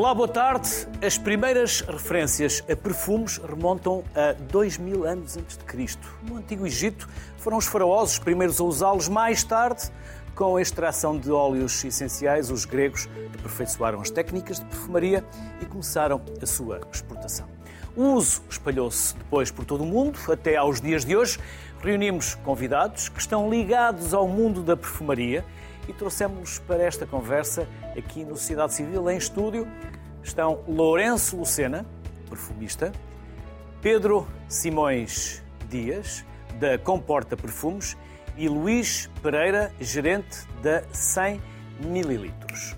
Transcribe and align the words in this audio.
Olá, 0.00 0.14
boa 0.14 0.26
tarde. 0.26 0.70
As 1.04 1.18
primeiras 1.18 1.82
referências 1.82 2.64
a 2.70 2.74
perfumes 2.74 3.36
remontam 3.36 4.02
a 4.14 4.32
2000 4.50 5.04
anos 5.04 5.36
antes 5.36 5.58
de 5.58 5.64
Cristo. 5.64 6.08
No 6.26 6.38
Antigo 6.38 6.66
Egito 6.66 7.06
foram 7.36 7.58
os 7.58 7.66
faraós 7.66 8.12
os 8.12 8.18
primeiros 8.18 8.58
a 8.62 8.64
usá-los. 8.64 9.08
Mais 9.10 9.44
tarde, 9.44 9.92
com 10.34 10.56
a 10.56 10.62
extração 10.62 11.18
de 11.18 11.30
óleos 11.30 11.84
essenciais, 11.84 12.50
os 12.50 12.64
gregos 12.64 13.10
aperfeiçoaram 13.38 14.00
as 14.00 14.08
técnicas 14.08 14.58
de 14.58 14.64
perfumaria 14.64 15.22
e 15.60 15.66
começaram 15.66 16.22
a 16.40 16.46
sua 16.46 16.80
exportação. 16.90 17.46
O 17.94 18.14
uso 18.14 18.40
espalhou-se 18.48 19.14
depois 19.14 19.50
por 19.50 19.66
todo 19.66 19.84
o 19.84 19.86
mundo, 19.86 20.18
até 20.32 20.56
aos 20.56 20.80
dias 20.80 21.04
de 21.04 21.14
hoje. 21.14 21.38
Reunimos 21.82 22.36
convidados 22.36 23.10
que 23.10 23.20
estão 23.20 23.50
ligados 23.50 24.14
ao 24.14 24.26
mundo 24.26 24.62
da 24.62 24.78
perfumaria 24.78 25.44
e 25.88 25.92
trouxemos 25.92 26.58
para 26.60 26.82
esta 26.82 27.04
conversa 27.04 27.66
aqui 27.96 28.24
no 28.24 28.36
Sociedade 28.36 28.74
Civil, 28.74 29.10
em 29.10 29.16
estúdio, 29.16 29.66
estão 30.22 30.64
Lourenço 30.68 31.36
Lucena, 31.36 31.86
perfumista, 32.28 32.92
Pedro 33.80 34.26
Simões 34.48 35.42
Dias, 35.68 36.24
da 36.58 36.78
Comporta 36.78 37.36
Perfumes, 37.36 37.96
e 38.36 38.48
Luís 38.48 39.08
Pereira, 39.22 39.72
gerente 39.80 40.46
da 40.62 40.82
100 40.92 41.40
mililitros. 41.80 42.76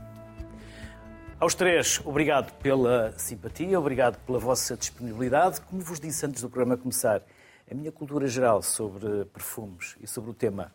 Aos 1.39 1.55
três, 1.55 2.01
obrigado 2.05 2.53
pela 2.59 3.13
simpatia, 3.19 3.79
obrigado 3.79 4.17
pela 4.25 4.39
vossa 4.39 4.77
disponibilidade. 4.77 5.61
Como 5.63 5.83
vos 5.83 5.99
disse 5.99 6.25
antes 6.25 6.41
do 6.41 6.49
programa 6.49 6.77
começar, 6.77 7.23
a 7.69 7.75
minha 7.75 7.91
cultura 7.91 8.27
geral 8.29 8.63
sobre 8.63 9.25
perfumes 9.25 9.97
e 10.01 10.07
sobre 10.07 10.31
o 10.31 10.35
tema 10.35 10.73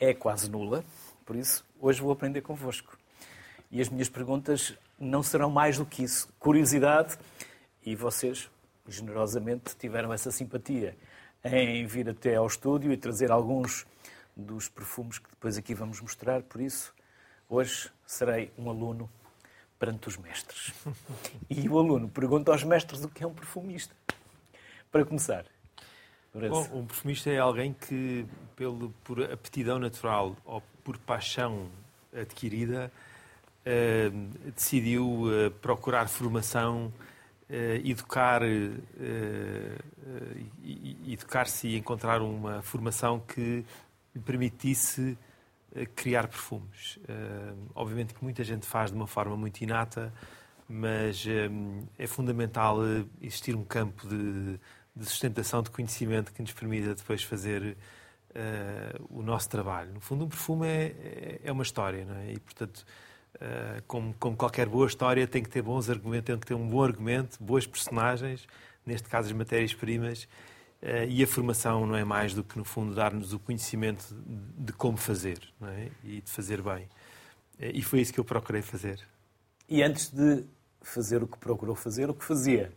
é 0.00 0.12
quase 0.12 0.50
nula. 0.50 0.84
Por 1.24 1.36
isso, 1.36 1.64
hoje 1.80 2.00
vou 2.00 2.10
aprender 2.10 2.40
convosco. 2.40 2.98
E 3.70 3.80
as 3.80 3.88
minhas 3.88 4.08
perguntas 4.08 4.76
não 5.02 5.22
serão 5.22 5.50
mais 5.50 5.78
do 5.78 5.84
que 5.84 6.02
isso. 6.04 6.32
Curiosidade, 6.38 7.18
e 7.84 7.96
vocês, 7.96 8.48
generosamente, 8.86 9.76
tiveram 9.76 10.12
essa 10.12 10.30
simpatia 10.30 10.96
em 11.44 11.84
vir 11.86 12.08
até 12.08 12.36
ao 12.36 12.46
estúdio 12.46 12.92
e 12.92 12.96
trazer 12.96 13.30
alguns 13.30 13.84
dos 14.36 14.68
perfumes 14.68 15.18
que 15.18 15.28
depois 15.28 15.58
aqui 15.58 15.74
vamos 15.74 16.00
mostrar. 16.00 16.42
Por 16.42 16.60
isso, 16.60 16.94
hoje 17.48 17.90
serei 18.06 18.52
um 18.56 18.70
aluno 18.70 19.10
perante 19.78 20.08
os 20.08 20.16
mestres. 20.16 20.72
E 21.50 21.68
o 21.68 21.78
aluno 21.78 22.08
pergunta 22.08 22.52
aos 22.52 22.62
mestres 22.62 23.04
o 23.04 23.08
que 23.08 23.24
é 23.24 23.26
um 23.26 23.34
perfumista. 23.34 23.94
Para 24.90 25.04
começar. 25.04 25.44
Bom, 26.32 26.66
um 26.72 26.86
perfumista 26.86 27.30
é 27.30 27.38
alguém 27.38 27.74
que, 27.74 28.24
pelo, 28.56 28.90
por 29.04 29.22
aptidão 29.22 29.78
natural 29.78 30.36
ou 30.44 30.62
por 30.82 30.96
paixão 30.98 31.68
adquirida, 32.14 32.90
decidiu 34.54 35.22
uh, 35.22 35.50
procurar 35.60 36.08
formação, 36.08 36.92
uh, 37.48 37.86
educar, 37.88 38.42
educar-se 41.06 41.68
e 41.68 41.76
encontrar 41.76 42.22
uma 42.22 42.62
formação 42.62 43.20
que 43.20 43.64
lhe 44.14 44.20
permitisse 44.24 45.16
criar 45.94 46.28
perfumes. 46.28 46.98
obviamente 47.74 48.12
que 48.12 48.22
muita 48.22 48.44
gente 48.44 48.66
faz 48.66 48.90
de 48.90 48.96
uma 48.96 49.06
forma 49.06 49.34
muito 49.36 49.62
inata, 49.62 50.12
mas 50.68 51.24
é 51.98 52.06
fundamental 52.06 52.78
existir 53.22 53.54
um 53.54 53.64
campo 53.64 54.06
de 54.06 54.60
de 54.94 55.06
sustentação 55.06 55.62
de 55.62 55.70
conhecimento 55.70 56.32
que 56.32 56.42
nos 56.42 56.52
permita 56.52 56.94
depois 56.94 57.22
fazer 57.22 57.76
uh, 58.30 59.06
o 59.10 59.22
nosso 59.22 59.48
trabalho. 59.48 59.94
No 59.94 60.00
fundo, 60.00 60.24
um 60.24 60.28
perfume 60.28 60.66
é, 60.66 60.84
é, 60.84 61.40
é 61.44 61.52
uma 61.52 61.62
história, 61.62 62.04
não 62.04 62.16
é? 62.16 62.32
E, 62.32 62.38
portanto, 62.38 62.84
uh, 63.42 63.82
como, 63.86 64.14
como, 64.14 64.36
qualquer 64.36 64.68
boa 64.68 64.86
história, 64.86 65.26
tem 65.26 65.42
que 65.42 65.50
ter 65.50 65.62
bons 65.62 65.90
argumentos, 65.90 66.26
tem 66.26 66.38
que 66.38 66.46
ter 66.46 66.54
um 66.54 66.68
bom 66.68 66.82
argumento, 66.82 67.42
boas 67.42 67.66
personagens, 67.66 68.46
neste 68.86 69.08
caso 69.08 69.28
as 69.28 69.32
matérias-primas, 69.32 70.24
uh, 70.82 71.04
e 71.08 71.22
a 71.22 71.26
formação 71.26 71.86
não 71.86 71.96
é 71.96 72.04
mais 72.04 72.32
do 72.32 72.44
que, 72.44 72.56
no 72.56 72.64
fundo, 72.64 72.94
dar-nos 72.94 73.32
o 73.32 73.38
conhecimento 73.38 74.06
de 74.56 74.72
como 74.72 74.96
fazer, 74.96 75.40
é? 75.62 75.88
E 76.04 76.20
de 76.20 76.30
fazer 76.30 76.62
bem. 76.62 76.88
e 77.58 77.82
foi 77.82 78.00
isso 78.00 78.12
que 78.12 78.20
eu 78.20 78.24
procurei 78.24 78.62
fazer. 78.62 79.00
E 79.68 79.82
antes 79.82 80.08
de 80.08 80.44
fazer 80.82 81.22
o 81.22 81.26
que 81.26 81.38
procurou 81.38 81.74
fazer, 81.74 82.08
o 82.10 82.14
que 82.14 82.24
fazia? 82.24 82.72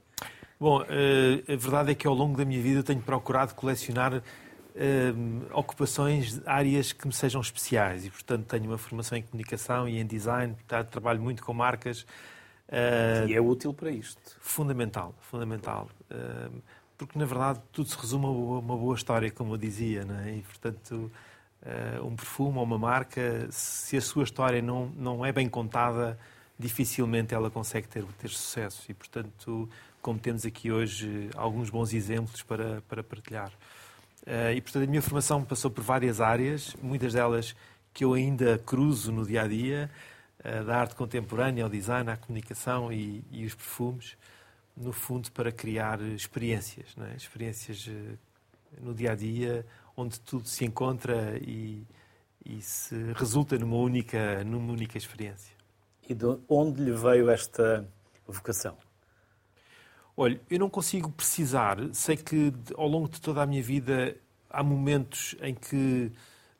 Bom, 0.57 0.81
eh, 0.83 1.43
a 1.53 1.55
verdade 1.57 1.91
é 1.91 1.95
que 1.95 2.07
ao 2.07 2.13
longo 2.13 2.37
da 2.37 2.45
minha 2.45 2.61
vida 2.61 2.81
tenho 2.81 3.01
procurado 3.01 3.53
colecionar 3.53 4.23
uh, 4.75 5.57
ocupações, 5.57 6.41
áreas 6.45 6.91
que 6.91 7.07
me 7.07 7.13
sejam 7.13 7.41
especiais 7.41 8.05
e, 8.05 8.09
portanto, 8.09 8.45
tenho 8.45 8.65
uma 8.65 8.77
formação 8.77 9.17
em 9.17 9.21
comunicação 9.21 9.87
e 9.87 9.99
em 9.99 10.05
design, 10.05 10.53
portanto, 10.53 10.89
trabalho 10.89 11.21
muito 11.21 11.43
com 11.43 11.53
marcas. 11.53 12.01
Uh, 12.67 13.27
e 13.27 13.33
é 13.33 13.41
útil 13.41 13.73
para 13.73 13.89
isto? 13.89 14.37
Fundamental, 14.39 15.15
fundamental. 15.21 15.89
Uh, 16.11 16.61
porque, 16.97 17.17
na 17.17 17.25
verdade, 17.25 17.59
tudo 17.71 17.89
se 17.89 17.97
resume 17.97 18.25
a 18.25 18.29
uma 18.29 18.77
boa 18.77 18.95
história, 18.95 19.29
como 19.29 19.53
eu 19.53 19.57
dizia, 19.57 20.05
não 20.05 20.19
é? 20.19 20.37
e, 20.37 20.41
portanto, 20.41 21.11
um 22.03 22.15
perfume 22.15 22.59
ou 22.59 22.63
uma 22.63 22.77
marca, 22.77 23.47
se 23.49 23.97
a 23.97 24.01
sua 24.01 24.23
história 24.23 24.61
não, 24.61 24.85
não 24.95 25.25
é 25.25 25.31
bem 25.31 25.49
contada, 25.49 26.17
dificilmente 26.57 27.33
ela 27.33 27.49
consegue 27.49 27.87
ter, 27.87 28.05
ter 28.19 28.29
sucesso. 28.29 28.85
E, 28.87 28.93
portanto, 28.93 29.67
como 30.01 30.19
temos 30.19 30.45
aqui 30.45 30.71
hoje 30.71 31.29
alguns 31.35 31.69
bons 31.69 31.91
exemplos 31.91 32.43
para, 32.43 32.81
para 32.87 33.03
partilhar. 33.03 33.51
Eh, 34.25 34.55
e, 34.55 34.61
portanto, 34.61 34.83
a 34.83 34.87
minha 34.87 35.01
formação 35.01 35.43
passou 35.43 35.69
por 35.69 35.83
várias 35.83 36.19
áreas, 36.19 36.75
muitas 36.81 37.13
delas 37.13 37.55
que 37.93 38.03
eu 38.03 38.13
ainda 38.13 38.57
cruzo 38.57 39.11
no 39.11 39.25
dia 39.25 39.43
a 39.43 39.47
dia, 39.47 39.89
eh, 40.43 40.63
da 40.63 40.77
arte 40.77 40.95
contemporânea 40.95 41.63
ao 41.63 41.69
design, 41.69 42.09
à 42.09 42.17
comunicação 42.17 42.91
e, 42.91 43.23
e 43.31 43.45
os 43.45 43.53
perfumes, 43.53 44.17
no 44.75 44.91
fundo, 44.91 45.31
para 45.31 45.51
criar 45.51 46.01
experiências, 46.01 46.95
é? 46.97 47.15
experiências 47.15 47.87
eh, 47.87 48.17
no 48.81 48.93
dia 48.93 49.11
a 49.11 49.15
dia, 49.15 49.65
onde 49.95 50.19
tudo 50.19 50.47
se 50.47 50.65
encontra 50.65 51.37
e, 51.39 51.85
e 52.43 52.61
se 52.61 52.95
resulta 53.13 53.57
numa 53.57 53.77
única, 53.77 54.43
numa 54.43 54.73
única 54.73 54.97
experiência. 54.97 55.55
E 56.07 56.13
de 56.13 56.25
onde 56.49 56.83
lhe 56.83 56.91
veio 56.91 57.29
esta 57.29 57.87
vocação? 58.27 58.77
Olha, 60.17 60.39
eu 60.49 60.59
não 60.59 60.69
consigo 60.69 61.11
precisar. 61.11 61.77
Sei 61.93 62.15
que 62.15 62.53
ao 62.75 62.87
longo 62.87 63.09
de 63.09 63.19
toda 63.19 63.41
a 63.43 63.45
minha 63.45 63.61
vida 63.61 64.15
há 64.49 64.63
momentos 64.63 65.35
em 65.41 65.53
que 65.53 66.09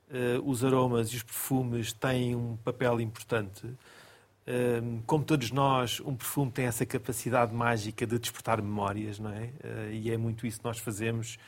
uh, 0.09 0.49
os 0.49 0.63
aromas 0.63 1.09
e 1.09 1.15
os 1.15 1.23
perfumes 1.23 1.93
têm 1.93 2.35
um 2.35 2.57
papel 2.57 2.99
importante. 2.99 3.65
Uh, 3.65 5.01
como 5.05 5.23
todos 5.23 5.51
nós, 5.51 6.01
um 6.01 6.15
perfume 6.15 6.51
tem 6.51 6.65
essa 6.65 6.85
capacidade 6.85 7.53
mágica 7.53 8.05
de 8.05 8.19
despertar 8.19 8.61
memórias, 8.61 9.19
não 9.19 9.31
é? 9.31 9.45
Uh, 9.63 9.91
e 9.93 10.11
é 10.11 10.17
muito 10.17 10.45
isso 10.45 10.59
que 10.59 10.65
nós 10.65 10.77
fazemos, 10.79 11.39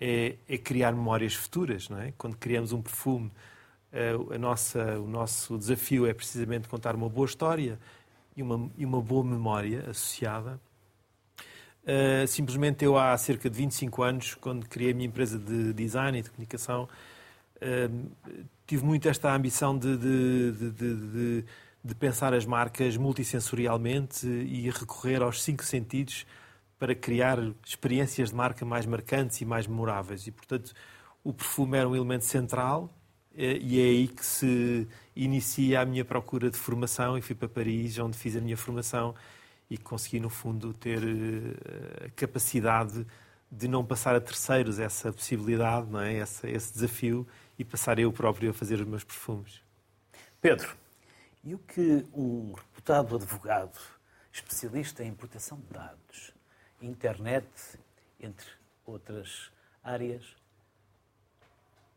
é, 0.00 0.36
é, 0.48 0.56
criar 0.58 0.92
memórias 0.92 1.34
futuras, 1.34 1.88
não 1.88 1.98
é? 2.00 2.12
Quando 2.16 2.36
criamos 2.36 2.72
um 2.72 2.80
perfume, 2.80 3.32
a 4.30 4.38
nossa, 4.38 5.00
o 5.00 5.08
nosso 5.08 5.56
desafio 5.56 6.06
é 6.06 6.12
precisamente 6.12 6.68
contar 6.68 6.94
uma 6.94 7.08
boa 7.08 7.24
história 7.26 7.80
e 8.36 8.42
uma, 8.42 8.70
e 8.76 8.84
uma 8.84 9.00
boa 9.00 9.24
memória 9.24 9.80
associada. 9.88 10.60
Uh, 11.88 12.26
simplesmente 12.26 12.84
eu, 12.84 12.98
há 12.98 13.16
cerca 13.16 13.48
de 13.48 13.56
25 13.56 14.02
anos, 14.02 14.34
quando 14.34 14.68
criei 14.68 14.90
a 14.90 14.94
minha 14.94 15.08
empresa 15.08 15.38
de 15.38 15.72
design 15.72 16.18
e 16.18 16.22
de 16.22 16.28
comunicação, 16.28 16.86
uh, 17.56 18.10
tive 18.66 18.84
muito 18.84 19.08
esta 19.08 19.34
ambição 19.34 19.76
de, 19.78 19.96
de, 19.96 20.70
de, 20.70 21.44
de, 21.82 21.94
pensar 21.94 22.34
as 22.34 22.44
marcas 22.44 22.98
multissensorialmente 22.98 24.26
e 24.26 24.68
recorrer 24.68 25.22
aos 25.22 25.42
cinco 25.42 25.64
sentidos 25.64 26.26
para 26.78 26.94
criar 26.94 27.38
experiências 27.64 28.28
de 28.28 28.34
marca 28.36 28.66
mais 28.66 28.84
marcantes 28.84 29.40
e 29.40 29.46
mais 29.46 29.66
memoráveis. 29.66 30.26
E, 30.26 30.30
portanto, 30.30 30.74
o 31.24 31.32
perfume 31.32 31.78
era 31.78 31.88
um 31.88 31.96
elemento 31.96 32.26
central 32.26 32.92
eh, 33.34 33.58
e 33.62 33.80
é 33.80 33.84
aí 33.84 34.08
que 34.08 34.24
se 34.24 34.86
inicia 35.16 35.80
a 35.80 35.86
minha 35.86 36.04
procura 36.04 36.50
de 36.50 36.58
formação 36.58 37.16
e 37.16 37.22
fui 37.22 37.34
para 37.34 37.48
Paris, 37.48 37.98
onde 37.98 38.16
fiz 38.18 38.36
a 38.36 38.40
minha 38.40 38.56
formação 38.58 39.14
e 39.70 39.76
consegui, 39.76 40.20
no 40.20 40.30
fundo, 40.30 40.72
ter 40.72 41.02
eh, 41.02 42.06
a 42.06 42.10
capacidade 42.10 43.06
de 43.50 43.68
não 43.68 43.84
passar 43.84 44.14
a 44.14 44.20
terceiros 44.20 44.78
essa 44.78 45.12
possibilidade, 45.12 45.90
não 45.90 46.00
é? 46.00 46.14
esse, 46.14 46.48
esse 46.48 46.72
desafio, 46.72 47.26
e 47.58 47.64
passar 47.64 47.98
eu 47.98 48.12
próprio 48.12 48.50
a 48.50 48.54
fazer 48.54 48.80
os 48.80 48.86
meus 48.86 49.04
perfumes. 49.04 49.62
Pedro, 50.40 50.76
e 51.42 51.54
o 51.54 51.58
que 51.58 52.04
um 52.14 52.52
reputado 52.52 53.16
advogado, 53.16 53.78
especialista 54.32 55.02
em 55.02 55.12
proteção 55.12 55.58
de 55.58 55.72
dados, 55.72 56.34
internet, 56.80 57.46
entre 58.20 58.46
outras 58.84 59.50
áreas, 59.82 60.24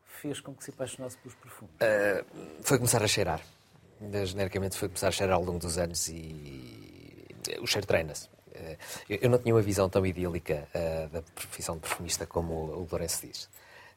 fez 0.05 0.39
com 0.39 0.53
que 0.53 0.63
se 0.63 0.71
apaixonasse 0.71 1.17
pelos 1.17 1.35
perfumes? 1.35 1.75
Uh, 1.75 2.63
foi 2.63 2.77
começar 2.77 3.03
a 3.03 3.07
cheirar. 3.07 3.41
Genericamente 4.25 4.77
foi 4.77 4.87
começar 4.87 5.09
a 5.09 5.11
cheirar 5.11 5.35
ao 5.35 5.43
longo 5.43 5.59
dos 5.59 5.77
anos 5.77 6.07
e 6.07 7.00
o 7.59 7.67
cheiro 7.67 7.87
treina-se. 7.87 8.29
Eh, 8.53 8.77
eu 9.09 9.29
não 9.29 9.37
tinha 9.37 9.53
uma 9.55 9.61
visão 9.61 9.89
tão 9.89 10.05
idílica 10.05 10.67
uh, 10.75 11.09
da 11.09 11.21
profissão 11.21 11.75
de 11.75 11.81
perfumista 11.81 12.25
como 12.25 12.53
o 12.53 12.87
Lourenço 12.89 13.25
diz. 13.25 13.49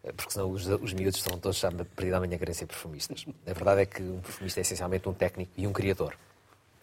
Eh, 0.02 0.12
porque 0.12 0.32
senão 0.32 0.50
os, 0.50 0.66
os 0.66 0.92
miúdos 0.92 1.18
estão 1.18 1.38
todos 1.38 1.58
já 1.58 1.70
perdidos 1.70 2.14
amanhã 2.14 2.38
querem 2.38 2.54
ser 2.54 2.66
perfumistas. 2.66 3.26
A 3.46 3.52
verdade 3.52 3.82
é 3.82 3.86
que 3.86 4.02
um 4.02 4.20
perfumista 4.20 4.60
é 4.60 4.62
essencialmente 4.62 5.08
um 5.08 5.14
técnico 5.14 5.52
e 5.56 5.66
um 5.66 5.72
criador. 5.72 6.16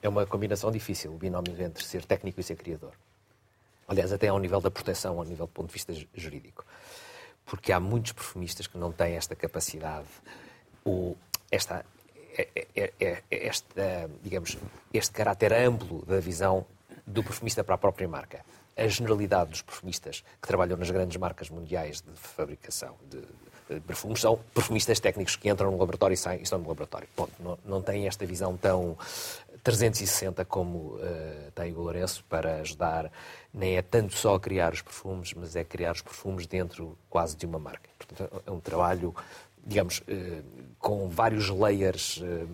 É 0.02 0.10
uma 0.10 0.26
combinação 0.26 0.72
difícil, 0.72 1.14
o 1.14 1.18
binómio 1.18 1.60
entre 1.62 1.84
ser 1.84 2.04
técnico 2.06 2.40
e 2.40 2.44
ser 2.44 2.56
criador. 2.56 2.94
Aliás, 3.88 4.12
até 4.12 4.30
ao 4.30 4.40
nível 4.40 4.60
da 4.60 4.72
proteção, 4.72 5.18
ao 5.20 5.24
nível 5.24 5.46
do 5.46 5.52
ponto 5.52 5.68
de 5.68 5.74
vista 5.74 5.94
jurídico. 6.16 6.66
Porque 7.46 7.72
há 7.72 7.80
muitos 7.80 8.14
perfumistas 8.14 8.66
que 8.66 8.78
não 8.78 8.92
têm 8.92 9.16
esta 9.16 9.36
capacidade, 9.36 10.08
ou 10.84 11.18
esta, 11.52 11.86
é, 12.38 12.68
é, 12.76 12.94
é, 13.00 13.24
este, 13.30 13.68
digamos, 14.24 14.58
este 14.94 15.12
caráter 15.12 15.54
amplo 15.54 16.06
da 16.06 16.20
visão 16.20 16.66
do 17.06 17.24
perfumista 17.24 17.64
para 17.64 17.76
a 17.76 17.78
própria 17.78 18.08
marca. 18.08 18.44
A 18.78 18.88
generalidade 18.88 19.52
dos 19.52 19.62
perfumistas 19.62 20.24
que 20.42 20.48
trabalham 20.48 20.78
nas 20.78 20.90
grandes 20.90 21.18
marcas 21.18 21.50
mundiais 21.50 22.02
de 22.02 22.12
fabricação 22.14 22.96
de, 23.10 23.22
perfumes 23.80 24.20
são 24.20 24.38
perfumistas 24.54 25.00
técnicos 25.00 25.36
que 25.36 25.50
entram 25.50 25.72
no 25.72 25.78
laboratório 25.78 26.14
e 26.14 26.18
saem 26.18 26.40
e 26.40 26.44
estão 26.44 26.60
no 26.60 26.68
laboratório. 26.68 27.08
Ponto. 27.16 27.32
Não, 27.40 27.58
não 27.64 27.82
têm 27.82 28.08
esta 28.08 28.26
visão 28.26 28.58
tão 28.58 28.98
360 29.64 30.44
como 30.46 30.96
uh, 30.96 31.52
tem 31.54 31.74
o 31.74 31.82
Lourenço 31.82 32.24
para 32.28 32.58
ajudar. 32.58 33.12
Nem 33.54 33.78
é 33.78 33.82
tanto 33.82 34.16
só 34.16 34.38
criar 34.40 34.74
os 34.74 34.82
perfumes, 34.82 35.34
mas 35.34 35.56
é 35.56 35.64
criar 35.64 35.94
os 35.94 36.02
perfumes 36.02 36.48
dentro 36.48 36.98
quase 37.10 37.36
de 37.36 37.46
uma 37.46 37.60
marca. 37.60 37.90
Portanto, 37.98 38.44
é 38.46 38.52
um 38.52 38.60
trabalho 38.60 39.16
digamos, 39.66 40.00
uh, 40.00 40.44
com 40.80 41.08
vários 41.08 41.50
layers 41.50 42.18
uh, 42.18 42.48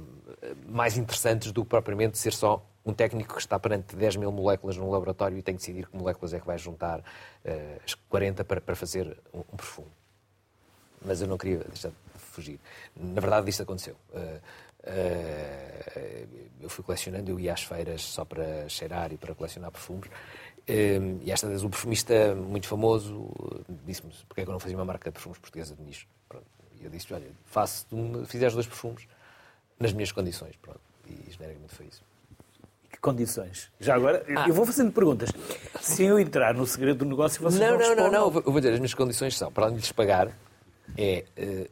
mais 0.67 0.97
interessantes 0.97 1.51
do 1.51 1.63
que 1.63 1.69
propriamente 1.69 2.17
ser 2.17 2.33
só 2.33 2.63
um 2.85 2.93
técnico 2.93 3.35
que 3.35 3.41
está 3.41 3.59
perante 3.59 3.95
10 3.95 4.15
mil 4.17 4.31
moléculas 4.31 4.77
num 4.77 4.89
laboratório 4.89 5.37
e 5.37 5.41
tem 5.41 5.55
que 5.55 5.59
decidir 5.59 5.87
que 5.87 5.97
moléculas 5.97 6.33
é 6.33 6.39
que 6.39 6.45
vai 6.45 6.57
juntar 6.57 6.99
uh, 6.99 7.81
as 7.83 7.93
40 7.93 8.43
para, 8.43 8.75
fazer 8.75 9.17
um, 9.33 9.39
um, 9.39 9.57
perfume. 9.57 9.91
Mas 11.05 11.21
eu 11.21 11.27
não 11.27 11.37
queria 11.37 11.59
deixar 11.59 11.89
de 11.89 11.95
fugir. 12.15 12.59
Na 12.95 13.21
verdade, 13.21 13.49
isto 13.49 13.63
aconteceu. 13.63 13.95
Eu 16.59 16.69
fui 16.69 16.83
colecionando, 16.83 17.29
eu 17.29 17.39
ia 17.39 17.53
às 17.53 17.61
feiras 17.61 18.01
só 18.01 18.25
para 18.25 18.67
cheirar 18.67 19.13
e 19.13 19.17
para 19.17 19.35
colecionar 19.35 19.69
perfumes. 19.69 20.09
e 20.67 21.31
esta 21.31 21.47
vez 21.47 21.63
um 21.63 21.69
perfumista 21.69 22.33
muito 22.33 22.67
famoso 22.67 23.29
disse-me 23.85 24.11
porque 24.27 24.41
é 24.41 24.43
que 24.43 24.49
eu 24.49 24.53
não 24.53 24.59
fazia 24.59 24.77
uma 24.77 24.85
marca 24.85 25.09
de 25.09 25.13
perfumes 25.13 25.37
portuguesa 25.37 25.75
de 25.75 25.83
nicho. 25.83 26.07
E 26.81 26.85
eu 26.85 26.89
disse, 26.89 27.13
olha, 27.13 27.27
faço, 27.45 27.85
fizeres 28.25 28.53
dois 28.53 28.67
perfumes 28.67 29.07
nas 29.79 29.93
minhas 29.93 30.11
condições. 30.11 30.55
Pronto. 30.61 30.79
E 31.07 31.31
genericamente 31.31 31.75
foi 31.75 31.85
isso. 31.87 32.01
Que 32.89 32.99
condições? 32.99 33.71
Já 33.79 33.95
agora, 33.95 34.23
ah. 34.35 34.47
eu 34.47 34.53
vou 34.53 34.65
fazendo 34.65 34.91
perguntas. 34.91 35.29
Se 35.81 36.03
eu 36.03 36.19
entrar 36.19 36.53
no 36.53 36.65
segredo 36.65 36.99
do 36.99 37.05
negócio, 37.05 37.41
vocês 37.41 37.59
não 37.59 37.77
Não, 37.77 37.95
não, 37.95 38.11
não, 38.11 38.25
Eu 38.35 38.51
vou 38.51 38.59
dizer, 38.59 38.73
as 38.73 38.79
minhas 38.79 38.93
condições 38.93 39.37
são, 39.37 39.51
para 39.51 39.65
além 39.65 39.75
de 39.75 39.81
lhes 39.81 39.91
pagar, 39.91 40.29
é... 40.97 41.25
Eh, 41.35 41.69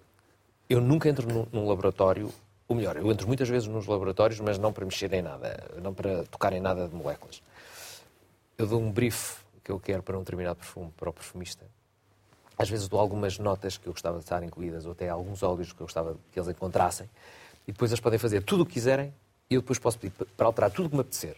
eu 0.68 0.82
nunca 0.82 1.08
entro 1.08 1.32
num, 1.32 1.46
num 1.52 1.68
laboratório 1.68 2.34
ou 2.68 2.76
melhor, 2.76 2.98
eu 2.98 3.12
entro 3.12 3.28
muitas 3.28 3.48
vezes 3.48 3.68
nos 3.68 3.86
laboratórios, 3.86 4.40
mas 4.40 4.58
não 4.58 4.74
para 4.74 4.86
mexer 4.86 5.14
em 5.14 5.22
nada, 5.22 5.64
não 5.82 5.94
para 5.94 6.24
tocar 6.26 6.52
em 6.54 6.60
nada 6.60 6.88
de 6.88 6.96
moléculas. 6.96 7.42
Eu 8.58 8.66
dou 8.66 8.82
um 8.82 8.92
brief 8.92 9.38
que 9.64 9.72
eu 9.72 9.80
quero 9.80 10.02
para 10.02 10.18
um 10.18 10.22
determinado 10.22 10.56
perfume, 10.56 10.92
para 10.98 11.10
o 11.10 11.14
perfumista. 11.14 11.66
Às 12.58 12.70
vezes 12.70 12.88
dou 12.88 13.00
algumas 13.00 13.38
notas 13.38 13.78
que 13.78 13.88
eu 13.88 13.94
gostava 13.94 14.18
de 14.18 14.24
estar 14.24 14.42
incluídas, 14.44 14.86
ou 14.86 14.94
até 14.94 15.10
alguns 15.10 15.44
óleos 15.44 15.74
que 15.74 15.82
eu 15.82 15.86
gostava 15.86 16.18
que 16.32 16.40
eles 16.40 16.50
encontrassem, 16.50 17.10
e 17.68 17.72
depois 17.72 17.92
eles 17.92 18.00
podem 18.00 18.20
fazer 18.20 18.44
tudo 18.44 18.64
o 18.64 18.66
que 18.66 18.74
quiserem 18.74 19.14
e 19.50 19.56
eu 19.56 19.62
depois 19.62 19.80
posso 19.80 20.00
pedir 20.00 20.14
para 20.38 20.46
alterar 20.46 20.72
tudo 20.72 20.88
o 20.88 20.90
que 20.90 20.96
me 20.96 21.02
apetecer. 21.02 21.38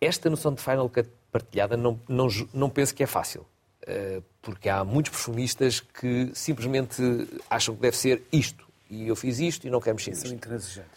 Esta 0.00 0.28
noção 0.28 0.52
de 0.52 0.60
Final 0.60 0.88
Cut 0.88 1.08
partilhada 1.32 1.76
não, 1.76 1.98
não, 2.08 2.28
não 2.52 2.68
penso 2.68 2.94
que 2.94 3.02
é 3.02 3.06
fácil. 3.06 3.46
Eh, 3.86 4.22
porque 4.40 4.68
há 4.68 4.84
muitos 4.84 5.10
perfumistas 5.10 5.80
que 5.80 6.30
simplesmente 6.34 7.02
acham 7.48 7.74
que 7.74 7.80
deve 7.80 7.96
ser 7.96 8.22
isto. 8.32 8.64
E 8.90 9.08
eu 9.08 9.16
fiz 9.16 9.38
isto 9.38 9.66
e 9.66 9.70
não 9.70 9.80
quero 9.80 9.96
mexer 9.96 10.10
nisto. 10.10 10.26
São 10.26 10.36
intransigentes. 10.36 10.90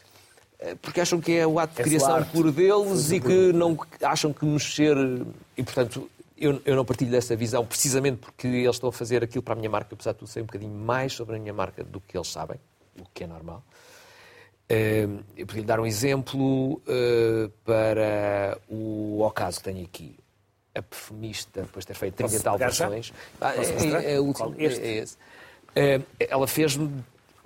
Eh, 0.59 0.75
porque 0.81 1.01
acham 1.01 1.19
que 1.19 1.33
é 1.33 1.45
o 1.45 1.59
ato 1.59 1.75
de 1.75 1.81
é 1.81 1.83
criação 1.83 2.23
puro 2.25 2.51
deles 2.51 3.11
e 3.11 3.19
que 3.19 3.53
não 3.53 3.77
acham 4.01 4.33
que 4.33 4.45
mexer. 4.45 4.95
E, 5.55 5.63
portanto, 5.63 6.09
eu, 6.37 6.61
eu 6.65 6.75
não 6.75 6.85
partilho 6.85 7.11
dessa 7.11 7.35
visão 7.35 7.65
precisamente 7.65 8.17
porque 8.17 8.47
eles 8.47 8.75
estão 8.75 8.89
a 8.89 8.93
fazer 8.93 9.23
aquilo 9.23 9.41
para 9.41 9.53
a 9.53 9.57
minha 9.57 9.69
marca. 9.69 9.93
Apesar 9.93 10.13
de 10.13 10.19
tudo, 10.19 10.27
sei 10.27 10.43
um 10.43 10.45
bocadinho 10.45 10.73
mais 10.73 11.13
sobre 11.13 11.35
a 11.35 11.39
minha 11.39 11.53
marca 11.53 11.83
do 11.83 11.99
que 11.99 12.17
eles 12.17 12.27
sabem, 12.27 12.59
o 12.99 13.05
que 13.13 13.23
é 13.23 13.27
normal. 13.27 13.63
Eu 14.69 15.45
podia 15.47 15.61
lhe 15.61 15.67
dar 15.67 15.79
um 15.79 15.85
exemplo 15.85 16.81
eh, 16.87 17.49
para 17.63 18.57
o 18.67 19.21
ocaso 19.21 19.59
que 19.59 19.63
tenho 19.63 19.85
aqui. 19.85 20.17
A 20.75 20.81
perfumista, 20.81 21.61
depois 21.61 21.83
de 21.83 21.87
ter 21.87 21.93
feito 21.95 22.15
30 22.15 22.39
tal 22.41 22.57
versões. 22.57 23.11
Ah, 23.41 23.55
é, 23.55 23.61
é, 23.61 24.15
é, 24.15 24.19
último, 24.19 24.53
é, 24.59 24.65
é 24.65 24.97
esse. 24.97 25.17
Eh, 25.75 26.01
ela 26.19 26.47
fez 26.47 26.77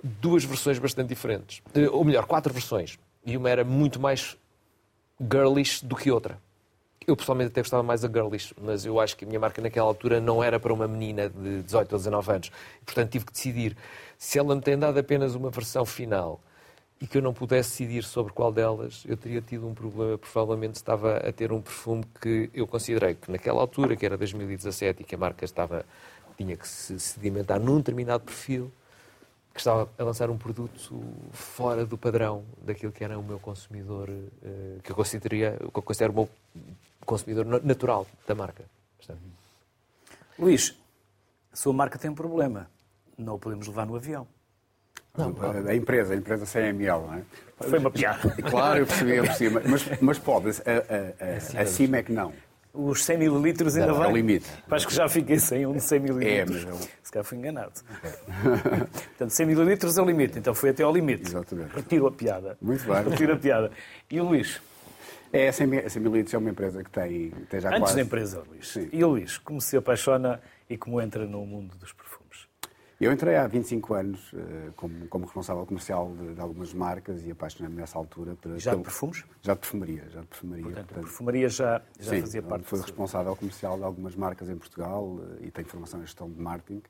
duas 0.02 0.44
versões 0.44 0.78
bastante 0.78 1.08
diferentes. 1.08 1.62
Eh, 1.74 1.88
ou 1.88 2.04
melhor, 2.04 2.26
quatro 2.26 2.52
versões. 2.52 2.98
E 3.24 3.36
uma 3.36 3.48
era 3.48 3.64
muito 3.64 4.00
mais 4.00 4.36
girlish 5.20 5.84
do 5.84 5.94
que 5.94 6.10
outra. 6.10 6.38
Eu 7.06 7.16
pessoalmente 7.16 7.50
até 7.50 7.60
gostava 7.60 7.82
mais 7.82 8.02
da 8.02 8.08
girlish, 8.08 8.54
mas 8.60 8.84
eu 8.84 9.00
acho 9.00 9.16
que 9.16 9.24
a 9.24 9.28
minha 9.28 9.40
marca 9.40 9.60
naquela 9.60 9.86
altura 9.86 10.20
não 10.20 10.42
era 10.42 10.60
para 10.60 10.72
uma 10.72 10.86
menina 10.86 11.28
de 11.28 11.62
18 11.62 11.92
ou 11.92 11.98
19 11.98 12.32
anos. 12.32 12.52
Portanto, 12.84 13.10
tive 13.10 13.24
que 13.24 13.32
decidir 13.32 13.76
se 14.16 14.38
ela 14.38 14.54
me 14.54 14.60
tem 14.60 14.78
dado 14.78 14.98
apenas 14.98 15.34
uma 15.34 15.50
versão 15.50 15.84
final 15.84 16.40
e 17.00 17.06
que 17.06 17.18
eu 17.18 17.22
não 17.22 17.34
pudesse 17.34 17.70
decidir 17.70 18.04
sobre 18.04 18.32
qual 18.32 18.52
delas, 18.52 19.02
eu 19.08 19.16
teria 19.16 19.42
tido 19.42 19.66
um 19.66 19.74
problema. 19.74 20.16
Provavelmente 20.16 20.76
estava 20.76 21.16
a 21.16 21.32
ter 21.32 21.50
um 21.50 21.60
perfume 21.60 22.04
que 22.20 22.48
eu 22.54 22.64
considerei 22.64 23.16
que 23.16 23.28
naquela 23.32 23.60
altura, 23.60 23.96
que 23.96 24.06
era 24.06 24.16
2017, 24.16 25.02
e 25.02 25.04
que 25.04 25.16
a 25.16 25.18
marca 25.18 25.44
estava, 25.44 25.84
tinha 26.36 26.56
que 26.56 26.68
se 26.68 27.00
sedimentar 27.00 27.58
num 27.58 27.78
determinado 27.78 28.22
perfil, 28.22 28.70
que 29.52 29.60
estava 29.60 29.88
a 29.98 30.02
lançar 30.02 30.30
um 30.30 30.38
produto 30.38 31.02
fora 31.32 31.84
do 31.84 31.98
padrão 31.98 32.44
daquilo 32.62 32.90
que 32.90 33.04
era 33.04 33.18
o 33.18 33.22
meu 33.22 33.38
consumidor, 33.38 34.08
eh, 34.42 34.78
que 34.82 34.90
eu 34.90 34.96
consideraria, 34.96 35.58
que 35.58 35.78
eu 35.78 35.82
considero 35.82 36.12
o 36.12 36.16
meu 36.16 36.28
consumidor 37.04 37.44
natural 37.62 38.06
da 38.26 38.34
marca. 38.34 38.64
Luís, 40.38 40.74
a 41.52 41.56
sua 41.56 41.72
marca 41.72 41.98
tem 41.98 42.10
um 42.10 42.14
problema. 42.14 42.68
Não 43.18 43.34
o 43.34 43.38
podemos 43.38 43.66
levar 43.66 43.86
no 43.86 43.94
avião. 43.94 44.26
Não, 45.16 45.34
a 45.68 45.74
empresa, 45.74 46.14
a 46.14 46.16
empresa 46.16 46.46
CML, 46.46 47.02
não 47.02 47.14
é? 47.14 47.22
Foi 47.60 47.78
uma 47.78 47.90
piada. 47.90 48.30
Claro, 48.50 48.80
eu 48.80 48.86
percebi, 48.86 49.16
eu 49.16 49.24
percebi. 49.24 49.68
Mas, 49.68 50.00
mas 50.00 50.18
pode, 50.18 50.48
a, 50.48 51.58
a, 51.58 51.58
a, 51.58 51.62
acima 51.62 51.98
é 51.98 52.02
que 52.02 52.12
não. 52.12 52.32
Os 52.74 53.04
100 53.04 53.18
mililitros 53.18 53.76
ainda 53.76 53.92
vai? 53.92 54.08
É 54.08 54.12
o 54.12 54.16
limite. 54.16 54.46
Acho 54.70 54.88
que 54.88 54.94
já 54.94 55.06
fiquei 55.08 55.38
sem 55.38 55.66
um 55.66 55.74
de 55.74 55.82
100 55.82 56.00
mililitros. 56.00 56.56
É, 56.56 56.66
mas 56.70 56.80
eu... 56.80 56.88
Se 57.02 57.12
calhar 57.12 57.24
fui 57.24 57.36
enganado. 57.36 57.72
Portanto, 58.40 59.30
100 59.30 59.46
mililitros 59.46 59.98
é 59.98 60.02
o 60.02 60.06
limite. 60.06 60.38
Então 60.38 60.54
foi 60.54 60.70
até 60.70 60.82
ao 60.82 60.92
limite. 60.92 61.26
Exatamente. 61.26 61.74
Retiro 61.74 62.06
a 62.06 62.12
piada. 62.12 62.56
Muito 62.62 62.86
bem. 62.86 63.02
Retiro 63.10 63.34
a 63.34 63.36
piada. 63.36 63.70
E 64.10 64.18
o 64.20 64.24
Luís? 64.24 64.60
É, 65.32 65.48
a 65.48 65.52
100 65.52 65.66
mililitros 65.98 66.34
é 66.34 66.38
uma 66.38 66.50
empresa 66.50 66.82
que 66.82 66.90
tem, 66.90 67.30
tem 67.50 67.60
já 67.60 67.68
Antes 67.68 67.80
quase... 67.80 67.96
da 67.96 68.02
empresa, 68.02 68.42
Luís. 68.48 68.68
Sim. 68.68 68.88
E 68.92 69.04
o 69.04 69.08
Luís, 69.08 69.38
como 69.38 69.60
se 69.60 69.76
apaixona 69.76 70.40
e 70.68 70.76
como 70.78 71.00
entra 71.00 71.26
no 71.26 71.44
mundo 71.46 71.74
dos? 71.76 71.94
Eu 73.02 73.10
entrei 73.10 73.34
há 73.34 73.48
25 73.48 73.94
anos 73.94 74.32
uh, 74.32 74.38
como, 74.76 75.08
como, 75.08 75.24
responsável 75.24 75.66
comercial 75.66 76.14
de, 76.16 76.34
de 76.34 76.40
algumas 76.40 76.72
marcas 76.72 77.24
e 77.24 77.32
apaixonei-me 77.32 77.74
nessa 77.74 77.98
altura. 77.98 78.36
Por, 78.36 78.56
já 78.60 78.76
de 78.76 78.82
perfumes? 78.82 79.24
Já 79.42 79.54
de 79.54 79.58
perfumaria. 79.58 80.04
Já 80.08 80.20
de 80.20 80.26
perfumaria. 80.28 80.62
Portanto, 80.62 80.86
portanto, 80.86 81.04
a 81.04 81.08
perfumaria 81.08 81.48
já, 81.48 81.82
já 81.98 82.10
sim, 82.12 82.20
fazia 82.20 82.42
parte 82.44 82.64
fui 82.64 82.80
responsável 82.80 83.34
comercial 83.34 83.76
de 83.76 83.82
algumas 83.82 84.14
marcas 84.14 84.48
em 84.48 84.56
Portugal 84.56 85.04
uh, 85.04 85.36
e 85.40 85.50
tenho 85.50 85.66
formação 85.66 85.98
em 85.98 86.04
gestão 86.04 86.30
de 86.30 86.40
marketing. 86.40 86.80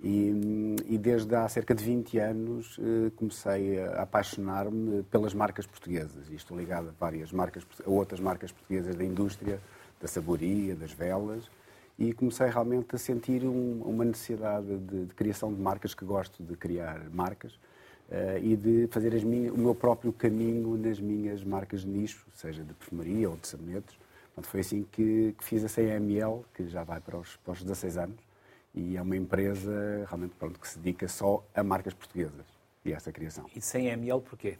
E, 0.00 0.76
e, 0.86 0.96
desde 0.96 1.34
há 1.34 1.48
cerca 1.48 1.74
de 1.74 1.82
20 1.82 2.18
anos 2.20 2.78
uh, 2.78 3.10
comecei 3.16 3.82
a 3.82 4.02
apaixonar-me 4.02 5.02
pelas 5.10 5.34
marcas 5.34 5.66
portuguesas. 5.66 6.30
E 6.30 6.36
estou 6.36 6.56
ligado 6.56 6.90
a 6.90 6.92
várias 6.92 7.32
marcas, 7.32 7.66
a 7.84 7.90
outras 7.90 8.20
marcas 8.20 8.52
portuguesas 8.52 8.94
da 8.94 9.02
indústria, 9.02 9.60
da 10.00 10.06
saboria, 10.06 10.76
das 10.76 10.92
velas 10.92 11.50
e 11.98 12.12
comecei 12.12 12.46
realmente 12.48 12.94
a 12.94 12.98
sentir 12.98 13.44
um, 13.44 13.82
uma 13.82 14.04
necessidade 14.04 14.78
de, 14.78 15.06
de, 15.06 15.14
criação 15.14 15.52
de 15.52 15.60
marcas, 15.60 15.94
que 15.94 16.04
gosto 16.04 16.42
de 16.44 16.56
criar 16.56 17.10
marcas, 17.10 17.54
uh, 17.54 18.38
e 18.40 18.56
de 18.56 18.86
fazer 18.88 19.12
minhas, 19.24 19.52
o 19.52 19.58
meu 19.58 19.74
próprio 19.74 20.12
caminho 20.12 20.76
nas 20.76 21.00
minhas 21.00 21.42
marcas 21.42 21.80
de 21.80 21.88
nicho, 21.88 22.24
seja 22.34 22.62
de 22.62 22.72
perfumaria 22.72 23.28
ou 23.28 23.36
de 23.36 23.48
sabonetes. 23.48 23.96
Portanto, 24.26 24.50
foi 24.50 24.60
assim 24.60 24.86
que, 24.92 25.34
que, 25.36 25.44
fiz 25.44 25.64
a 25.64 25.68
CML, 25.68 26.44
que 26.54 26.68
já 26.68 26.84
vai 26.84 27.00
para 27.00 27.18
os, 27.18 27.36
para 27.36 27.52
os 27.52 27.62
16 27.62 27.98
anos, 27.98 28.28
e 28.72 28.96
é 28.96 29.02
uma 29.02 29.16
empresa 29.16 30.04
realmente 30.06 30.34
pronto, 30.38 30.60
que 30.60 30.68
se 30.68 30.78
dedica 30.78 31.08
só 31.08 31.44
a 31.52 31.64
marcas 31.64 31.94
portuguesas 31.94 32.46
e 32.84 32.92
a 32.92 32.96
essa 32.96 33.10
criação. 33.10 33.46
E 33.56 33.58
100ml 33.58 34.22
porquê? 34.22 34.56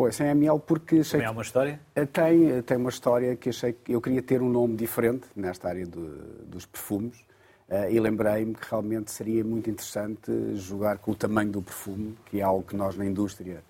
Pois, 0.00 0.16
100 0.16 0.28
ml 0.30 0.58
porque 0.60 1.00
achei... 1.00 1.20
Também 1.20 1.26
há 1.26 1.30
uma 1.30 1.42
história? 1.42 1.78
Eh, 1.94 2.06
tem, 2.06 2.62
tem 2.62 2.76
uma 2.78 2.88
história 2.88 3.36
que 3.36 3.50
achei 3.50 3.74
que 3.74 3.92
eu 3.92 4.00
queria 4.00 4.22
ter 4.22 4.40
um 4.40 4.48
nome 4.48 4.74
diferente 4.74 5.26
nesta 5.36 5.68
área 5.68 5.86
do, 5.86 6.46
dos 6.46 6.64
perfumes 6.64 7.18
uh, 7.68 7.86
e 7.90 8.00
lembrei-me 8.00 8.54
que 8.54 8.66
realmente 8.70 9.10
seria 9.10 9.44
muito 9.44 9.68
interessante 9.68 10.56
jogar 10.56 10.96
com 10.96 11.10
o 11.10 11.14
tamanho 11.14 11.52
do 11.52 11.60
perfume, 11.60 12.16
que 12.24 12.40
é 12.40 12.42
algo 12.42 12.62
que 12.62 12.74
nós 12.74 12.96
na 12.96 13.04
indústria 13.04 13.62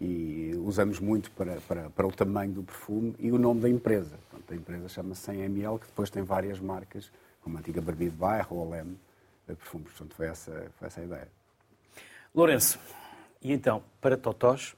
e 0.00 0.54
usamos 0.64 1.00
muito 1.00 1.32
para, 1.32 1.56
para, 1.66 1.90
para 1.90 2.06
o 2.06 2.12
tamanho 2.12 2.52
do 2.52 2.62
perfume 2.62 3.16
e 3.18 3.32
o 3.32 3.36
nome 3.36 3.62
da 3.62 3.68
empresa. 3.68 4.16
Portanto, 4.30 4.52
a 4.52 4.54
empresa 4.54 4.88
chama-se 4.88 5.22
100 5.22 5.40
ml, 5.46 5.80
que 5.80 5.86
depois 5.86 6.10
tem 6.10 6.22
várias 6.22 6.60
marcas, 6.60 7.10
como 7.42 7.56
a 7.56 7.58
antiga 7.58 7.80
Barbie 7.80 8.04
de 8.04 8.16
Bairro 8.16 8.70
de 9.48 9.56
perfumes. 9.56 9.88
Portanto, 9.88 10.14
foi 10.14 10.26
essa, 10.26 10.70
foi 10.78 10.86
essa 10.86 11.00
a 11.00 11.04
ideia. 11.04 11.28
Lourenço, 12.32 12.78
e 13.42 13.52
então, 13.52 13.82
para 14.00 14.16
Totós, 14.16 14.76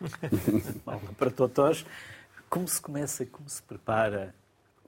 Aula 0.86 1.12
para 1.18 1.30
totós. 1.30 1.84
Como 2.48 2.66
se 2.66 2.80
começa, 2.80 3.24
como 3.26 3.48
se 3.48 3.62
prepara? 3.62 4.34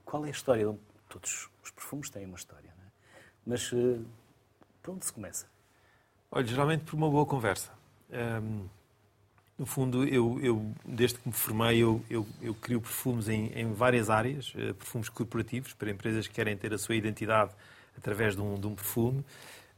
Qual 0.03 0.25
é 0.25 0.27
a 0.27 0.31
história? 0.31 0.65
Todos 1.07 1.49
os 1.63 1.71
perfumes 1.71 2.09
têm 2.09 2.25
uma 2.25 2.35
história, 2.35 2.69
não 2.77 2.85
é? 2.85 2.89
Mas 3.45 3.71
uh, 3.71 4.03
por 4.81 4.95
onde 4.95 5.05
se 5.05 5.13
começa? 5.13 5.47
Olha, 6.31 6.45
geralmente 6.45 6.83
por 6.83 6.95
uma 6.95 7.09
boa 7.09 7.25
conversa. 7.25 7.71
Um, 8.11 8.67
no 9.57 9.65
fundo, 9.65 10.03
eu, 10.05 10.39
eu, 10.41 10.73
desde 10.83 11.19
que 11.19 11.27
me 11.27 11.33
formei, 11.33 11.77
eu, 11.77 12.03
eu, 12.09 12.27
eu 12.41 12.55
crio 12.55 12.81
perfumes 12.81 13.29
em, 13.29 13.47
em 13.53 13.71
várias 13.71 14.09
áreas, 14.09 14.53
uh, 14.55 14.73
perfumes 14.73 15.09
corporativos, 15.09 15.73
para 15.73 15.91
empresas 15.91 16.27
que 16.27 16.33
querem 16.33 16.57
ter 16.57 16.73
a 16.73 16.77
sua 16.77 16.95
identidade 16.95 17.51
através 17.97 18.35
de 18.35 18.41
um, 18.41 18.55
de 18.55 18.67
um 18.67 18.75
perfume, 18.75 19.23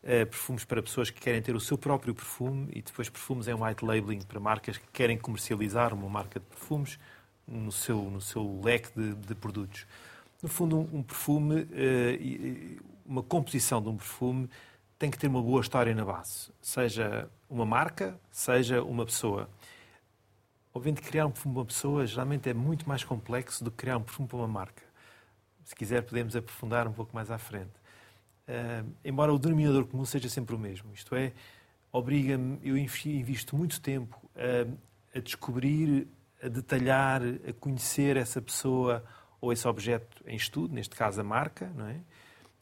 uh, 0.05 0.25
perfumes 0.25 0.63
para 0.63 0.81
pessoas 0.81 1.09
que 1.09 1.19
querem 1.19 1.41
ter 1.41 1.55
o 1.55 1.59
seu 1.59 1.77
próprio 1.77 2.13
perfume 2.13 2.69
e 2.71 2.81
depois 2.81 3.09
perfumes 3.09 3.47
em 3.47 3.53
white 3.53 3.83
labeling 3.83 4.21
para 4.21 4.39
marcas 4.39 4.77
que 4.77 4.88
querem 4.93 5.17
comercializar 5.17 5.93
uma 5.93 6.07
marca 6.07 6.39
de 6.39 6.45
perfumes 6.45 7.00
no 7.47 7.71
seu, 7.71 7.97
no 8.03 8.21
seu 8.21 8.62
leque 8.63 8.89
de, 8.95 9.13
de 9.15 9.35
produtos. 9.35 9.85
No 10.41 10.50
fundo, 10.50 10.77
um, 10.77 11.00
um 11.00 11.03
perfume, 11.03 11.62
uh, 11.62 12.83
uma 13.05 13.24
composição 13.24 13.81
de 13.81 13.89
um 13.89 13.97
perfume 13.97 14.50
tem 14.97 15.12
que 15.12 15.17
ter 15.17 15.27
uma 15.27 15.41
boa 15.41 15.62
história 15.62 15.93
na 15.93 16.05
base, 16.05 16.51
seja 16.62 17.29
uma 17.50 17.65
marca, 17.65 18.17
seja 18.31 18.81
uma 18.81 19.05
pessoa. 19.05 19.50
Obviamente, 20.74 21.01
criar 21.01 21.25
um 21.25 21.31
perfume 21.31 21.53
para 21.53 21.62
uma 21.62 21.65
pessoa 21.65 22.05
geralmente 22.05 22.50
é 22.50 22.53
muito 22.53 22.88
mais 22.88 23.03
complexo 23.03 23.63
do 23.63 23.71
que 23.71 23.77
criar 23.77 23.97
um 23.97 24.03
perfume 24.03 24.27
para 24.27 24.38
uma 24.38 24.47
marca. 24.47 24.83
Se 25.63 25.75
quiser, 25.75 26.01
podemos 26.03 26.35
aprofundar 26.35 26.88
um 26.88 26.93
pouco 26.93 27.15
mais 27.15 27.31
à 27.31 27.38
frente. 27.38 27.71
Uh, 28.47 28.87
embora 29.03 29.33
o 29.33 29.39
denominador 29.39 29.85
comum 29.85 30.05
seja 30.05 30.29
sempre 30.29 30.53
o 30.53 30.59
mesmo, 30.59 30.93
isto 30.93 31.15
é, 31.15 31.33
obriga-me, 31.91 32.59
eu 32.63 32.77
invisto 32.77 33.55
muito 33.55 33.81
tempo 33.81 34.21
a, 34.35 35.17
a 35.17 35.21
descobrir, 35.21 36.07
a 36.43 36.47
detalhar, 36.47 37.21
a 37.47 37.53
conhecer 37.53 38.17
essa 38.17 38.41
pessoa 38.41 39.03
ou 39.41 39.51
esse 39.51 39.67
objeto 39.67 40.23
em 40.27 40.35
estudo, 40.35 40.73
neste 40.73 40.95
caso 40.95 41.21
a 41.21 41.23
marca, 41.23 41.71
não 41.75 41.87
é? 41.87 41.99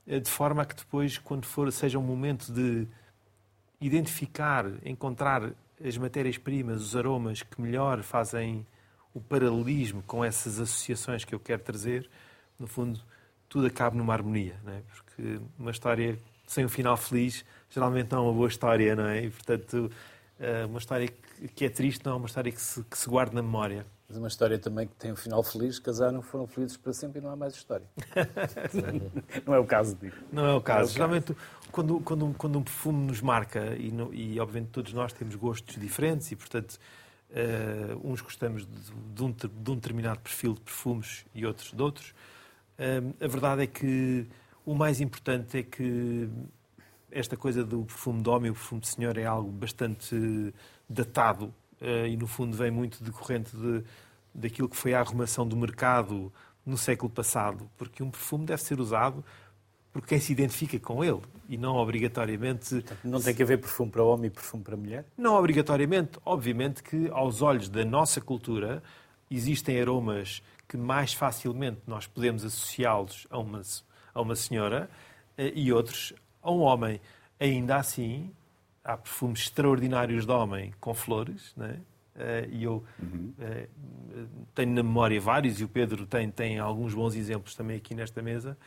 Eh, 0.06 0.20
de 0.20 0.30
forma 0.30 0.62
a 0.62 0.66
que 0.66 0.76
depois, 0.76 1.18
quando 1.18 1.46
for, 1.46 1.72
seja 1.72 1.98
um 1.98 2.04
momento 2.04 2.52
de 2.52 2.88
identificar, 3.80 4.66
encontrar 4.86 5.52
as 5.84 5.98
matérias-primas, 5.98 6.82
os 6.82 6.96
aromas 6.96 7.42
que 7.42 7.62
melhor 7.62 8.04
fazem 8.04 8.66
o 9.14 9.22
paralelismo 9.22 10.02
com 10.04 10.24
essas 10.24 10.60
associações 10.60 11.24
que 11.24 11.36
eu 11.36 11.40
quero 11.40 11.62
trazer, 11.62 12.10
no 12.58 12.68
fundo, 12.68 13.00
tudo 13.54 13.68
acaba 13.68 13.96
numa 13.96 14.12
harmonia, 14.12 14.56
não 14.64 14.74
é? 14.74 14.82
Porque 14.82 15.40
uma 15.60 15.70
história 15.70 16.18
sem 16.48 16.66
um 16.66 16.70
final 16.70 16.98
feliz 16.98 17.46
geralmente 17.70 18.12
não 18.12 18.18
é 18.18 18.22
uma 18.22 18.34
boa 18.34 18.48
história, 18.48 18.96
não 18.96 19.06
é? 19.06 19.26
E, 19.26 19.30
portanto, 19.30 19.92
eh, 20.40 20.66
uma 20.66 20.80
história 20.80 21.08
que 21.56 21.64
é 21.64 21.70
triste 21.70 22.04
não 22.04 22.14
é 22.14 22.16
uma 22.16 22.26
história 22.26 22.52
que 22.52 22.60
se, 22.60 22.84
que 22.84 22.98
se 22.98 23.08
guarda 23.08 23.36
na 23.36 23.44
memória. 23.44 23.86
Mas 24.10 24.18
uma 24.18 24.28
história 24.28 24.58
também 24.58 24.88
que 24.88 24.96
tem 24.96 25.12
um 25.12 25.16
final 25.16 25.44
feliz, 25.44 25.78
casaram, 25.78 26.24
foram 26.24 26.48
felizes 26.48 26.78
para 26.78 26.94
sempre 26.94 27.20
e 27.20 27.24
não 27.24 27.30
há 27.30 27.36
mais 27.36 27.54
história. 27.54 27.86
não 29.46 29.54
é 29.54 29.60
o 29.60 29.66
caso 29.66 29.96
disso. 29.98 30.18
Não 30.32 30.48
é 30.48 30.54
o 30.56 30.62
caso. 30.62 30.90
É 30.90 30.92
o 30.92 30.94
Geralmente, 30.96 31.38
quando, 31.72 32.00
quando, 32.00 32.34
quando 32.36 32.58
um 32.58 32.64
perfume 32.64 33.06
nos 33.06 33.22
marca, 33.22 33.76
e, 33.78 33.94
e 34.14 34.40
obviamente 34.40 34.72
todos 34.72 34.94
nós 34.94 35.14
temos 35.14 35.36
gostos 35.36 35.80
diferentes 35.80 36.32
e, 36.32 36.36
portanto, 36.36 36.80
uh, 37.30 38.12
uns 38.12 38.20
gostamos 38.20 38.66
de, 38.66 38.92
de, 39.14 39.24
um, 39.24 39.32
de 39.32 39.72
um 39.72 39.76
determinado 39.76 40.22
perfil 40.22 40.56
de 40.56 40.62
perfumes 40.62 41.24
e 41.36 41.46
outros 41.46 41.72
de 41.72 41.82
outros, 41.84 42.16
a 43.20 43.28
verdade 43.28 43.64
é 43.64 43.68
que 43.68 44.28
o 44.66 44.74
mais 44.74 45.02
importante 45.02 45.58
é 45.58 45.64
que 45.64 46.30
esta 47.12 47.38
coisa 47.38 47.64
do 47.64 47.84
perfume 47.84 48.22
de 48.22 48.30
homem 48.30 48.48
e 48.48 48.52
o 48.52 48.54
perfume 48.54 48.82
de 48.82 48.88
senhor 48.88 49.18
é 49.18 49.26
algo 49.26 49.52
bastante 49.52 50.54
datado 50.90 51.54
uh, 51.82 52.08
e, 52.08 52.18
no 52.18 52.28
fundo, 52.28 52.58
vem 52.58 52.72
muito 52.72 53.04
decorrente 53.04 53.56
de, 53.56 53.84
daquilo 54.34 54.68
que 54.68 54.76
foi 54.76 54.94
a 54.94 55.00
arrumação 55.00 55.48
do 55.48 55.56
mercado 55.56 56.32
no 56.66 56.78
século 56.78 57.12
passado, 57.12 57.70
porque 57.78 58.02
um 58.02 58.10
perfume 58.10 58.46
deve 58.46 58.62
ser 58.62 58.80
usado 58.80 59.24
por 59.92 60.06
quem 60.08 60.20
se 60.20 60.32
identifica 60.32 60.80
com 60.80 61.04
ele 61.04 61.22
e 61.48 61.56
não 61.56 61.76
obrigatoriamente. 61.76 62.70
Portanto, 62.70 63.00
não 63.04 63.22
tem 63.22 63.36
que 63.36 63.44
haver 63.44 63.60
perfume 63.60 63.92
para 63.92 64.04
homem 64.04 64.26
e 64.26 64.30
perfume 64.32 64.64
para 64.64 64.76
mulher? 64.76 65.06
Não 65.16 65.36
obrigatoriamente. 65.36 66.18
Obviamente 66.26 66.82
que, 66.82 67.10
aos 67.10 67.44
olhos 67.44 67.70
da 67.70 67.86
nossa 67.86 68.20
cultura, 68.20 68.82
existem 69.30 69.80
aromas 69.80 70.42
que 70.74 70.78
mais 70.78 71.14
facilmente 71.14 71.82
nós 71.86 72.08
podemos 72.08 72.44
associá-los 72.44 73.28
a 73.30 73.38
uma, 73.38 73.62
a 74.12 74.20
uma 74.20 74.36
senhora 74.36 74.90
eh, 75.38 75.54
e 75.54 75.72
outros 75.72 76.14
a 76.42 76.52
um 76.52 76.62
homem. 76.62 77.00
Ainda 77.40 77.76
assim, 77.76 78.32
há 78.84 78.98
perfumes 78.98 79.42
extraordinários 79.42 80.26
de 80.26 80.32
homem 80.32 80.74
com 80.82 80.92
flores, 80.96 81.54
né? 81.56 81.80
e 82.52 82.64
eu 82.64 82.84
uhum. 83.02 83.34
tenho 84.54 84.72
na 84.72 84.84
memória 84.84 85.20
vários, 85.20 85.60
e 85.60 85.64
o 85.64 85.68
Pedro 85.68 86.06
tem, 86.08 86.30
tem 86.30 86.60
alguns 86.60 86.94
bons 86.94 87.16
exemplos 87.16 87.56
também 87.56 87.78
aqui 87.78 87.96
nesta 87.96 88.22
mesa. 88.22 88.58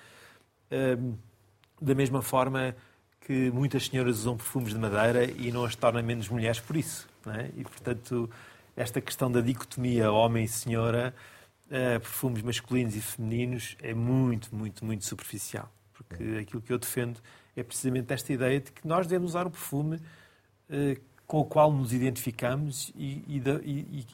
Da 1.80 1.94
mesma 1.94 2.22
forma 2.22 2.74
que 3.20 3.50
muitas 3.52 3.86
senhoras 3.86 4.18
usam 4.18 4.36
perfumes 4.36 4.72
de 4.72 4.78
madeira 4.78 5.24
e 5.24 5.52
não 5.52 5.64
as 5.64 5.76
torna 5.76 6.02
menos 6.02 6.28
mulheres 6.28 6.58
por 6.58 6.76
isso. 6.76 7.08
É? 7.26 7.50
E, 7.56 7.62
portanto, 7.62 8.28
esta 8.76 9.00
questão 9.00 9.30
da 9.30 9.40
dicotomia 9.40 10.10
homem 10.10 10.46
senhora, 11.68 12.00
perfumes 12.00 12.42
masculinos 12.42 12.96
e 12.96 13.00
femininos, 13.00 13.76
é 13.82 13.94
muito, 13.94 14.54
muito, 14.54 14.84
muito 14.84 15.04
superficial. 15.04 15.70
Porque 15.92 16.38
aquilo 16.40 16.62
que 16.62 16.72
eu 16.72 16.78
defendo 16.78 17.20
é 17.56 17.62
precisamente 17.62 18.12
esta 18.12 18.32
ideia 18.32 18.60
de 18.60 18.70
que 18.70 18.86
nós 18.86 19.06
devemos 19.06 19.30
usar 19.30 19.46
o 19.46 19.50
perfume 19.50 20.00
eh, 20.68 20.98
com 21.26 21.40
o 21.40 21.44
qual 21.44 21.72
nos 21.72 21.92
identificamos 21.92 22.92
e, 22.94 23.24
e, 23.26 23.42
e, 23.64 24.06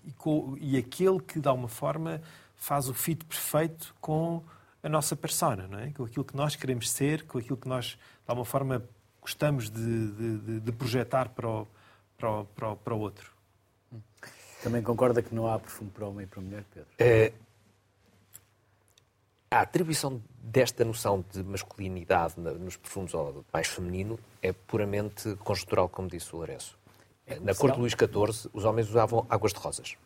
e, 0.61 0.78
aquele 0.78 1.21
que, 1.21 1.40
de 1.40 1.49
alguma 1.49 1.68
forma, 1.68 2.23
faz 2.56 2.88
o 2.88 2.94
fit 2.94 3.25
perfeito 3.25 3.94
com 4.00 4.42
a 4.82 4.88
nossa 4.88 5.14
persona, 5.14 5.68
não 5.68 5.78
é? 5.78 5.90
com 5.90 6.04
aquilo 6.04 6.25
que 6.25 6.37
nós 6.37 6.56
queremos 6.56 6.90
ser, 6.90 7.25
com 7.26 7.38
aquilo 7.38 7.56
que 7.56 7.68
nós, 7.68 7.87
de 7.87 7.99
alguma 8.26 8.47
forma, 8.47 8.82
gostamos 9.21 9.68
de, 9.71 10.12
de, 10.38 10.61
de 10.61 10.73
projetar 10.73 11.28
para 11.30 11.49
o, 11.49 11.68
para, 12.16 12.30
o, 12.30 12.44
para, 12.44 12.68
o, 12.71 12.76
para 12.76 12.94
o 12.94 12.99
outro. 12.99 13.30
Também 14.62 14.83
concorda 14.83 15.21
que 15.23 15.35
não 15.35 15.47
há 15.47 15.59
perfume 15.59 15.90
para 15.90 16.07
homem 16.07 16.25
e 16.25 16.26
para 16.26 16.40
mulher, 16.40 16.64
Pedro? 16.73 16.88
É, 16.99 17.33
a 19.50 19.61
atribuição 19.61 20.23
desta 20.42 20.85
noção 20.85 21.25
de 21.31 21.42
masculinidade 21.42 22.40
nos 22.40 22.76
perfumes 22.76 23.12
ou 23.12 23.45
mais 23.52 23.66
feminino 23.66 24.19
é 24.40 24.52
puramente 24.52 25.35
conjuntural, 25.37 25.88
como 25.88 26.09
disse 26.09 26.33
o 26.33 26.38
Lourenço. 26.38 26.78
É 27.26 27.38
Na 27.38 27.54
corte 27.54 27.75
de 27.75 27.81
Luís 27.81 27.92
XIV, 27.92 28.50
os 28.52 28.64
homens 28.64 28.88
usavam 28.88 29.26
águas 29.28 29.52
de 29.52 29.59
rosas. 29.59 29.97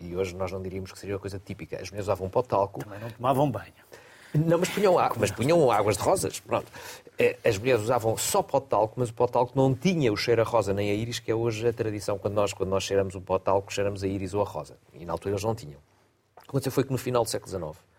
E 0.00 0.16
hoje 0.16 0.34
nós 0.34 0.50
não 0.50 0.60
diríamos 0.62 0.92
que 0.92 0.98
seria 0.98 1.14
uma 1.14 1.20
coisa 1.20 1.38
típica. 1.38 1.76
As 1.76 1.90
mulheres 1.90 2.06
usavam 2.06 2.28
pó 2.28 2.42
de 2.42 2.48
talco. 2.48 2.80
Também 2.80 3.00
não 3.00 3.10
tomavam 3.10 3.50
banho. 3.50 3.72
Não, 4.34 4.58
mas 4.58 4.68
punham, 4.68 4.94
mas 5.18 5.30
punham 5.30 5.70
águas 5.70 5.96
de 5.96 6.02
rosas. 6.02 6.40
Pronto. 6.40 6.70
É, 7.18 7.36
as 7.44 7.58
mulheres 7.58 7.82
usavam 7.82 8.16
só 8.16 8.42
pó 8.42 8.60
de 8.60 8.66
talco, 8.66 8.94
mas 8.98 9.10
o 9.10 9.14
pó 9.14 9.26
de 9.26 9.32
talco 9.32 9.52
não 9.54 9.74
tinha 9.74 10.12
o 10.12 10.16
cheiro 10.16 10.40
a 10.40 10.44
rosa 10.44 10.72
nem 10.72 10.90
a 10.90 10.94
íris, 10.94 11.18
que 11.18 11.30
é 11.30 11.34
hoje 11.34 11.66
a 11.66 11.72
tradição. 11.72 12.18
Quando 12.18 12.34
nós, 12.34 12.52
quando 12.52 12.70
nós 12.70 12.84
cheiramos 12.84 13.14
o 13.14 13.20
pó 13.20 13.38
de 13.38 13.44
talco, 13.44 13.72
cheiramos 13.72 14.02
a 14.02 14.06
íris 14.06 14.32
ou 14.32 14.40
a 14.40 14.44
rosa. 14.44 14.76
E 14.94 15.04
na 15.04 15.12
altura 15.12 15.34
eles 15.34 15.44
não 15.44 15.54
tinham. 15.54 15.78
O 16.36 16.40
que 16.40 16.48
aconteceu 16.48 16.72
foi 16.72 16.84
que 16.84 16.92
no 16.92 16.98
final 16.98 17.22
do 17.24 17.28
século 17.28 17.50
XIX 17.50 17.90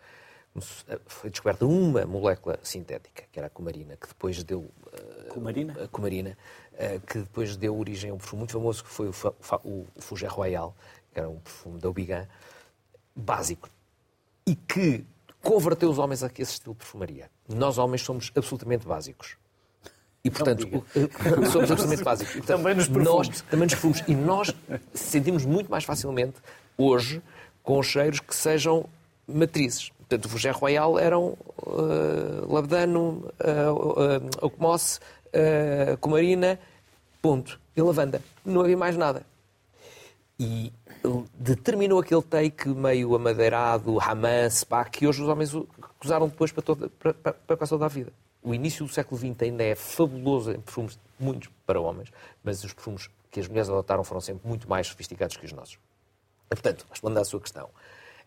foi 1.06 1.30
descoberta 1.30 1.66
uma 1.66 2.06
molécula 2.06 2.60
sintética, 2.62 3.24
que 3.32 3.40
era 3.40 3.48
a 3.48 3.50
cumarina, 3.50 3.96
que 3.96 4.08
depois 4.08 4.44
deu. 4.44 4.70
Cumarina? 5.30 5.84
A 5.84 5.88
cumarina, 5.88 6.38
que 7.08 7.20
depois 7.20 7.56
deu 7.56 7.78
origem 7.78 8.12
a 8.12 8.14
um 8.14 8.18
perfume 8.18 8.40
muito 8.40 8.54
famoso, 8.54 8.84
que 8.84 8.90
foi 8.90 9.08
o, 9.08 9.14
o, 9.64 9.88
o 9.96 10.28
Royal, 10.28 10.76
que 11.14 11.20
era 11.20 11.30
um 11.30 11.40
perfume 11.40 11.80
da 11.80 11.88
Aubigan, 11.88 12.28
básico, 13.16 13.70
e 14.46 14.56
que 14.56 15.06
converteu 15.41 15.89
os 15.89 15.98
homens 15.98 16.24
a 16.24 16.27
esse 16.27 16.53
estilo 16.53 16.74
de 16.74 16.79
perfumaria. 16.79 17.29
Nós, 17.48 17.77
homens, 17.77 18.01
somos 18.01 18.31
absolutamente 18.36 18.88
básicos. 18.88 19.36
E, 20.24 20.29
portanto, 20.29 20.86
somos 21.51 21.71
absolutamente 21.71 22.03
básicos. 22.03 22.36
E, 22.36 22.38
portanto, 22.38 22.57
também 22.57 22.75
nos 22.75 22.88
perfumes. 22.88 23.07
Nós, 23.07 23.41
também 23.41 23.65
nos 23.65 23.74
perfumes. 23.74 24.03
E 24.07 24.15
nós 24.15 24.55
sentimos 24.93 25.45
muito 25.45 25.69
mais 25.69 25.83
facilmente, 25.83 26.36
hoje, 26.77 27.21
com 27.63 27.81
cheiros 27.81 28.19
que 28.19 28.36
sejam 28.36 28.86
matrizes. 29.27 29.89
Portanto, 29.98 30.25
o 30.25 30.29
Fougère 30.29 30.57
Royal 30.57 31.00
eram 31.00 31.38
uh, 31.57 32.53
Labdano, 32.53 33.31
uh, 33.39 34.45
Ocomosse, 34.45 35.00
uh, 35.27 35.98
Comarina, 35.98 36.60
ponto. 37.21 37.60
E 37.75 37.81
lavanda. 37.81 38.21
Não 38.45 38.62
havia 38.62 38.77
mais 38.77 38.98
nada. 38.98 39.25
E 40.38 40.74
determinou 41.34 42.00
aquele 42.00 42.22
take 42.22 42.70
meio 42.70 43.15
amadeirado, 43.15 44.00
Hamas, 44.00 44.63
pá, 44.63 44.86
que 44.86 45.08
hoje 45.08 45.22
os 45.22 45.27
homens 45.27 45.51
usaram 46.03 46.27
depois 46.27 46.51
para, 46.51 46.62
toda, 46.62 46.89
para, 46.89 47.13
para, 47.13 47.34
para 47.34 47.67
toda 47.67 47.86
a 47.86 47.88
vida. 47.88 48.12
O 48.43 48.53
início 48.53 48.86
do 48.86 48.91
século 48.91 49.20
XX 49.20 49.43
ainda 49.43 49.63
é 49.63 49.75
fabuloso 49.75 50.51
em 50.51 50.60
perfumes, 50.60 51.00
muitos 51.20 51.50
para 51.65 51.79
homens, 51.79 52.12
mas 52.43 52.63
os 52.63 52.74
perfumes 52.74 53.10
que 53.29 53.39
as 53.39 53.48
mulheres 53.48 53.70
adotaram 53.70 54.03
foram 54.03 54.20
sempre 54.20 54.48
muito 54.48 54.70
mais 54.70 54.88
sofisticados 54.88 55.38
que 55.38 55.46
os 55.46 55.53
nossos. 55.53 55.77
Portanto, 56.50 56.86
respondendo 56.89 57.20
à 57.20 57.25
sua 57.25 57.39
questão, 57.39 57.70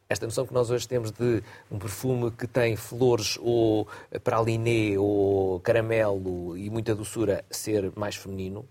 esta 0.09 0.27
noção 0.27 0.47
que 0.47 0.55
nós 0.55 0.71
hoje 0.71 0.87
temos 0.87 1.11
de 1.11 1.43
um 1.71 1.79
perfume 1.79 2.31
que 2.31 2.47
tem 2.47 2.77
flores 2.77 3.39
ou 3.41 3.89
praliné 4.23 4.99
ou 4.99 5.61
caramelo 5.61 6.57
e 6.57 6.71
muita 6.71 6.95
doçura 6.95 7.45
ser 7.51 7.93
mais 7.97 8.15
feminino, 8.15 8.67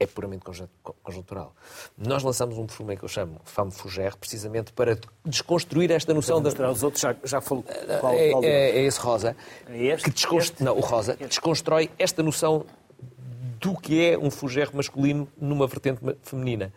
é 0.00 0.06
puramente 0.06 0.44
conjuntural. 1.02 1.54
Nós 1.96 2.22
lançamos 2.22 2.56
um 2.56 2.66
perfume 2.66 2.96
que 2.96 3.04
eu 3.04 3.08
chamo 3.08 3.40
Femme 3.44 3.72
Fougère, 3.72 4.16
precisamente 4.16 4.72
para 4.72 4.98
desconstruir 5.24 5.90
esta 5.90 6.14
noção 6.14 6.40
da... 6.40 6.50
Os 6.70 6.82
outros 6.82 7.02
já, 7.02 7.16
já 7.24 7.40
falou 7.40 7.64
qual, 8.00 8.14
é, 8.14 8.30
qual 8.30 8.44
é, 8.44 8.48
é, 8.48 8.82
esse 8.84 9.00
rosa. 9.00 9.36
É 9.68 9.86
este? 9.86 10.04
Que 10.04 10.10
desconst... 10.10 10.52
este? 10.52 10.62
Não, 10.62 10.76
o 10.76 10.80
rosa. 10.80 11.16
Que 11.16 11.26
desconstrói 11.26 11.90
esta 11.98 12.22
noção 12.22 12.64
do 13.60 13.76
que 13.76 14.06
é 14.06 14.16
um 14.16 14.30
fougère 14.30 14.70
masculino 14.72 15.26
numa 15.36 15.66
vertente 15.66 16.00
feminina. 16.22 16.72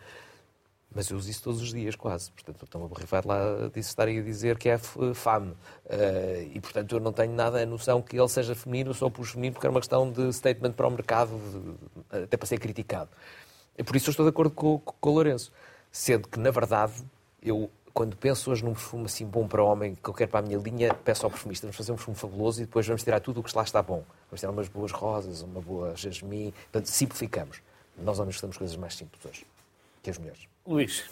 Mas 0.94 1.08
eu 1.08 1.16
uso 1.16 1.30
isso 1.30 1.42
todos 1.42 1.60
os 1.62 1.72
dias, 1.72 1.96
quase. 1.96 2.30
Portanto, 2.32 2.64
estou-me 2.64 2.86
a 2.86 2.88
borrifar 2.88 3.26
lá 3.26 3.68
de 3.72 3.80
estarem 3.80 4.18
a 4.18 4.22
dizer 4.22 4.58
que 4.58 4.68
é 4.68 4.78
fame. 4.78 5.52
Uh, 5.86 6.50
e, 6.52 6.60
portanto, 6.60 6.96
eu 6.96 7.00
não 7.00 7.12
tenho 7.12 7.32
nada 7.32 7.62
a 7.62 7.66
noção 7.66 8.02
que 8.02 8.18
ele 8.18 8.28
seja 8.28 8.54
feminino, 8.54 8.92
só 8.92 9.08
pus 9.08 9.30
feminino 9.30 9.54
porque 9.54 9.66
era 9.66 9.72
uma 9.72 9.80
questão 9.80 10.10
de 10.10 10.32
statement 10.32 10.72
para 10.72 10.86
o 10.86 10.90
mercado, 10.90 11.30
de, 12.10 12.24
até 12.24 12.36
para 12.36 12.46
ser 12.46 12.58
criticado. 12.58 13.10
E 13.76 13.82
por 13.82 13.96
isso 13.96 14.10
eu 14.10 14.12
estou 14.12 14.26
de 14.26 14.30
acordo 14.30 14.50
com, 14.50 14.78
com, 14.78 15.10
o 15.10 15.14
Lourenço. 15.14 15.52
Sendo 15.90 16.28
que, 16.28 16.38
na 16.38 16.50
verdade, 16.50 16.92
eu, 17.42 17.70
quando 17.94 18.16
penso 18.16 18.50
hoje 18.50 18.64
num 18.64 18.72
perfume 18.72 19.06
assim 19.06 19.26
bom 19.26 19.46
para 19.46 19.62
homem, 19.62 19.94
que 19.94 20.08
eu 20.08 20.14
quero 20.14 20.30
para 20.30 20.40
a 20.40 20.42
minha 20.42 20.58
linha, 20.58 20.94
peço 20.94 21.24
ao 21.24 21.30
perfumista, 21.30 21.66
vamos 21.66 21.76
fazer 21.76 21.92
um 21.92 21.96
perfume 21.96 22.16
fabuloso 22.16 22.60
e 22.60 22.64
depois 22.66 22.86
vamos 22.86 23.02
tirar 23.02 23.20
tudo 23.20 23.40
o 23.40 23.42
que 23.42 23.56
lá 23.56 23.62
está 23.62 23.82
bom. 23.82 24.04
Vamos 24.30 24.40
tirar 24.40 24.52
umas 24.52 24.68
boas 24.68 24.92
rosas, 24.92 25.42
uma 25.42 25.60
boa 25.60 25.94
jasmim. 25.96 26.52
Portanto, 26.70 26.86
simplificamos. 26.86 27.62
Nós 27.98 28.18
homens 28.18 28.36
gostamos 28.36 28.56
coisas 28.56 28.76
mais 28.76 28.94
simples 28.94 29.24
hoje 29.24 29.46
que 30.02 30.10
as 30.10 30.18
mulheres. 30.18 30.51
Luís. 30.66 31.04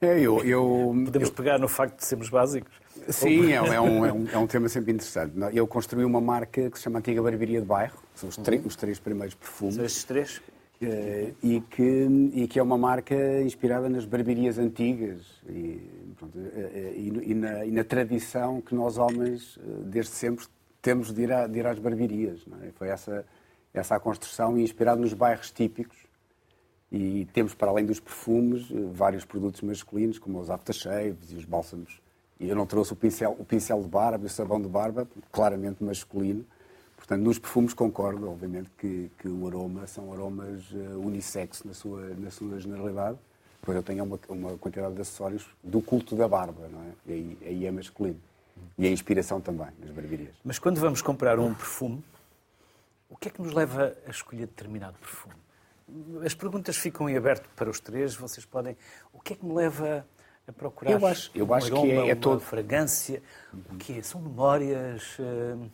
É, 0.00 0.20
eu, 0.20 0.44
eu, 0.44 0.94
Podemos 1.04 1.28
eu... 1.28 1.34
pegar 1.34 1.58
no 1.58 1.68
facto 1.68 1.98
de 1.98 2.04
sermos 2.04 2.28
básicos? 2.28 2.72
Sim, 3.08 3.52
é, 3.52 3.56
é, 3.56 3.80
um, 3.80 4.04
é, 4.04 4.12
um, 4.12 4.28
é 4.28 4.38
um 4.38 4.46
tema 4.46 4.68
sempre 4.68 4.92
interessante. 4.92 5.34
Eu 5.52 5.66
construí 5.66 6.04
uma 6.04 6.20
marca 6.20 6.70
que 6.70 6.76
se 6.76 6.84
chama 6.84 6.98
Antiga 6.98 7.22
Barbearia 7.22 7.60
de 7.60 7.66
Bairro, 7.66 7.98
são 8.14 8.28
os, 8.28 8.36
uhum. 8.36 8.62
os 8.64 8.76
três 8.76 8.98
primeiros 8.98 9.34
perfumes. 9.34 9.74
São 9.74 9.84
estes 9.84 10.04
três? 10.04 10.40
Uh, 10.80 11.34
e, 11.42 11.60
que, 11.68 12.06
e 12.34 12.46
que 12.46 12.58
é 12.58 12.62
uma 12.62 12.78
marca 12.78 13.16
inspirada 13.42 13.88
nas 13.88 14.04
barbearias 14.04 14.58
antigas 14.58 15.22
e, 15.48 15.80
pronto, 16.16 16.38
uh, 16.38 16.50
e, 16.94 17.30
e, 17.30 17.34
na, 17.34 17.64
e, 17.64 17.70
na, 17.72 17.82
tradição 17.82 18.60
que 18.60 18.76
nós 18.76 18.96
homens, 18.96 19.58
desde 19.86 20.12
sempre, 20.12 20.46
temos 20.80 21.12
de 21.12 21.22
ir, 21.22 21.32
a, 21.32 21.48
de 21.48 21.58
ir 21.58 21.66
às 21.66 21.80
barbearias. 21.80 22.46
É? 22.62 22.70
Foi 22.76 22.88
essa, 22.90 23.26
essa 23.74 23.96
a 23.96 24.00
construção 24.00 24.56
inspirada 24.56 25.00
nos 25.00 25.12
bairros 25.12 25.50
típicos 25.50 26.07
e 26.90 27.26
temos, 27.32 27.54
para 27.54 27.70
além 27.70 27.84
dos 27.84 28.00
perfumes, 28.00 28.70
eh, 28.70 28.74
vários 28.92 29.24
produtos 29.24 29.60
masculinos, 29.60 30.18
como 30.18 30.40
os 30.40 30.48
aftershaves 30.48 31.30
e 31.32 31.36
os 31.36 31.44
bálsamos. 31.44 32.00
E 32.40 32.48
eu 32.48 32.56
não 32.56 32.66
trouxe 32.66 32.92
o 32.92 32.96
pincel, 32.96 33.36
o 33.38 33.44
pincel 33.44 33.82
de 33.82 33.88
barba 33.88 34.24
e 34.24 34.26
o 34.26 34.30
sabão 34.30 34.60
de 34.60 34.68
barba, 34.68 35.06
claramente 35.30 35.82
masculino. 35.82 36.46
Portanto, 36.96 37.22
nos 37.22 37.38
perfumes 37.38 37.74
concordo, 37.74 38.30
obviamente, 38.30 38.70
que, 38.78 39.10
que 39.18 39.28
o 39.28 39.46
aroma 39.46 39.86
são 39.86 40.12
aromas 40.12 40.70
uh, 40.72 41.00
unissex 41.00 41.62
na 41.64 41.74
sua, 41.74 42.08
na 42.14 42.30
sua 42.30 42.58
generalidade. 42.58 43.18
Pois 43.60 43.76
eu 43.76 43.82
tenho 43.82 44.04
uma, 44.04 44.18
uma 44.28 44.56
quantidade 44.56 44.94
de 44.94 45.00
acessórios 45.00 45.46
do 45.62 45.82
culto 45.82 46.14
da 46.14 46.28
barba, 46.28 46.68
não 46.68 46.80
é? 46.80 46.92
E 47.06 47.12
aí, 47.12 47.38
aí 47.42 47.66
é 47.66 47.70
masculino. 47.70 48.20
E 48.76 48.86
a 48.86 48.90
inspiração 48.90 49.40
também, 49.40 49.68
nas 49.80 49.90
barbearias. 49.90 50.34
Mas 50.44 50.58
quando 50.58 50.80
vamos 50.80 51.02
comprar 51.02 51.38
um 51.38 51.54
perfume, 51.54 52.02
o 53.08 53.16
que 53.16 53.28
é 53.28 53.30
que 53.30 53.42
nos 53.42 53.52
leva 53.52 53.96
a 54.06 54.10
escolher 54.10 54.46
determinado 54.46 54.96
perfume? 54.98 55.34
As 56.24 56.34
perguntas 56.34 56.76
ficam 56.76 57.08
em 57.08 57.16
aberto 57.16 57.48
para 57.56 57.70
os 57.70 57.80
três. 57.80 58.14
Vocês 58.14 58.44
podem. 58.44 58.76
O 59.12 59.20
que 59.20 59.32
é 59.32 59.36
que 59.36 59.44
me 59.44 59.54
leva 59.54 60.06
a 60.46 60.52
procurar? 60.52 60.92
Eu 60.92 61.06
acho, 61.06 61.30
eu 61.34 61.54
acho 61.54 61.66
aroma, 61.68 61.82
que 61.82 61.92
é, 61.92 62.10
é 62.10 62.14
todo. 62.14 62.40
fragrância. 62.40 63.22
O 63.52 63.76
que 63.76 63.98
é? 63.98 64.02
São 64.02 64.20
memórias. 64.20 65.18
Uh... 65.18 65.70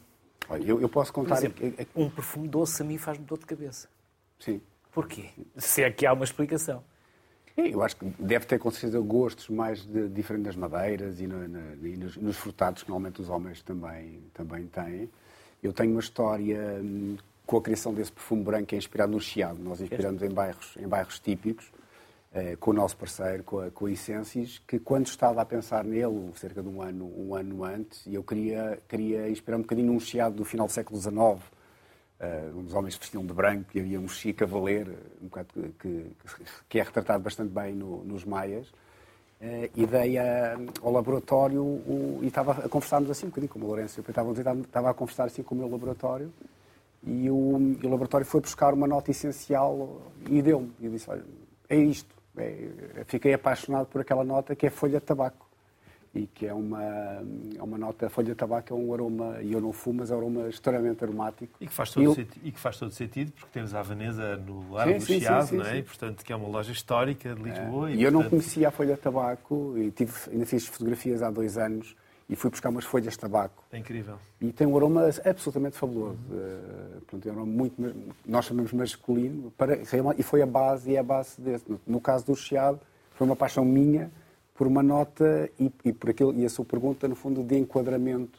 Olha, 0.48 0.64
eu, 0.64 0.80
eu, 0.80 0.88
posso 0.88 1.12
contar. 1.12 1.36
Exemplo, 1.36 1.72
um 1.96 2.10
perfume 2.10 2.48
doce 2.48 2.82
a 2.82 2.84
mim 2.84 2.98
faz-me 2.98 3.24
dor 3.24 3.38
de 3.38 3.46
cabeça. 3.46 3.88
Sim. 4.38 4.60
Porquê? 4.92 5.30
Se 5.56 5.82
é 5.82 5.90
que 5.90 6.06
há 6.06 6.12
uma 6.12 6.24
explicação. 6.24 6.84
Eu 7.56 7.82
acho 7.82 7.96
que 7.96 8.04
deve 8.18 8.46
ter, 8.46 8.58
com 8.58 8.70
certeza, 8.70 8.98
gostos 9.00 9.48
mais 9.48 9.86
de, 9.86 10.08
diferentes 10.08 10.46
das 10.46 10.56
madeiras 10.56 11.20
e, 11.20 11.26
no, 11.26 11.44
e 11.86 11.96
nos, 11.96 12.16
nos, 12.16 12.36
frutados 12.36 12.82
que 12.82 12.88
normalmente 12.88 13.20
os 13.20 13.28
homens 13.28 13.62
também, 13.62 14.20
também 14.32 14.66
têm. 14.66 15.08
Eu 15.62 15.72
tenho 15.72 15.92
uma 15.92 16.00
história 16.00 16.80
hum, 16.82 17.16
com 17.46 17.58
a 17.58 17.62
criação 17.62 17.92
desse 17.92 18.12
perfume 18.12 18.42
branco 18.42 18.74
é 18.74 18.78
inspirado 18.78 19.12
no 19.12 19.20
Chiado. 19.20 19.58
Nós 19.62 19.80
inspiramos 19.80 20.22
em 20.22 20.30
bairros, 20.30 20.76
em 20.78 20.88
bairros 20.88 21.18
típicos, 21.18 21.70
eh, 22.32 22.56
com 22.58 22.70
o 22.70 22.74
nosso 22.74 22.96
parceiro, 22.96 23.44
com 23.44 23.60
a, 23.60 23.70
com 23.70 23.86
a 23.86 23.92
Essências, 23.92 24.60
que 24.66 24.78
quando 24.78 25.06
estava 25.06 25.42
a 25.42 25.44
pensar 25.44 25.84
nele, 25.84 26.32
cerca 26.36 26.62
de 26.62 26.68
um 26.68 26.80
ano, 26.80 27.04
um 27.16 27.34
ano 27.34 27.64
antes, 27.64 28.02
eu 28.06 28.24
queria, 28.24 28.78
queria 28.88 29.28
inspirar 29.28 29.58
um 29.58 29.60
bocadinho 29.60 29.92
num 29.92 30.00
Chiado 30.00 30.36
do 30.36 30.44
final 30.44 30.66
do 30.66 30.72
século 30.72 30.98
XIX, 30.98 31.14
uh, 31.14 31.38
uns 32.56 32.72
homens 32.72 32.96
vestiam 32.96 33.24
de 33.24 33.32
branco 33.32 33.66
e 33.74 33.80
havia 33.80 34.00
um 34.00 34.08
Chico 34.08 34.40
Cavaleiro, 34.40 34.96
um 35.22 35.26
bocado 35.26 35.48
que, 35.78 36.06
que, 36.68 36.80
é 36.80 36.82
retratado 36.82 37.22
bastante 37.22 37.50
bem 37.50 37.74
no, 37.74 38.02
nos 38.04 38.24
Maias. 38.24 38.68
Uh, 39.40 39.68
e 39.76 39.84
dei 39.84 40.16
a, 40.16 40.56
ao 40.82 40.90
laboratório 40.90 41.62
o, 41.62 42.20
e 42.22 42.28
estava 42.28 42.52
a 42.52 42.68
conversarmos 42.68 43.10
assim 43.10 43.26
um 43.26 43.28
bocadinho 43.28 43.52
com 43.52 43.58
o 43.58 43.66
Lourenço. 43.66 44.00
Eu 44.00 44.04
estava, 44.08 44.60
estava 44.60 44.90
a 44.90 44.94
conversar 44.94 45.24
assim 45.24 45.42
com 45.42 45.54
o 45.54 45.58
meu 45.58 45.68
laboratório 45.68 46.32
e 47.06 47.30
o, 47.30 47.34
o, 47.34 47.88
laboratório 47.88 48.26
foi 48.26 48.40
buscar 48.40 48.72
uma 48.72 48.86
nota 48.86 49.10
essencial 49.10 50.00
e 50.28 50.40
deu-me. 50.40 50.72
E 50.80 50.88
disse: 50.88 51.10
Olha, 51.10 51.24
é 51.68 51.76
isto. 51.76 52.14
É, 52.36 53.04
fiquei 53.06 53.34
apaixonado 53.34 53.86
por 53.86 54.00
aquela 54.00 54.24
nota 54.24 54.56
que 54.56 54.66
é 54.66 54.70
folha 54.70 54.98
de 54.98 55.04
tabaco. 55.04 55.44
E 56.14 56.28
que 56.28 56.46
é 56.46 56.54
uma, 56.54 56.80
é 56.80 57.60
uma 57.60 57.76
nota, 57.76 58.06
a 58.06 58.08
folha 58.08 58.28
de 58.28 58.34
tabaco 58.36 58.72
é 58.72 58.76
um 58.76 58.94
aroma, 58.94 59.42
e 59.42 59.52
eu 59.52 59.60
não 59.60 59.72
fumo, 59.72 59.98
mas 59.98 60.12
é 60.12 60.14
um 60.14 60.18
aroma 60.18 60.48
extremamente 60.48 61.02
aromático. 61.02 61.52
E 61.60 61.66
que 61.66 61.72
faz 61.72 61.90
todo, 61.90 62.04
eu... 62.04 62.14
sentido, 62.14 62.40
e 62.44 62.52
que 62.52 62.60
faz 62.60 62.78
todo 62.78 62.92
sentido, 62.92 63.32
porque 63.32 63.48
temos 63.52 63.74
a 63.74 63.82
Veneza 63.82 64.36
no 64.36 64.72
Largo 64.72 64.96
do 64.96 65.04
Chiado, 65.04 65.56
não 65.56 65.66
é? 65.66 65.78
E, 65.78 65.82
portanto, 65.82 66.24
que 66.24 66.32
é 66.32 66.36
uma 66.36 66.46
loja 66.46 66.70
histórica 66.70 67.34
de 67.34 67.42
Lisboa. 67.42 67.90
É. 67.90 67.94
E, 67.94 67.96
e, 67.96 68.02
eu 68.04 68.12
não 68.12 68.22
conhecia 68.22 68.68
a 68.68 68.70
folha 68.70 68.94
de 68.94 69.00
tabaco, 69.00 69.74
e 69.76 69.90
tive, 69.90 70.12
ainda 70.30 70.46
fiz 70.46 70.68
fotografias 70.68 71.20
há 71.20 71.32
dois 71.32 71.58
anos, 71.58 71.96
e 72.28 72.34
fui 72.36 72.50
buscar 72.50 72.70
umas 72.70 72.84
folhas 72.84 73.12
de 73.12 73.18
tabaco. 73.18 73.62
É 73.70 73.78
incrível. 73.78 74.16
E 74.40 74.52
tem 74.52 74.66
um 74.66 74.76
aroma 74.76 75.08
absolutamente 75.24 75.76
fabuloso. 75.76 76.18
Uhum. 76.30 77.18
Uh, 77.18 77.20
é 77.24 77.28
um 77.28 77.32
aroma 77.32 77.46
muito, 77.46 77.74
nós 78.24 78.46
chamamos 78.46 78.72
masculino, 78.72 79.50
para, 79.52 79.76
e 79.76 80.22
foi 80.22 80.40
a 80.40 80.46
base, 80.46 80.90
e 80.90 80.96
é 80.96 80.98
a 80.98 81.02
base 81.02 81.40
desse. 81.40 81.70
No, 81.70 81.80
no 81.86 82.00
caso 82.00 82.26
do 82.26 82.34
Chiado, 82.34 82.80
foi 83.14 83.26
uma 83.26 83.36
paixão 83.36 83.64
minha 83.64 84.10
por 84.54 84.66
uma 84.66 84.82
nota 84.82 85.50
e, 85.58 85.70
e 85.84 85.92
por 85.92 86.10
aquilo, 86.10 86.32
e 86.32 86.44
a 86.44 86.48
sua 86.48 86.64
pergunta, 86.64 87.06
no 87.08 87.14
fundo, 87.14 87.42
de 87.42 87.58
enquadramento, 87.58 88.38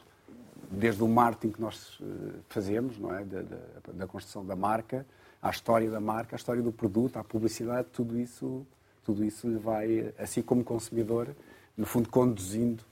desde 0.70 1.02
o 1.02 1.08
marketing 1.08 1.52
que 1.52 1.60
nós 1.60 2.00
uh, 2.00 2.34
fazemos, 2.48 2.98
não 2.98 3.14
é? 3.14 3.24
Da, 3.24 3.42
da, 3.42 3.56
da, 3.92 4.06
construção 4.06 4.44
da 4.44 4.56
marca, 4.56 5.06
à 5.40 5.50
história 5.50 5.88
da 5.90 6.00
marca, 6.00 6.34
à 6.34 6.38
história 6.38 6.62
do 6.62 6.72
produto, 6.72 7.18
à 7.18 7.24
publicidade, 7.24 7.86
tudo 7.92 8.18
isso, 8.18 8.66
tudo 9.04 9.24
isso 9.24 9.58
vai, 9.60 10.12
assim 10.18 10.42
como 10.42 10.64
consumidor, 10.64 11.28
no 11.76 11.86
fundo, 11.86 12.08
conduzindo 12.08 12.82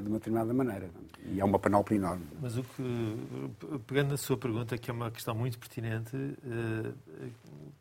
de 0.00 0.08
uma 0.08 0.18
determinada 0.18 0.54
maneira. 0.54 0.90
E 1.26 1.40
é 1.40 1.44
uma 1.44 1.58
panóplia 1.58 1.96
enorme. 1.96 2.26
Mas 2.40 2.56
o 2.56 2.62
que, 2.62 3.18
pegando 3.86 4.10
na 4.10 4.16
sua 4.16 4.36
pergunta, 4.36 4.78
que 4.78 4.90
é 4.90 4.94
uma 4.94 5.10
questão 5.10 5.34
muito 5.34 5.58
pertinente, 5.58 6.16
uh, 6.16 6.94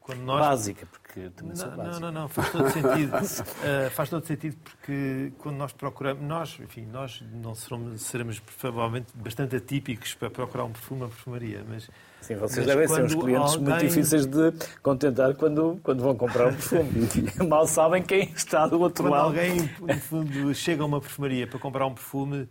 quando 0.02 0.19
nós... 0.21 0.39
Básica, 0.39 0.86
porque 0.86 1.30
também 1.30 1.56
sou 1.56 1.69
não, 1.71 1.78
Não, 1.78 2.00
não, 2.00 2.12
não, 2.12 2.28
faz 2.28 2.52
todo 2.52 2.69
sentido. 2.69 3.15
uh, 3.15 3.89
faz 3.95 4.10
todo 4.10 4.26
sentido 4.26 4.58
porque 4.63 5.32
quando 5.38 5.56
nós 5.56 5.71
procuramos, 5.71 6.23
nós, 6.23 6.60
enfim, 6.60 6.86
nós 6.86 7.23
não 7.32 7.56
seremos, 7.56 8.02
seremos 8.02 8.39
provavelmente 8.39 9.08
bastante 9.15 9.56
atípicos 9.56 10.13
para 10.13 10.30
procurar 10.30 10.65
um 10.65 10.71
perfume, 10.71 11.02
uma 11.02 11.08
perfumaria, 11.10 11.63
mas 11.67 11.89
Sim, 12.21 12.36
vocês 12.36 12.65
mas 12.65 12.75
devem 12.75 12.88
ser 12.88 13.03
uns 13.03 13.15
clientes 13.15 13.53
alguém... 13.53 13.69
muito 13.69 13.80
difíceis 13.80 14.25
de 14.25 14.53
contentar 14.82 15.36
quando, 15.36 15.80
quando 15.82 16.01
vão 16.01 16.15
comprar 16.15 16.47
um 16.47 16.51
perfume. 16.51 16.91
Mal 17.47 17.67
sabem 17.67 18.03
quem 18.03 18.32
está 18.36 18.67
do 18.67 18.80
outro 18.80 19.03
quando 19.06 19.13
lado. 19.13 19.25
alguém, 19.25 19.69
no 19.80 19.99
fundo, 19.99 20.53
chega 20.53 20.84
a 20.84 20.86
uma 20.86 20.99
perfumaria 20.99 21.47
para 21.47 21.60
comprar 21.60 21.86
um 21.86 21.93
perfume, 21.93 22.49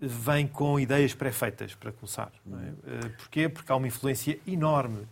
vem 0.00 0.46
com 0.46 0.78
ideias 0.80 1.14
pré-feitas, 1.14 1.74
para 1.74 1.92
começar. 1.92 2.32
Não 2.46 2.58
é? 2.58 2.68
Eh, 2.68 3.08
porquê? 3.18 3.48
Porque 3.48 3.70
há 3.70 3.76
uma 3.76 3.86
influência 3.86 4.38
enorme 4.46 5.06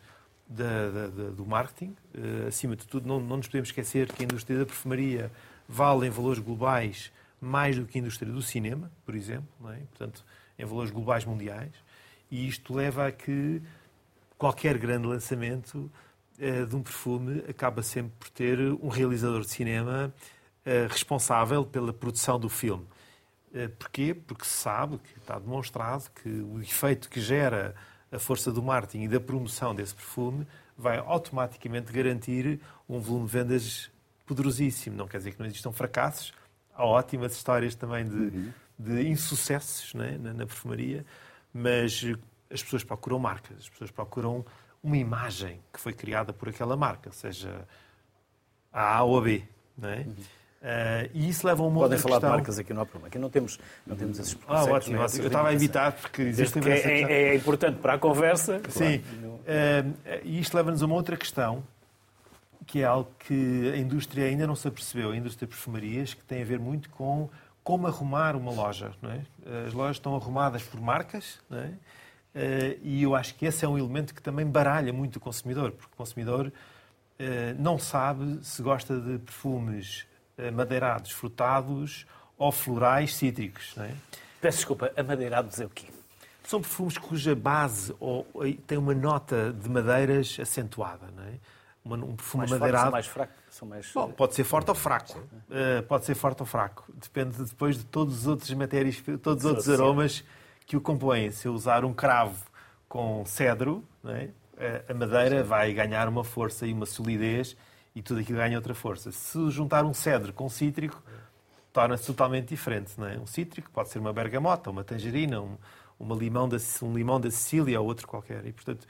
da, 0.49 0.90
da, 0.90 1.07
da, 1.09 1.31
do 1.31 1.45
marketing. 1.45 1.95
Uh, 2.14 2.47
acima 2.49 2.77
de 2.77 2.87
tudo, 2.87 3.07
não, 3.07 3.21
não 3.21 3.38
nos 3.38 3.49
podemos 3.49 3.69
esquecer 3.69 4.11
que 4.12 4.23
a 4.23 4.25
indústria 4.25 4.59
da 4.59 4.66
perfumaria 4.66 5.31
vale 5.69 6.07
em 6.07 6.11
valores 6.11 6.38
globais 6.38 7.11
mais 7.40 7.77
do 7.77 7.85
que 7.85 7.99
a 7.99 8.01
indústria 8.01 8.33
do 8.33 8.40
cinema, 8.40 8.90
por 9.05 9.14
exemplo, 9.14 9.49
é? 9.71 9.77
portanto, 9.90 10.25
em 10.59 10.64
valores 10.64 10.90
globais 10.90 11.25
mundiais. 11.25 11.73
E 12.31 12.49
isto 12.49 12.75
leva 12.75 13.07
a 13.07 13.12
que 13.12 13.62
qualquer 14.38 14.79
grande 14.79 15.07
lançamento 15.07 15.90
uh, 16.38 16.66
de 16.66 16.77
um 16.77 16.83
perfume 16.83 17.44
acaba 17.49 17.83
sempre 17.83 18.12
por 18.18 18.31
ter 18.31 18.59
um 18.59 18.88
realizador 18.88 19.40
de 19.40 19.51
cinema 19.51 20.12
uh, 20.64 20.88
responsável 20.88 21.64
pela 21.64 21.92
produção 21.92 22.38
do 22.38 22.49
filme. 22.49 22.87
Uh, 23.53 23.68
porquê? 23.79 24.14
Porque 24.14 24.44
se 24.44 24.57
sabe, 24.57 24.99
que 24.99 25.18
está 25.18 25.38
demonstrado, 25.38 26.11
que 26.22 26.29
o 26.29 26.61
efeito 26.61 27.09
que 27.09 27.20
gera 27.20 27.75
a 28.11 28.18
força 28.18 28.53
do 28.53 28.62
marketing 28.62 29.05
e 29.05 29.09
da 29.09 29.20
promoção 29.20 29.75
desse 29.75 29.94
perfume 29.94 30.46
vai 30.77 30.99
automaticamente 30.99 31.92
garantir 31.92 32.61
um 32.88 33.01
volume 33.01 33.27
de 33.27 33.33
vendas 33.33 33.90
poderosíssimo. 34.27 34.96
Não 34.96 35.09
quer 35.09 35.18
dizer 35.18 35.33
que 35.33 35.38
não 35.38 35.46
existam 35.46 35.72
fracassos, 35.72 36.33
há 36.75 36.85
ótimas 36.85 37.33
histórias 37.35 37.75
também 37.75 38.05
de, 38.05 38.14
uhum. 38.14 38.53
de 38.79 39.09
insucessos 39.09 39.94
né, 39.94 40.18
na, 40.20 40.33
na 40.35 40.46
perfumaria, 40.46 41.05
mas 41.53 42.05
as 42.51 42.63
pessoas 42.63 42.85
procuram 42.85 43.19
marcas, 43.19 43.59
as 43.59 43.69
pessoas 43.69 43.91
procuram 43.91 44.45
uma 44.83 44.97
imagem 44.97 45.61
que 45.73 45.81
foi 45.81 45.93
criada 45.93 46.33
por 46.33 46.49
aquela 46.49 46.77
marca, 46.77 47.11
seja 47.13 47.67
a 48.73 48.97
A 48.97 49.03
ou 49.03 49.19
a 49.19 49.23
B. 49.23 49.43
Não 49.77 49.89
é? 49.89 49.99
Uhum. 49.99 50.15
Uh, 50.67 51.11
e 51.13 51.29
isso 51.29 51.47
leva 51.47 51.63
a 51.63 51.67
uma 51.67 51.81
Podem 51.81 51.99
falar 51.99 52.15
questão... 52.15 52.31
de 52.31 52.37
marcas 52.37 52.59
aqui, 52.59 52.73
não 52.73 52.83
há 52.83 52.87
problema. 52.87 53.09
Aqui 53.09 53.19
não 53.19 53.31
temos, 53.31 53.59
não 53.87 53.95
temos 53.95 54.19
esses 54.19 54.37
Ah, 54.49 54.65
ótimo, 54.65 54.99
ótimo. 55.01 55.23
Eu 55.23 55.27
estava 55.27 55.49
a 55.49 55.53
evitar 55.53 55.93
porque 55.93 56.23
existe 56.23 56.59
que 56.59 56.69
é, 56.69 56.79
é, 56.79 57.13
é, 57.29 57.35
importante 57.35 57.79
para 57.79 57.95
a 57.95 57.99
conversa. 57.99 58.61
Sim. 58.71 58.99
Claro. 58.99 59.35
Uh, 59.35 60.21
e 60.25 60.41
isto 60.41 60.57
leva-nos 60.57 60.83
a 60.83 60.87
uma 60.87 60.95
outra 60.95 61.17
questão, 61.17 61.63
que 62.67 62.81
é 62.81 62.85
algo 62.85 63.11
que 63.19 63.71
a 63.75 63.77
indústria 63.77 64.27
ainda 64.27 64.47
não 64.47 64.57
se 64.57 64.67
apercebeu, 64.67 65.11
a 65.11 65.17
indústria 65.17 65.47
de 65.47 65.55
perfumarias, 65.55 66.15
que 66.15 66.25
tem 66.25 66.43
a 66.43 66.45
ver 66.45 66.59
muito 66.59 66.91
com 66.91 67.29
como 67.63 67.87
arrumar 67.87 68.35
uma 68.35 68.51
loja. 68.51 68.93
Não 69.03 69.11
é? 69.11 69.21
As 69.67 69.73
lojas 69.73 69.97
estão 69.97 70.17
arrumadas 70.17 70.63
por 70.63 70.81
marcas, 70.81 71.39
não 71.51 71.59
é? 71.59 71.71
Uh, 72.37 72.79
e 72.83 73.03
eu 73.03 73.14
acho 73.14 73.35
que 73.35 73.46
esse 73.46 73.64
é 73.64 73.68
um 73.68 73.79
elemento 73.79 74.14
que 74.14 74.20
também 74.20 74.46
baralha 74.46 74.92
muito 74.92 75.16
o 75.16 75.20
consumidor, 75.20 75.72
porque 75.72 75.92
o 75.92 75.96
consumidor 75.96 76.53
não 77.59 77.79
sabe 77.79 78.44
se 78.44 78.61
gosta 78.61 79.01
de 79.01 79.16
perfumes 79.20 80.07
eh, 80.38 80.51
madeirados, 80.51 81.12
frutados 81.12 82.07
ou 82.37 82.53
florais 82.53 83.14
cítricos. 83.14 83.72
Não 83.75 83.85
é? 83.85 83.94
Peço 84.38 84.59
desculpa, 84.59 84.92
amadeirados 84.94 85.59
é 85.59 85.64
o 85.64 85.70
quê? 85.70 85.87
São 86.44 86.61
perfumes 86.61 86.99
cuja 86.99 87.35
base 87.35 87.94
ou, 87.99 88.27
tem 88.66 88.77
uma 88.77 88.94
nota 88.94 89.51
de 89.53 89.68
madeiras 89.68 90.37
acentuada. 90.38 91.07
Não 91.16 91.22
é? 91.25 91.33
um 91.87 92.16
perfume 92.16 92.42
mais 92.42 92.51
madeirado. 92.51 92.85
São 92.85 92.92
mais 92.92 93.07
fracos? 93.07 93.37
São 93.49 93.68
mais... 93.68 93.92
Bom, 93.94 94.11
pode 94.12 94.35
ser 94.35 94.44
forte 94.44 94.68
ou 94.68 94.75
fraco. 94.75 95.18
Uh, 95.18 95.83
pode 95.88 96.05
ser 96.05 96.14
forte 96.14 96.42
ou 96.42 96.46
fraco. 96.46 96.85
Depende 96.92 97.42
depois 97.42 97.79
de 97.79 97.85
todos 97.85 98.14
os 98.14 98.27
outros 98.27 98.53
matérias, 98.53 99.03
todos 99.22 99.44
os 99.44 99.51
outros 99.51 99.70
aromas 99.70 100.22
que 100.67 100.77
o 100.77 100.81
compõem. 100.81 101.31
Se 101.31 101.49
eu 101.49 101.55
usar 101.55 101.85
um 101.85 101.95
cravo 101.95 102.45
com 102.89 103.25
cedro, 103.25 103.85
é? 104.05 104.31
A 104.89 104.95
madeira 104.95 105.45
vai 105.45 105.73
ganhar 105.73 106.09
uma 106.09 106.25
força 106.25 106.67
e 106.67 106.73
uma 106.73 106.87
solidez 106.87 107.57
e 107.95 108.03
tudo 108.03 108.21
aquilo 108.21 108.39
ganha 108.39 108.57
outra 108.57 108.75
força. 108.75 109.13
Se 109.13 109.51
juntar 109.51 109.85
um 109.85 109.93
cedro 109.93 110.33
com 110.33 110.47
um 110.47 110.49
cítrico, 110.49 111.03
torna-se 111.73 112.07
totalmente 112.07 112.49
diferente. 112.49 112.93
É? 113.03 113.19
Um 113.19 113.27
cítrico 113.27 113.71
pode 113.71 113.91
ser 113.91 113.99
uma 113.99 114.13
bergamota, 114.13 114.71
uma 114.71 114.83
tangerina, 114.83 115.43
um, 115.43 115.59
uma 115.99 116.17
limão 116.17 116.49
da, 116.49 116.57
um 116.83 116.95
limão 116.95 117.21
da 117.21 117.31
Sicília 117.31 117.79
ou 117.81 117.87
outro 117.87 118.09
qualquer. 118.09 118.47
E, 118.47 118.53
portanto, 118.53 118.87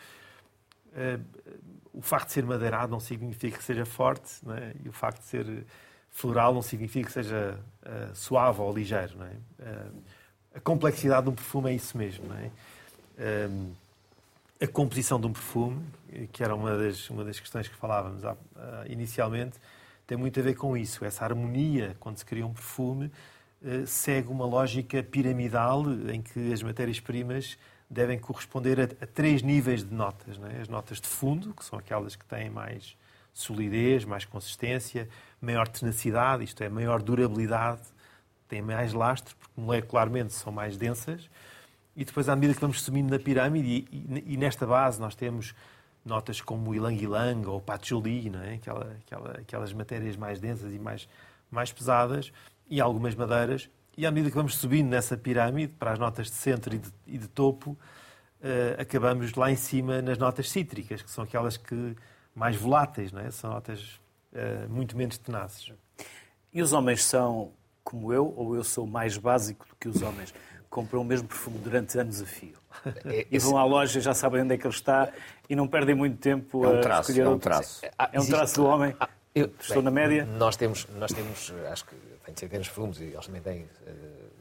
uh, 0.92 1.24
o 1.92 2.00
facto 2.00 2.28
de 2.28 2.34
ser 2.34 2.44
madeirado 2.44 2.92
não 2.92 3.00
significa 3.00 3.58
que 3.58 3.64
seja 3.64 3.84
forte, 3.84 4.40
é? 4.50 4.76
e 4.84 4.88
o 4.88 4.92
facto 4.92 5.18
de 5.18 5.26
ser 5.26 5.66
floral 6.10 6.54
não 6.54 6.62
significa 6.62 7.06
que 7.06 7.12
seja 7.12 7.58
uh, 7.82 8.14
suave 8.14 8.60
ou 8.60 8.72
ligeiro. 8.72 9.18
É? 9.22 9.32
Uh, 9.62 10.02
a 10.56 10.60
complexidade 10.60 11.24
de 11.24 11.30
um 11.30 11.34
perfume 11.34 11.70
é 11.70 11.74
isso 11.74 11.96
mesmo. 11.96 12.26
Não 12.28 12.36
é? 12.36 12.50
a 14.60 14.66
composição 14.66 15.20
de 15.20 15.26
um 15.26 15.32
perfume, 15.32 15.82
que 16.32 16.42
era 16.42 16.54
uma 16.54 16.76
das, 16.76 17.10
uma 17.10 17.24
das 17.24 17.38
questões 17.38 17.68
que 17.68 17.74
falávamos 17.74 18.24
uh, 18.24 18.34
inicialmente, 18.88 19.58
tem 20.06 20.16
muito 20.16 20.40
a 20.40 20.42
ver 20.42 20.54
com 20.54 20.76
isso. 20.76 21.04
Essa 21.04 21.24
harmonia, 21.24 21.96
quando 22.00 22.16
se 22.16 22.24
cria 22.24 22.46
um 22.46 22.52
perfume, 22.52 23.10
uh, 23.62 23.86
segue 23.86 24.28
uma 24.28 24.46
lógica 24.46 25.02
piramidal 25.02 25.84
em 26.10 26.22
que 26.22 26.52
as 26.52 26.62
matérias-primas 26.62 27.58
devem 27.88 28.18
corresponder 28.18 28.80
a, 28.80 28.84
a, 28.84 29.06
três 29.06 29.42
níveis 29.42 29.84
de 29.84 29.94
notas. 29.94 30.38
É? 30.54 30.62
As 30.62 30.68
notas 30.68 31.00
de 31.00 31.06
fundo, 31.06 31.52
que 31.52 31.64
são 31.64 31.78
aquelas 31.78 32.16
que 32.16 32.24
têm 32.24 32.48
mais 32.48 32.96
solidez, 33.34 34.06
mais 34.06 34.24
consistência, 34.24 35.06
maior 35.40 35.68
tenacidade, 35.68 36.44
isto 36.44 36.62
é, 36.64 36.70
maior 36.70 37.02
durabilidade, 37.02 37.82
têm 38.46 38.62
mais 38.62 38.92
lastre, 38.92 39.34
porque 39.34 39.60
molecularmente 39.60 40.32
são 40.32 40.52
mais 40.52 40.76
densas 40.76 41.28
e 41.96 42.04
depois, 42.04 42.28
à 42.28 42.36
medida 42.36 42.54
que 42.54 42.60
vamos 42.60 42.82
subindo 42.82 43.10
na 43.10 43.18
pirâmide, 43.18 43.88
e, 43.90 44.22
e, 44.26 44.36
nesta 44.36 44.66
base 44.66 45.00
nós 45.00 45.14
temos 45.14 45.54
notas 46.04 46.42
como 46.42 46.70
o 46.70 46.74
ilang 46.74 46.94
ilang 46.94 47.46
ou 47.46 47.58
patchouli, 47.58 48.28
não 48.28 48.42
é? 48.42 48.54
Aquela, 48.54 48.96
aquela, 49.00 49.30
aquelas 49.38 49.72
matérias 49.72 50.14
mais 50.14 50.38
densas 50.38 50.72
e 50.74 50.78
mais, 50.78 51.08
mais 51.50 51.72
pesadas, 51.72 52.30
e 52.68 52.82
algumas 52.82 53.14
madeiras. 53.14 53.70
E 53.96 54.04
à 54.04 54.10
medida 54.10 54.28
que 54.28 54.36
vamos 54.36 54.56
subindo 54.56 54.88
nessa 54.88 55.16
pirâmide, 55.16 55.72
para 55.72 55.92
as 55.92 55.98
notas 55.98 56.26
de 56.26 56.34
centro 56.34 56.74
e 56.74 56.78
de, 56.78 56.92
e 57.06 57.16
de 57.16 57.28
topo, 57.28 57.70
uh, 57.70 58.78
acabamos 58.78 59.32
lá 59.32 59.50
em 59.50 59.56
cima 59.56 60.02
nas 60.02 60.18
notas 60.18 60.50
cítricas, 60.50 61.00
que 61.00 61.10
são 61.10 61.24
aquelas 61.24 61.56
que 61.56 61.96
mais 62.34 62.56
voláteis, 62.56 63.10
não 63.10 63.22
é? 63.22 63.30
São 63.30 63.50
notas 63.50 63.98
uh, 64.34 64.68
muito 64.68 64.94
menos 64.98 65.16
tenazes. 65.16 65.72
E 66.52 66.60
os 66.60 66.74
homens 66.74 67.02
são 67.04 67.52
como 67.86 68.12
eu, 68.12 68.34
ou 68.36 68.56
eu 68.56 68.64
sou 68.64 68.84
mais 68.84 69.16
básico 69.16 69.64
do 69.68 69.76
que 69.76 69.88
os 69.88 70.02
homens? 70.02 70.34
compram 70.68 71.00
o 71.00 71.04
mesmo 71.04 71.26
perfume 71.26 71.58
durante 71.58 71.98
anos 71.98 72.20
a 72.20 72.26
fio. 72.26 72.58
É, 73.06 73.26
e 73.30 73.38
vão 73.38 73.56
à 73.56 73.64
loja, 73.64 73.98
já 74.00 74.12
sabem 74.12 74.42
onde 74.42 74.54
é 74.54 74.58
que 74.58 74.66
ele 74.66 74.74
está 74.74 75.10
e 75.48 75.56
não 75.56 75.66
perdem 75.66 75.94
muito 75.94 76.18
tempo 76.18 76.64
é 76.64 76.68
um 76.68 76.80
traço, 76.82 77.10
a 77.10 77.14
escolher 77.14 77.26
É 77.26 77.28
um 77.30 77.38
traço. 77.38 77.86
É 78.12 78.20
um 78.20 78.26
traço 78.26 78.54
do 78.56 78.66
homem. 78.66 78.94
Ah, 79.00 79.08
eu, 79.34 79.46
Estou 79.58 79.76
bem, 79.76 79.84
na 79.84 79.90
média. 79.90 80.26
Nós 80.26 80.56
temos, 80.56 80.86
nós 80.98 81.12
temos, 81.12 81.54
acho 81.70 81.86
que 81.86 81.94
tem 82.26 82.34
centenas 82.36 82.66
de 82.66 82.72
perfumes 82.72 83.00
e 83.00 83.04
eles 83.04 83.24
também 83.24 83.40
têm 83.40 83.62
uh, 83.62 83.68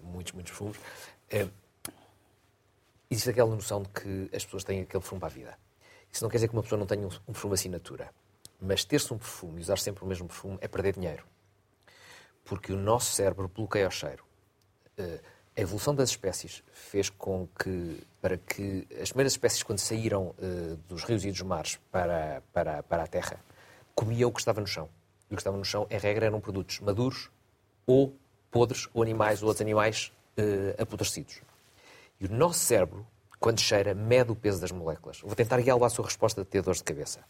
muitos, 0.03 0.33
muitos 0.33 0.51
perfumes. 0.51 0.77
Uh, 0.77 1.49
existe 3.09 3.29
aquela 3.29 3.55
noção 3.55 3.83
de 3.83 3.89
que 3.89 4.35
as 4.35 4.43
pessoas 4.43 4.65
têm 4.65 4.81
aquele 4.81 4.99
perfume 4.99 5.19
para 5.19 5.29
a 5.29 5.31
vida. 5.31 5.57
Isso 6.11 6.21
não 6.21 6.29
quer 6.29 6.37
dizer 6.37 6.49
que 6.49 6.53
uma 6.53 6.63
pessoa 6.63 6.79
não 6.79 6.85
tenha 6.85 7.07
um, 7.07 7.11
um 7.27 7.31
perfume 7.31 7.53
assinatura. 7.53 8.09
Mas 8.59 8.83
ter-se 8.83 9.13
um 9.13 9.17
perfume 9.17 9.59
e 9.59 9.61
usar 9.61 9.77
sempre 9.77 10.03
o 10.03 10.07
mesmo 10.07 10.27
perfume 10.27 10.57
é 10.59 10.67
perder 10.67 10.93
dinheiro. 10.93 11.23
Porque 12.45 12.71
o 12.71 12.77
nosso 12.77 13.11
cérebro 13.11 13.49
bloqueia 13.53 13.87
o 13.87 13.91
cheiro. 13.91 14.23
Uh, 14.97 15.19
a 15.57 15.61
evolução 15.61 15.95
das 15.95 16.09
espécies 16.09 16.63
fez 16.71 17.09
com 17.09 17.47
que, 17.57 18.01
para 18.21 18.37
que 18.37 18.87
as 19.01 19.09
primeiras 19.09 19.33
espécies, 19.33 19.63
quando 19.63 19.79
saíram 19.79 20.35
uh, 20.37 20.77
dos 20.87 21.03
rios 21.03 21.25
e 21.25 21.31
dos 21.31 21.41
mares 21.41 21.79
para, 21.91 22.41
para, 22.53 22.83
para 22.83 23.03
a 23.03 23.07
terra, 23.07 23.39
comiam 23.93 24.29
o 24.29 24.33
que 24.33 24.39
estava 24.39 24.61
no 24.61 24.67
chão. 24.67 24.89
E 25.29 25.33
o 25.33 25.35
que 25.35 25.41
estava 25.41 25.57
no 25.57 25.65
chão, 25.65 25.87
em 25.89 25.97
regra, 25.97 26.27
eram 26.27 26.39
produtos 26.39 26.79
maduros 26.79 27.29
ou 27.87 28.15
podres, 28.51 28.87
ou 28.93 29.01
animais, 29.01 29.41
ou 29.41 29.47
outros 29.47 29.61
animais 29.61 30.11
uh, 30.37 30.81
apodrecidos. 30.81 31.41
E 32.19 32.25
o 32.25 32.31
nosso 32.31 32.59
cérebro, 32.59 33.05
quando 33.39 33.59
cheira, 33.59 33.93
mede 33.93 34.31
o 34.31 34.35
peso 34.35 34.61
das 34.61 34.71
moléculas. 34.71 35.19
Vou 35.21 35.35
tentar 35.35 35.59
guiá-lo 35.61 35.83
à 35.83 35.89
sua 35.89 36.05
resposta 36.05 36.43
de 36.43 36.47
ter 36.47 36.61
dores 36.61 36.79
de 36.79 36.83
cabeça 36.83 37.21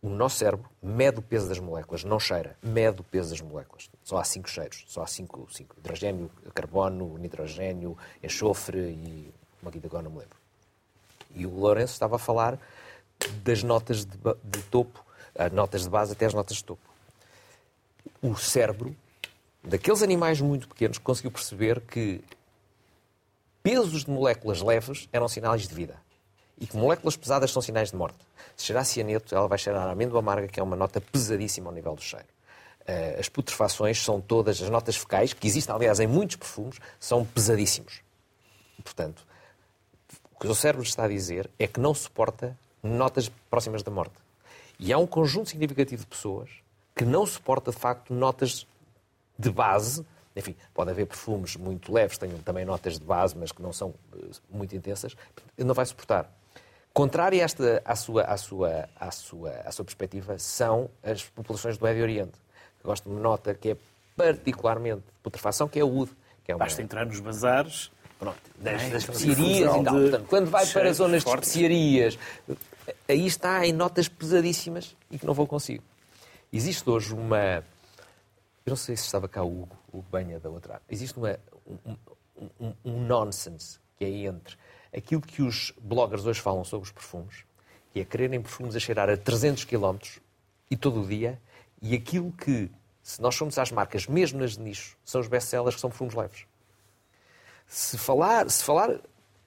o 0.00 0.08
nosso 0.08 0.36
cérebro 0.36 0.68
mede 0.80 1.18
o 1.18 1.22
peso 1.22 1.48
das 1.48 1.58
moléculas, 1.58 2.04
não 2.04 2.20
cheira, 2.20 2.56
mede 2.62 3.00
o 3.00 3.04
peso 3.04 3.30
das 3.30 3.40
moléculas. 3.40 3.90
Só 4.04 4.18
há 4.18 4.24
cinco 4.24 4.48
cheiros, 4.48 4.84
só 4.86 5.02
há 5.02 5.06
cinco, 5.06 5.48
cinco 5.50 5.74
hidrogênio, 5.78 6.30
carbono, 6.54 7.18
nitrogênio, 7.18 7.96
enxofre 8.22 8.78
e 8.78 9.34
uma 9.60 9.70
guida 9.70 9.88
agora 9.88 10.04
não 10.04 10.10
me 10.10 10.18
lembro. 10.18 10.36
E 11.34 11.44
o 11.44 11.50
Lourenço 11.50 11.92
estava 11.92 12.16
a 12.16 12.18
falar 12.18 12.58
das 13.42 13.62
notas 13.62 14.04
de, 14.04 14.16
de 14.44 14.62
topo, 14.70 15.04
as 15.36 15.52
notas 15.52 15.82
de 15.82 15.90
base 15.90 16.12
até 16.12 16.26
as 16.26 16.34
notas 16.34 16.58
de 16.58 16.64
topo. 16.64 16.82
O 18.22 18.36
cérebro, 18.36 18.94
daqueles 19.62 20.02
animais 20.02 20.40
muito 20.40 20.68
pequenos, 20.68 20.98
conseguiu 20.98 21.32
perceber 21.32 21.80
que 21.80 22.22
pesos 23.62 24.04
de 24.04 24.10
moléculas 24.10 24.62
leves 24.62 25.08
eram 25.12 25.26
sinais 25.26 25.66
de 25.66 25.74
vida 25.74 26.07
e 26.60 26.66
que 26.66 26.76
moléculas 26.76 27.16
pesadas 27.16 27.50
são 27.50 27.62
sinais 27.62 27.90
de 27.90 27.96
morte. 27.96 28.18
Se 28.56 28.66
cheirar 28.66 28.84
cianeto, 28.84 29.34
ela 29.34 29.46
vai 29.46 29.58
cheirar 29.58 29.88
amêndoa 29.88 30.18
amarga, 30.18 30.48
que 30.48 30.58
é 30.58 30.62
uma 30.62 30.76
nota 30.76 31.00
pesadíssima 31.00 31.68
ao 31.68 31.74
nível 31.74 31.94
do 31.94 32.02
cheiro. 32.02 32.26
Eh, 32.86 33.16
as 33.20 33.28
putrefações 33.28 34.02
são 34.02 34.20
todas, 34.20 34.60
as 34.62 34.70
notas 34.70 34.96
fecais, 34.96 35.32
que 35.32 35.46
existem, 35.46 35.74
aliás, 35.74 36.00
em 36.00 36.06
muitos 36.06 36.36
perfumes, 36.36 36.78
são 36.98 37.24
pesadíssimos. 37.24 38.00
Portanto, 38.82 39.24
o 40.34 40.40
que 40.40 40.48
o 40.48 40.54
cérebro 40.54 40.82
está 40.82 41.04
a 41.04 41.08
dizer 41.08 41.50
é 41.58 41.66
que 41.66 41.78
não 41.78 41.94
suporta 41.94 42.56
notas 42.82 43.30
próximas 43.50 43.82
da 43.82 43.90
morte. 43.90 44.14
E 44.78 44.92
há 44.92 44.98
um 44.98 45.06
conjunto 45.06 45.50
significativo 45.50 46.02
de 46.02 46.08
pessoas 46.08 46.50
que 46.96 47.04
não 47.04 47.26
suporta, 47.26 47.70
de 47.70 47.76
facto, 47.76 48.14
notas 48.14 48.66
de 49.38 49.50
base. 49.50 50.04
Enfim, 50.34 50.56
pode 50.72 50.90
haver 50.90 51.06
perfumes 51.06 51.56
muito 51.56 51.92
leves, 51.92 52.16
tenham 52.16 52.38
também 52.38 52.64
notas 52.64 52.98
de 52.98 53.04
base, 53.04 53.36
mas 53.36 53.52
que 53.52 53.60
não 53.60 53.72
são 53.72 53.92
eh, 54.14 54.30
muito 54.50 54.74
intensas. 54.74 55.16
Não 55.56 55.74
vai 55.74 55.84
suportar. 55.84 56.37
Contrária 56.92 57.42
esta, 57.42 57.82
à, 57.84 57.94
sua, 57.94 58.22
à, 58.22 58.36
sua, 58.36 58.88
à, 58.98 59.10
sua, 59.10 59.50
à 59.64 59.70
sua 59.70 59.84
perspectiva 59.84 60.38
são 60.38 60.90
as 61.02 61.22
populações 61.24 61.78
do 61.78 61.84
Médio 61.84 62.02
Oriente, 62.02 62.32
gostam 62.82 63.14
de 63.14 63.20
nota 63.20 63.54
que 63.54 63.70
é 63.70 63.76
particularmente 64.16 64.98
de 65.00 65.12
putrefação, 65.22 65.68
que 65.68 65.78
é 65.78 65.84
o 65.84 65.96
UD. 65.96 66.10
Que 66.44 66.52
é 66.52 66.54
uma... 66.54 66.64
Basta 66.64 66.82
entrar 66.82 67.06
nos 67.06 67.20
bazares, 67.20 67.90
pronto, 68.18 68.40
das, 68.58 68.82
das 68.90 69.02
especiarias 69.04 69.76
e 69.76 69.84
tal. 69.84 69.94
Portanto, 69.94 70.26
quando 70.28 70.50
vai 70.50 70.66
para 70.66 70.92
zonas 70.92 71.22
de 71.22 71.30
especiarias, 71.30 72.18
aí 73.08 73.26
está 73.26 73.64
em 73.64 73.72
notas 73.72 74.08
pesadíssimas 74.08 74.96
e 75.10 75.18
que 75.18 75.26
não 75.26 75.34
vou 75.34 75.46
consigo. 75.46 75.84
Existe 76.52 76.88
hoje 76.88 77.14
uma... 77.14 77.62
Eu 78.66 78.70
não 78.70 78.76
sei 78.76 78.96
se 78.96 79.04
estava 79.04 79.28
cá 79.28 79.42
o 79.42 79.62
Hugo, 79.62 79.76
o 79.92 80.02
Banha 80.02 80.40
da 80.40 80.50
outra. 80.50 80.82
Existe 80.90 81.16
uma, 81.16 81.38
um, 81.86 81.96
um, 82.60 82.72
um 82.84 83.00
nonsense 83.06 83.78
que 83.96 84.04
é 84.04 84.10
entre 84.10 84.56
aquilo 84.96 85.20
que 85.20 85.42
os 85.42 85.72
bloggers 85.80 86.26
hoje 86.26 86.40
falam 86.40 86.64
sobre 86.64 86.86
os 86.86 86.92
perfumes, 86.92 87.44
que 87.92 88.00
é 88.00 88.04
quererem 88.04 88.40
perfumes 88.40 88.76
a 88.76 88.80
cheirar 88.80 89.08
a 89.08 89.16
300 89.16 89.64
km 89.64 89.98
e 90.70 90.76
todo 90.76 91.02
o 91.02 91.06
dia, 91.06 91.40
e 91.80 91.94
aquilo 91.94 92.32
que, 92.32 92.70
se 93.02 93.20
nós 93.20 93.36
formos 93.36 93.58
às 93.58 93.70
marcas, 93.70 94.06
mesmo 94.06 94.40
nas 94.40 94.52
de 94.52 94.60
nicho, 94.60 94.96
são 95.04 95.20
os 95.20 95.28
best-sellers 95.28 95.74
que 95.74 95.80
são 95.80 95.90
perfumes 95.90 96.14
leves. 96.14 96.46
Se 97.66 97.98
falar, 97.98 98.50
se 98.50 98.64
falar 98.64 98.98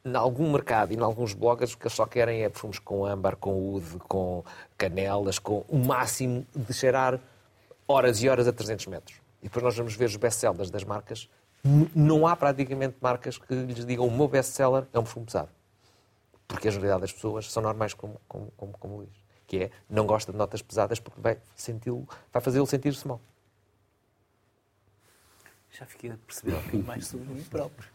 em 0.04 0.16
algum 0.16 0.52
mercado 0.52 0.92
e 0.92 0.96
em 0.96 1.02
alguns 1.02 1.34
bloggers 1.34 1.74
o 1.74 1.78
que 1.78 1.84
eles 1.84 1.94
só 1.94 2.06
querem 2.06 2.44
é 2.44 2.50
perfumes 2.50 2.80
com 2.80 3.06
âmbar, 3.06 3.36
com 3.36 3.74
ude, 3.74 3.98
com 4.08 4.44
canelas, 4.78 5.38
com 5.38 5.64
o 5.68 5.78
máximo 5.78 6.46
de 6.56 6.74
cheirar 6.74 7.20
horas 7.88 8.22
e 8.22 8.30
horas 8.30 8.48
a 8.48 8.54
300 8.54 8.88
metros. 8.88 9.18
E 9.42 9.46
depois 9.46 9.64
nós 9.64 9.76
vamos 9.76 9.96
ver 9.96 10.06
os 10.06 10.16
best-sellers 10.16 10.70
das 10.70 10.84
marcas. 10.84 11.30
Não 11.64 12.26
há 12.26 12.36
praticamente 12.36 12.96
marcas 13.00 13.38
que 13.38 13.54
lhes 13.54 13.86
digam 13.86 14.08
o 14.08 14.12
meu 14.12 14.28
best-seller 14.28 14.88
é 14.92 15.00
um 15.00 15.04
perfume 15.04 15.26
pesado. 15.26 15.50
Porque 16.48 16.68
a 16.68 16.72
generalidade 16.72 17.02
das 17.02 17.14
pessoas 17.14 17.52
são 17.52 17.62
normais 17.62 17.94
como, 17.94 18.20
como, 18.28 18.52
como, 18.58 18.74
como 18.74 18.98
Luís. 18.98 19.10
Que 19.46 19.64
é, 19.66 19.72
não 19.90 20.06
gosta 20.06 20.32
de 20.32 20.38
notas 20.38 20.62
pesadas 20.62 21.00
porque 21.00 21.22
vai, 21.22 21.38
vai 22.34 22.42
fazê-lo 22.42 22.66
sentir-se 22.66 23.08
mal. 23.08 23.22
Já 25.78 25.86
fiquei 25.86 26.12
a 26.12 26.16
perceber 26.28 26.52
um 26.54 26.58
bocadinho 26.58 26.84
mais 26.86 27.08
sobre 27.08 27.34
mim 27.34 27.44
próprio. 27.44 27.90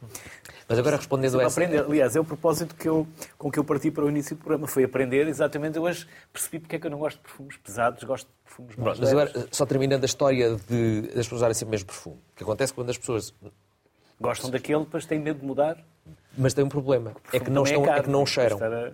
Mas 0.67 0.79
agora 0.79 0.97
respondendo 0.97 1.39
a 1.39 1.45
essa... 1.45 1.61
aprender. 1.61 1.85
Aliás, 1.85 2.17
é 2.17 2.21
o 2.21 2.25
propósito 2.25 2.75
que 2.75 2.89
eu, 2.89 3.07
com 3.37 3.51
que 3.51 3.59
eu 3.59 3.65
parti 3.65 3.91
para 3.91 4.05
o 4.05 4.09
início 4.09 4.35
do 4.35 4.39
programa. 4.39 4.67
Foi 4.67 4.83
aprender 4.85 5.29
exatamente. 5.29 5.77
Eu 5.77 5.83
hoje 5.83 6.07
percebi 6.33 6.59
porque 6.59 6.77
é 6.77 6.79
que 6.79 6.87
eu 6.87 6.91
não 6.91 6.99
gosto 6.99 7.19
de 7.19 7.23
perfumes 7.25 7.57
pesados, 7.59 8.03
gosto 8.05 8.27
de 8.27 8.33
perfumes 8.45 8.77
mais 8.77 8.99
Pronto, 8.99 9.01
mas 9.01 9.11
agora, 9.11 9.49
só 9.53 9.67
terminando 9.67 10.03
a 10.03 10.07
história 10.07 10.57
de, 10.69 11.03
das 11.03 11.27
pessoas 11.27 11.33
usarem 11.41 11.55
sempre 11.55 11.69
o 11.69 11.73
mesmo 11.73 11.87
perfume. 11.87 12.17
O 12.17 12.37
que 12.37 12.43
acontece 12.45 12.73
quando 12.73 12.89
as 12.91 12.97
pessoas... 12.99 13.35
Gostam 14.19 14.51
daquele, 14.51 14.81
depois 14.81 15.05
têm 15.05 15.21
medo 15.21 15.41
de 15.41 15.47
mudar. 15.47 15.77
Mas 16.39 16.55
tem 16.55 16.65
um 16.65 16.71
problema. 16.71 17.15
É 17.31 17.39
que 17.39 17.51
não, 17.51 17.63
Também 17.65 17.75
estão, 17.79 17.85
é 17.85 17.87
caro, 17.95 18.05
que 18.05 18.11
não 18.11 18.25
cheiram. 18.25 18.59
a- 18.59 18.93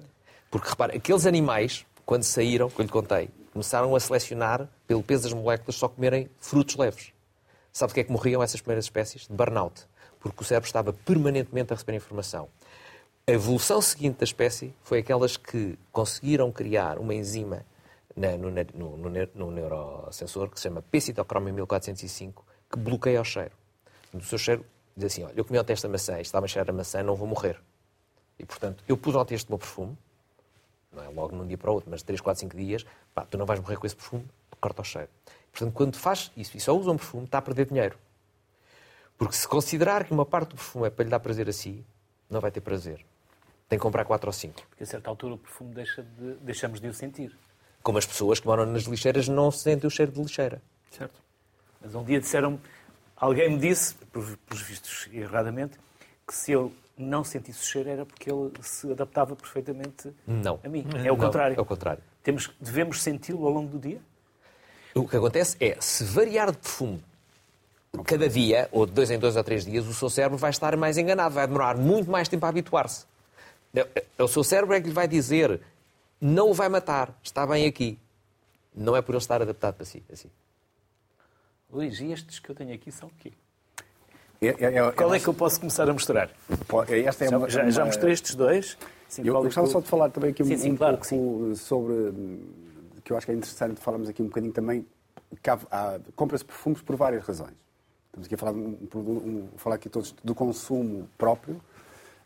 Porque, 0.50 0.68
repara, 0.68 0.96
aqueles 0.96 1.24
animais, 1.24 1.86
quando 2.04 2.24
saíram, 2.24 2.68
que 2.68 2.80
eu 2.80 2.84
lhe 2.84 2.90
contei, 2.90 3.28
começaram 3.52 3.94
a 3.94 4.00
selecionar, 4.00 4.68
pelo 4.88 5.02
peso 5.04 5.22
das 5.22 5.32
moléculas, 5.32 5.76
só 5.76 5.88
comerem 5.88 6.28
frutos 6.40 6.74
leves. 6.76 7.12
Sabe 7.72 7.90
de 7.90 7.94
que 7.94 8.00
é 8.00 8.04
que 8.04 8.12
morriam 8.12 8.42
essas 8.42 8.60
primeiras 8.60 8.84
espécies? 8.84 9.26
De 9.26 9.34
burnout. 9.34 9.86
Porque 10.20 10.42
o 10.42 10.44
cérebro 10.44 10.66
estava 10.66 10.92
permanentemente 10.92 11.72
a 11.72 11.76
receber 11.76 11.96
informação. 11.96 12.48
A 13.26 13.32
evolução 13.32 13.80
seguinte 13.80 14.18
da 14.18 14.24
espécie 14.24 14.74
foi 14.82 14.98
aquelas 14.98 15.36
que 15.36 15.78
conseguiram 15.90 16.50
criar 16.52 16.98
uma 16.98 17.14
enzima 17.14 17.64
na- 18.16 18.36
no, 18.36 18.50
no, 18.50 18.96
no 18.96 19.28
no 19.34 19.50
neurosensor 19.50 20.50
que 20.50 20.58
se 20.58 20.64
chama 20.64 20.82
P-citochromia 20.82 21.52
1405, 21.52 22.44
que 22.70 22.78
bloqueia 22.78 23.20
o 23.20 23.24
cheiro. 23.24 23.52
O 24.12 24.20
seu 24.20 24.36
cheiro 24.38 24.64
diz 24.96 25.06
assim, 25.06 25.22
olha, 25.24 25.32
eu 25.36 25.44
comi 25.44 25.58
ontem 25.58 25.72
esta 25.72 25.88
maçã, 25.88 26.20
está 26.20 26.38
a 26.38 26.46
cheirar 26.46 26.68
a 26.68 26.76
maçã, 26.76 27.02
não 27.02 27.14
vou 27.14 27.26
morrer. 27.26 27.58
E, 28.38 28.44
portanto, 28.44 28.84
eu 28.86 28.96
pus 28.96 29.14
ontem 29.14 29.34
este 29.34 29.48
meu 29.48 29.58
perfume, 29.58 29.96
não 30.92 31.02
é 31.02 31.08
logo 31.08 31.34
num 31.34 31.46
dia 31.46 31.56
para 31.56 31.70
o 31.70 31.74
outro, 31.74 31.88
mas 31.90 32.02
3, 32.02 32.20
4, 32.20 32.40
5 32.40 32.56
dias, 32.56 32.84
pá, 33.14 33.24
tu 33.24 33.38
não 33.38 33.46
vais 33.46 33.60
morrer 33.60 33.76
com 33.76 33.86
esse 33.86 33.96
perfume, 33.96 34.26
corta 34.60 34.82
o 34.82 34.84
cheiro. 34.84 35.08
Portanto, 35.52 35.72
quando 35.74 35.96
faz 35.96 36.30
isso 36.36 36.56
e 36.56 36.60
só 36.60 36.76
usa 36.76 36.90
um 36.90 36.96
perfume, 36.96 37.24
está 37.24 37.38
a 37.38 37.42
perder 37.42 37.66
dinheiro. 37.66 37.96
Porque 39.18 39.36
se 39.36 39.46
considerar 39.46 40.04
que 40.04 40.12
uma 40.12 40.24
parte 40.24 40.50
do 40.50 40.56
perfume 40.56 40.86
é 40.86 40.90
para 40.90 41.04
lhe 41.04 41.10
dar 41.10 41.20
prazer 41.20 41.48
a 41.48 41.52
si, 41.52 41.84
não 42.28 42.40
vai 42.40 42.50
ter 42.50 42.60
prazer. 42.60 43.04
Tem 43.68 43.78
que 43.78 43.82
comprar 43.82 44.04
4 44.04 44.28
ou 44.28 44.32
5. 44.32 44.62
Porque 44.68 44.82
a 44.82 44.86
certa 44.86 45.08
altura 45.10 45.34
o 45.34 45.38
perfume 45.38 45.74
deixa 45.74 46.02
de, 46.02 46.34
deixamos 46.40 46.80
de 46.80 46.88
o 46.88 46.94
sentir. 46.94 47.36
Como 47.82 47.98
as 47.98 48.06
pessoas 48.06 48.40
que 48.40 48.46
moram 48.46 48.64
nas 48.66 48.82
lixeiras 48.84 49.28
não 49.28 49.50
sentem 49.50 49.86
o 49.86 49.90
cheiro 49.90 50.10
de 50.12 50.20
lixeira. 50.20 50.60
Certo. 50.90 51.20
Mas 51.80 51.94
um 51.94 52.02
dia 52.04 52.20
disseram 52.20 52.58
alguém 53.16 53.50
me 53.50 53.58
disse, 53.58 53.94
por- 54.12 54.36
pelos 54.48 54.62
vistos 54.62 55.08
erradamente, 55.12 55.78
que 56.26 56.34
se 56.34 56.52
eu 56.52 56.72
não 56.96 57.24
sentisse 57.24 57.60
o 57.62 57.64
cheiro 57.66 57.88
era 57.88 58.06
porque 58.06 58.30
ele 58.30 58.50
se 58.62 58.90
adaptava 58.90 59.34
perfeitamente 59.36 60.12
Não. 60.26 60.60
a 60.64 60.68
mim. 60.68 60.84
É 61.04 61.10
o 61.12 61.16
Não, 61.16 61.24
contrário. 61.24 61.58
É 61.58 61.60
o 61.60 61.64
contrário. 61.64 62.02
Temos, 62.22 62.50
devemos 62.60 63.02
senti-lo 63.02 63.44
ao 63.46 63.52
longo 63.52 63.68
do 63.70 63.78
dia? 63.78 64.00
O 64.94 65.06
que 65.08 65.16
acontece 65.16 65.56
é, 65.60 65.76
se 65.80 66.04
variar 66.04 66.50
de 66.50 66.58
perfume 66.58 67.02
cada 68.04 68.28
dia, 68.28 68.68
ou 68.72 68.86
de 68.86 68.92
dois 68.92 69.10
em 69.10 69.18
dois 69.18 69.36
ou 69.36 69.44
três 69.44 69.64
dias, 69.64 69.86
o 69.86 69.92
seu 69.94 70.08
cérebro 70.08 70.38
vai 70.38 70.50
estar 70.50 70.76
mais 70.76 70.96
enganado, 70.98 71.34
vai 71.34 71.46
demorar 71.46 71.76
muito 71.76 72.10
mais 72.10 72.28
tempo 72.28 72.44
a 72.46 72.48
habituar-se. 72.48 73.04
É- 73.74 73.86
é- 74.18 74.22
O 74.22 74.28
seu 74.28 74.42
cérebro 74.44 74.74
é 74.74 74.80
que 74.80 74.88
lhe 74.88 74.92
vai 74.94 75.08
dizer, 75.08 75.60
não 76.20 76.50
o 76.50 76.54
vai 76.54 76.68
matar, 76.68 77.18
está 77.22 77.46
bem 77.46 77.66
aqui. 77.66 77.98
Não 78.74 78.96
é 78.96 79.02
por 79.02 79.12
ele 79.12 79.18
estar 79.18 79.42
adaptado 79.42 79.74
para 79.74 79.84
si. 79.84 80.02
Assim. 80.10 80.30
Luís, 81.70 82.00
e 82.00 82.12
estes 82.12 82.38
que 82.38 82.50
eu 82.50 82.54
tenho 82.54 82.74
aqui 82.74 82.90
são 82.90 83.08
o 83.08 83.12
quê? 83.18 83.32
É, 84.40 84.46
é, 84.48 84.74
é, 84.78 84.92
Qual 84.92 85.14
é 85.14 85.20
que 85.20 85.28
eu 85.28 85.34
posso 85.34 85.60
começar 85.60 85.88
a 85.88 85.92
mostrar? 85.92 86.30
esta 87.04 87.24
é 87.24 87.28
Já, 87.28 87.36
uma- 87.38 87.48
já, 87.48 87.70
já 87.70 87.84
mostrei 87.84 88.12
estes 88.12 88.34
dois. 88.34 88.76
Sim, 89.08 89.22
Eu 89.26 89.34
gostava 89.42 89.66
só 89.66 89.80
de 89.80 89.88
falar 89.88 90.08
também 90.10 90.30
aqui 90.30 90.42
um, 90.42 90.46
Sim, 90.46 90.56
sim, 90.56 90.72
um 90.72 90.76
claro 90.76 90.96
que 90.96 91.08
pouco 91.08 91.54
sobre, 91.54 91.94
que 93.04 93.12
eu 93.12 93.16
acho 93.16 93.26
que 93.26 93.32
é 93.32 93.34
interessante 93.34 93.80
falarmos 93.80 94.08
aqui 94.08 94.22
um 94.22 94.26
bocadinho 94.26 94.52
também, 94.52 94.86
compra-se 96.14 96.44
perfumes 96.44 96.80
por 96.82 96.96
várias 96.96 97.24
razões. 97.24 97.54
Estamos 98.06 98.26
aqui 98.26 98.34
a 98.34 98.38
falar, 98.38 98.52
um- 98.52 98.76
um- 98.94 99.48
falar 99.56 99.76
aqui 99.76 99.88
todos 99.88 100.12
do 100.22 100.34
consumo 100.34 101.08
próprio. 101.16 101.60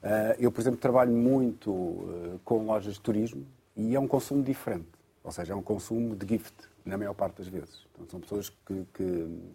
Ah, 0.03 0.35
eu, 0.39 0.51
por 0.51 0.61
exemplo, 0.61 0.79
trabalho 0.81 1.12
muito 1.12 2.05
ah, 2.35 2.39
com 2.45 2.65
lojas 2.67 2.95
de 2.95 3.01
turismo 3.01 3.47
e 3.77 3.95
é 3.95 4.01
um 4.01 4.09
consumo 4.09 4.43
diferente. 4.43 4.89
Ou 5.23 5.33
seja, 5.33 5.53
é 5.53 5.57
um 5.57 5.62
consumo 5.62 6.15
de 6.15 6.27
gift, 6.35 6.55
na 6.85 6.97
maior 6.97 7.15
parte 7.15 7.39
das 7.39 7.49
vezes. 7.49 7.85
Então, 7.95 8.07
são 8.09 8.21
pessoas 8.21 8.49
que, 8.49 8.87
que, 8.95 9.05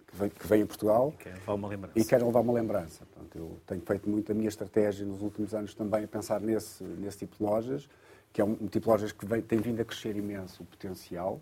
que 0.08 0.16
vêm, 0.16 0.30
que 0.30 0.48
vêm 0.48 0.64
a 0.64 0.66
Portugal 0.66 1.14
Quer 1.18 1.34
levar 1.36 1.54
uma 1.54 1.68
lembrança. 1.70 2.00
e 2.00 2.04
querem 2.04 2.26
levar 2.26 2.42
uma 2.42 2.52
lembrança. 2.54 3.06
Portanto, 3.06 3.38
eu 3.38 3.58
tenho 3.66 3.82
feito 3.82 4.10
muito 4.10 4.30
a 4.32 4.36
minha 4.36 4.50
estratégia 4.50 5.06
nos 5.06 5.22
últimos 5.22 5.54
anos 5.54 5.74
também 5.74 6.04
a 6.04 6.08
pensar 6.08 6.42
nesse, 6.42 6.84
nesse 6.84 7.20
tipo 7.20 7.38
de 7.38 7.44
lojas, 7.44 7.88
que 8.34 8.42
é 8.42 8.44
um, 8.46 8.56
tipo 8.56 8.80
de 8.82 8.88
lojas 8.88 9.12
que 9.12 9.26
vem, 9.26 9.42
tem 9.42 9.60
vindo 9.60 9.82
a 9.82 9.86
crescer 9.86 10.16
imenso 10.16 10.64
o 10.64 10.66
potencial. 10.66 11.40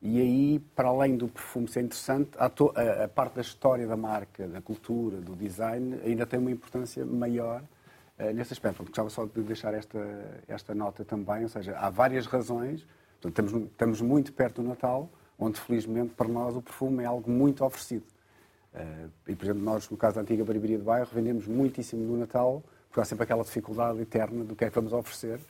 E 0.00 0.20
aí, 0.20 0.58
para 0.76 0.88
além 0.88 1.16
do 1.16 1.26
perfume 1.26 1.66
ser 1.66 1.80
interessante, 1.82 2.30
a, 2.38 2.48
to- 2.48 2.72
a- 2.76 3.04
a 3.04 3.08
parte 3.08 3.34
da 3.34 3.40
história 3.40 3.86
da 3.86 3.96
marca, 3.96 4.46
da 4.46 4.60
cultura, 4.60 5.16
do 5.20 5.34
design, 5.34 5.98
ainda 6.04 6.24
tem 6.24 6.38
uma 6.38 6.50
importância 6.52 7.04
maior 7.04 7.62
eh, 8.16 8.32
nesse 8.32 8.52
aspecto. 8.52 8.76
Portanto, 8.76 8.88
gostava 9.06 9.10
só 9.10 9.24
de 9.26 9.42
deixar 9.42 9.74
esta, 9.74 9.98
esta 10.46 10.74
nota 10.74 11.04
também, 11.04 11.42
ou 11.42 11.48
seja, 11.48 11.76
há 11.76 11.90
várias 11.90 12.26
razões. 12.26 12.86
Portanto, 13.20 13.46
estamos, 13.48 13.68
estamos 13.72 14.00
muito 14.00 14.32
perto 14.32 14.62
do 14.62 14.68
Natal, 14.68 15.10
onde 15.36 15.58
felizmente 15.60 16.14
para 16.14 16.28
nós 16.28 16.54
o 16.54 16.62
perfume 16.62 17.02
é 17.02 17.06
algo 17.06 17.28
muito 17.28 17.64
oferecido. 17.64 18.04
Eh, 18.72 19.06
e, 19.28 19.34
por 19.34 19.44
exemplo, 19.46 19.62
nós, 19.64 19.90
no 19.90 19.96
caso 19.96 20.14
da 20.16 20.20
antiga 20.22 20.44
barbearia 20.44 20.78
de 20.78 20.84
bairro, 20.84 21.08
vendemos 21.12 21.48
muitíssimo 21.48 22.04
no 22.04 22.16
Natal, 22.16 22.62
porque 22.88 23.00
há 23.00 23.04
sempre 23.04 23.24
aquela 23.24 23.42
dificuldade 23.42 24.00
eterna 24.00 24.44
do 24.44 24.54
que 24.54 24.64
é 24.64 24.68
que 24.68 24.74
vamos 24.76 24.92
oferecer 24.92 25.40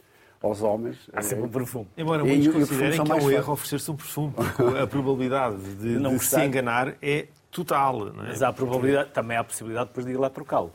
aos 0.42 0.62
homens. 0.62 0.96
Há 1.12 1.22
sempre 1.22 1.44
um 1.44 1.46
Eh, 1.46 1.50
perfume. 1.50 1.88
Embora 1.96 2.22
E- 2.22 2.26
muitos 2.26 2.46
e 2.46 2.50
considerem 2.50 2.92
que 2.92 2.98
é 3.00 3.02
um 3.02 3.06
fácil. 3.18 3.30
erro 3.32 3.52
oferecer-se 3.52 3.90
um 3.90 3.96
perfume, 3.96 4.32
porque 4.56 4.78
a 4.78 4.86
probabilidade 4.86 5.56
de, 5.76 5.98
Não 5.98 6.16
de 6.16 6.24
se 6.24 6.40
enganar 6.44 6.94
é 7.02 7.26
total. 7.50 8.06
Não 8.12 8.24
é? 8.24 8.28
Mas 8.28 8.42
há 8.42 8.48
a 8.48 8.52
probabilidade, 8.52 9.10
também 9.10 9.36
há 9.36 9.40
a 9.40 9.44
possibilidade 9.44 9.88
depois 9.88 10.06
de 10.06 10.12
ir 10.12 10.16
lá 10.16 10.30
trocá-lo. 10.30 10.72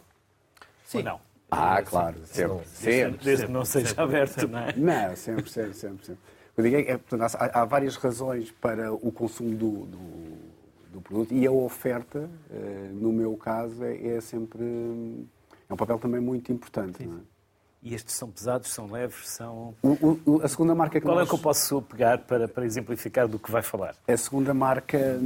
Sim. 0.85 0.99
Ou 0.99 1.03
não? 1.03 1.19
Ah, 1.51 1.81
claro, 1.83 2.15
sempre. 2.25 2.65
sempre. 2.67 3.23
Desde 3.23 3.45
que 3.45 3.51
não 3.51 3.63
seja 3.63 3.93
aberto, 4.01 4.47
não 4.47 4.59
é? 4.59 4.73
Não, 4.75 5.15
sempre, 5.15 5.47
sempre, 5.49 5.73
sempre. 5.75 6.05
sempre. 6.05 6.21
Eu 6.57 6.63
digo, 6.63 6.75
é, 6.75 6.79
é, 6.81 6.97
portanto, 6.97 7.35
há, 7.39 7.61
há 7.61 7.65
várias 7.65 7.95
razões 7.95 8.51
para 8.51 8.91
o 8.91 9.11
consumo 9.11 9.55
do, 9.55 9.85
do, 9.85 10.37
do 10.93 11.01
produto 11.01 11.31
e 11.33 11.45
a 11.45 11.51
oferta, 11.51 12.27
eh, 12.51 12.89
no 12.93 13.11
meu 13.13 13.35
caso, 13.37 13.83
é, 13.83 14.15
é 14.15 14.21
sempre. 14.21 14.63
hum, 14.63 15.25
É 15.69 15.73
um 15.73 15.77
papel 15.77 15.97
também 15.99 16.19
muito 16.21 16.51
importante. 16.51 17.05
não 17.05 17.17
é? 17.17 17.21
E 17.83 17.93
estes 17.93 18.15
são 18.15 18.29
pesados, 18.31 18.69
são 18.71 18.89
leves, 18.89 19.27
são... 19.27 19.75
O- 19.83 20.17
o- 20.25 20.41
a 20.41 20.47
segunda 20.47 20.73
marca 20.73 20.99
que 21.01 21.05
Qual 21.05 21.17
é 21.17 21.19
nós... 21.19 21.29
que 21.29 21.35
eu 21.35 21.39
posso 21.39 21.81
pegar 21.81 22.19
para, 22.19 22.47
para 22.47 22.65
exemplificar 22.65 23.27
do 23.27 23.37
que 23.37 23.51
vai 23.51 23.61
falar? 23.61 23.93
A 24.07 24.15
segunda 24.17 24.53
marca. 24.53 25.19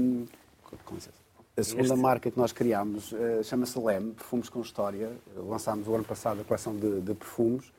A 1.56 1.64
segunda 1.64 1.88
Este? 1.94 1.96
marca 2.02 2.32
que 2.32 2.38
nós 2.38 2.52
criámos 2.52 3.14
eh, 3.14 3.42
chama-se 3.44 3.80
LEM, 3.80 4.12
Perfumes 4.12 4.50
com 4.50 4.62
História. 4.62 5.12
Lançámos 5.36 5.88
o 5.88 5.94
ano 5.96 6.04
passado 6.04 6.42
a 6.42 6.44
coleção 6.44 6.76
de, 6.76 7.02
de 7.02 7.14
perfumes. 7.16 7.72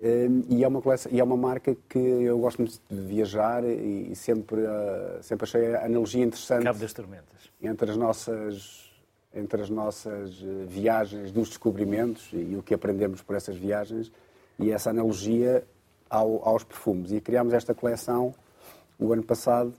Eh, 0.00 0.28
e, 0.50 0.64
é 0.64 0.68
uma 0.68 0.82
coleção, 0.82 1.10
e 1.12 1.18
é 1.20 1.24
uma 1.24 1.36
marca 1.36 1.74
que 1.88 1.98
eu 1.98 2.38
gosto 2.38 2.58
muito 2.58 2.78
de 2.90 3.00
viajar 3.00 3.64
e, 3.64 4.12
e 4.12 4.16
sempre, 4.16 4.60
eh, 4.62 5.18
sempre 5.22 5.44
achei 5.44 5.74
a 5.74 5.86
analogia 5.86 6.22
interessante 6.24 6.64
Cabo 6.64 6.78
das 6.78 6.92
Tormentas. 6.92 7.50
entre 7.62 7.90
as 7.90 7.96
nossas, 7.96 8.85
entre 9.36 9.60
as 9.62 9.70
nossas 9.70 10.42
eh, 10.42 10.64
viagens 10.66 11.30
dos 11.30 11.48
descobrimentos 11.48 12.28
e, 12.32 12.56
o 12.56 12.62
que 12.62 12.72
aprendemos 12.74 13.22
por 13.22 13.36
essas 13.36 13.56
viagens 13.56 14.10
e 14.58 14.72
essa 14.72 14.90
analogia 14.90 15.62
ao- 16.08 16.42
aos 16.48 16.64
perfumes. 16.64 17.12
E 17.12 17.20
criámos 17.20 17.52
esta 17.52 17.74
coleção 17.74 18.34
o 18.98 19.12
ano 19.12 19.22
passado. 19.22 19.72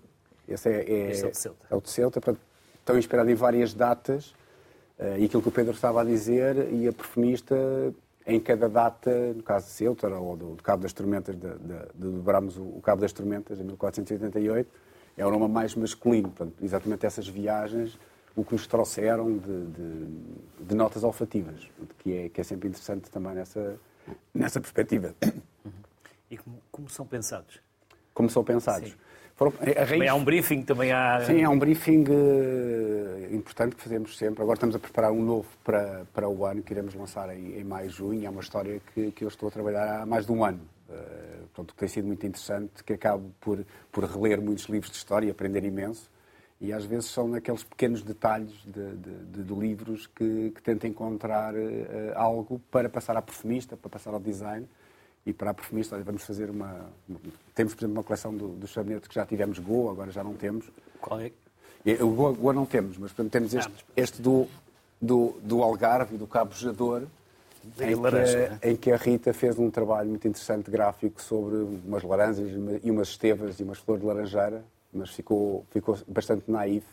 Esse 0.48 0.70
é, 0.70 0.84
é, 0.90 1.10
Este 1.12 1.26
é 1.26 1.28
o 1.28 1.32
de 1.32 1.38
Ceuta. 1.38 1.66
é 1.72 1.76
o 1.76 1.82
de 1.82 1.90
Ceuta, 1.90 2.22
portanto, 2.22 2.42
estão 2.80 2.98
inspirado 2.98 3.30
em 3.30 3.36
várias 3.36 3.74
datas 3.74 4.34
eh, 5.00 5.18
e 5.20 5.26
aquilo 5.26 5.42
que 5.42 5.50
o 5.50 5.52
Pedro 5.52 5.74
estava 5.74 6.02
a 6.02 6.06
dizer 6.06 6.72
e 6.72 6.88
a 6.88 6.94
perfumista 6.94 7.56
em 8.26 8.40
cada 8.42 8.68
data, 8.70 9.34
no 9.34 9.42
caso 9.42 9.66
de 9.68 9.72
Ceuta 9.72 10.08
ou 10.10 10.36
do, 10.36 10.56
do 10.56 10.64
Cabo 10.64 10.84
das 10.84 10.94
Tormentas, 10.94 11.36
de, 11.36 11.48
de, 11.48 11.58
de 11.96 12.12
dobrarmos 12.18 12.58
o, 12.58 12.62
o 12.64 12.82
Cabo 12.84 13.02
das 13.02 13.12
Tormentas 13.14 13.60
em 13.60 13.64
1488, 13.64 14.70
é 15.18 15.26
o 15.26 15.32
nome 15.32 15.48
mais 15.52 15.74
masculino. 15.74 16.30
Portanto, 16.30 16.54
exatamente 16.62 17.06
essas 17.06 17.28
viagens, 17.28 17.98
o 18.38 18.46
que 18.46 18.54
nos 18.54 18.68
trouxeram 18.68 19.36
de, 19.36 19.66
de, 19.66 20.08
de 20.68 20.76
notas 20.76 21.04
olfativas, 21.04 21.68
que 21.98 22.14
é, 22.16 22.30
que 22.30 22.40
é 22.40 22.44
sempre 22.44 22.70
interessante 22.70 23.10
também 23.10 23.34
nessa, 23.34 23.80
nessa 24.32 24.62
perspectiva. 24.62 25.16
E 26.30 26.38
como, 26.38 26.62
como 26.72 26.90
são 26.90 27.06
pensados? 27.06 27.60
Como 28.14 28.30
são 28.30 28.44
pensados? 28.44 28.92
Sim. 28.92 28.96
Foram, 29.36 29.54
a 29.60 29.66
raiz, 29.66 29.90
Também 29.90 30.08
há 30.08 30.16
um 30.16 30.24
briefing, 30.24 30.62
também 30.64 30.92
há... 30.92 31.24
Sim, 31.26 31.42
é 31.42 31.50
um 31.50 31.58
briefing 31.58 32.04
uh, 32.04 33.36
importante 33.36 33.76
que 33.76 33.82
fazemos 33.82 34.16
sempre. 34.18 34.42
Agora 34.42 34.56
estamos 34.56 34.76
a 34.76 34.80
preparar 34.80 35.12
um 35.12 35.24
novo 35.24 35.48
para, 35.64 36.06
para 36.14 36.30
o 36.30 36.46
ano, 36.46 36.62
que 36.62 36.74
iremos 36.74 36.94
lançar 36.94 37.36
em, 37.36 37.58
em 37.58 37.64
maio, 37.64 37.90
junho. 37.90 38.26
É 38.26 38.30
uma 38.30 38.42
história 38.42 38.82
que, 38.94 39.12
que 39.12 39.24
eu 39.24 39.28
estou 39.28 39.50
a 39.50 39.52
trabalhar 39.52 40.02
há 40.02 40.06
mais 40.06 40.26
de 40.26 40.32
um 40.32 40.44
ano. 40.44 40.60
Uh, 40.90 41.48
portanto, 41.54 41.74
que 41.74 41.80
tem 41.80 41.88
sido 41.88 42.08
muito 42.08 42.26
interessante, 42.26 42.84
que 42.84 42.94
acabo 42.94 43.32
por, 43.40 43.66
por 43.92 44.04
reler 44.04 44.42
muitos 44.42 44.66
livros 44.66 44.92
de 44.92 44.98
história 44.98 45.28
e 45.28 45.32
aprender 45.32 45.64
imenso. 45.64 46.10
E 46.60 46.74
às 46.74 46.86
vezes 46.86 47.06
são 47.12 47.28
naqueles 47.28 47.64
pequenos 47.64 48.02
detalhes 48.02 48.54
de, 48.66 48.96
de, 48.96 49.44
de, 49.44 49.54
livros 49.54 50.08
que, 50.08 50.52
que 50.56 50.62
tento 50.62 50.88
encontrar 50.88 51.54
uh, 51.54 51.58
algo 52.16 52.60
para 52.72 52.90
passar 52.90 53.16
à 53.16 53.22
perfumista, 53.22 53.78
para 53.78 53.90
passar 53.90 54.14
ao 54.14 54.20
design 54.20 54.68
e 55.28 55.34
para 55.34 55.52
a 55.52 55.54
perfumista, 55.54 55.98
vamos 56.00 56.24
fazer 56.24 56.50
uma. 56.50 56.90
Temos, 57.54 57.76
por 57.76 57.82
exemplo, 57.82 57.98
uma 57.98 58.04
coleção 58.04 58.34
do, 58.34 58.48
do 58.50 58.68
sabonete 58.68 59.10
que 59.10 59.14
já 59.14 59.26
tivemos 59.26 59.60
Goa, 59.60 59.92
agora 59.92 60.10
já 60.10 60.24
não 60.24 60.34
temos. 60.34 60.66
Qual 61.02 61.20
é? 61.20 61.32
O 62.02 62.10
Goa, 62.10 62.32
Goa 62.32 62.54
não 62.54 62.66
temos, 62.66 62.98
mas 62.98 63.12
portanto, 63.12 63.32
temos 63.32 63.54
este, 63.54 63.86
este 63.96 64.22
do, 64.22 64.48
do, 65.02 65.38
do 65.44 65.62
Algarve 65.62 66.16
e 66.16 66.18
do 66.18 66.26
Cabo 66.26 66.54
Jador, 66.56 67.04
em, 67.80 68.02
que, 68.02 68.68
em 68.70 68.76
que 68.78 68.92
a 68.92 68.96
Rita 68.96 69.34
fez 69.34 69.60
um 69.60 69.70
trabalho 69.70 70.10
muito 70.10 70.28
interessante 70.28 70.72
gráfico 70.72 71.22
sobre 71.22 71.58
umas 71.58 72.04
laranjas 72.04 72.50
e 72.82 72.90
umas 72.90 73.10
estevas 73.10 73.60
e 73.60 73.64
umas 73.64 73.80
flores 73.80 74.02
de 74.02 74.08
laranjeira, 74.08 74.64
mas 74.94 75.10
ficou, 75.12 75.66
ficou 75.72 75.98
bastante 76.08 76.50
naif. 76.50 76.86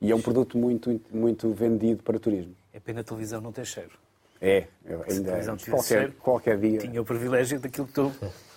E 0.00 0.10
é 0.10 0.14
um 0.14 0.20
produto 0.20 0.58
muito, 0.58 1.00
muito 1.10 1.52
vendido 1.52 2.02
para 2.02 2.18
turismo. 2.18 2.54
É 2.72 2.78
pena 2.78 3.00
a 3.00 3.04
televisão 3.04 3.40
não 3.40 3.52
ter 3.52 3.64
cheiro. 3.64 3.92
É, 4.40 4.66
eu 4.84 5.02
ainda 5.08 5.56
qualquer, 5.70 6.12
qualquer 6.12 6.58
dia. 6.58 6.78
Tinha 6.78 7.00
o 7.00 7.04
privilégio 7.04 7.58
daquilo 7.58 7.86
que 7.86 7.92
estou 7.92 8.12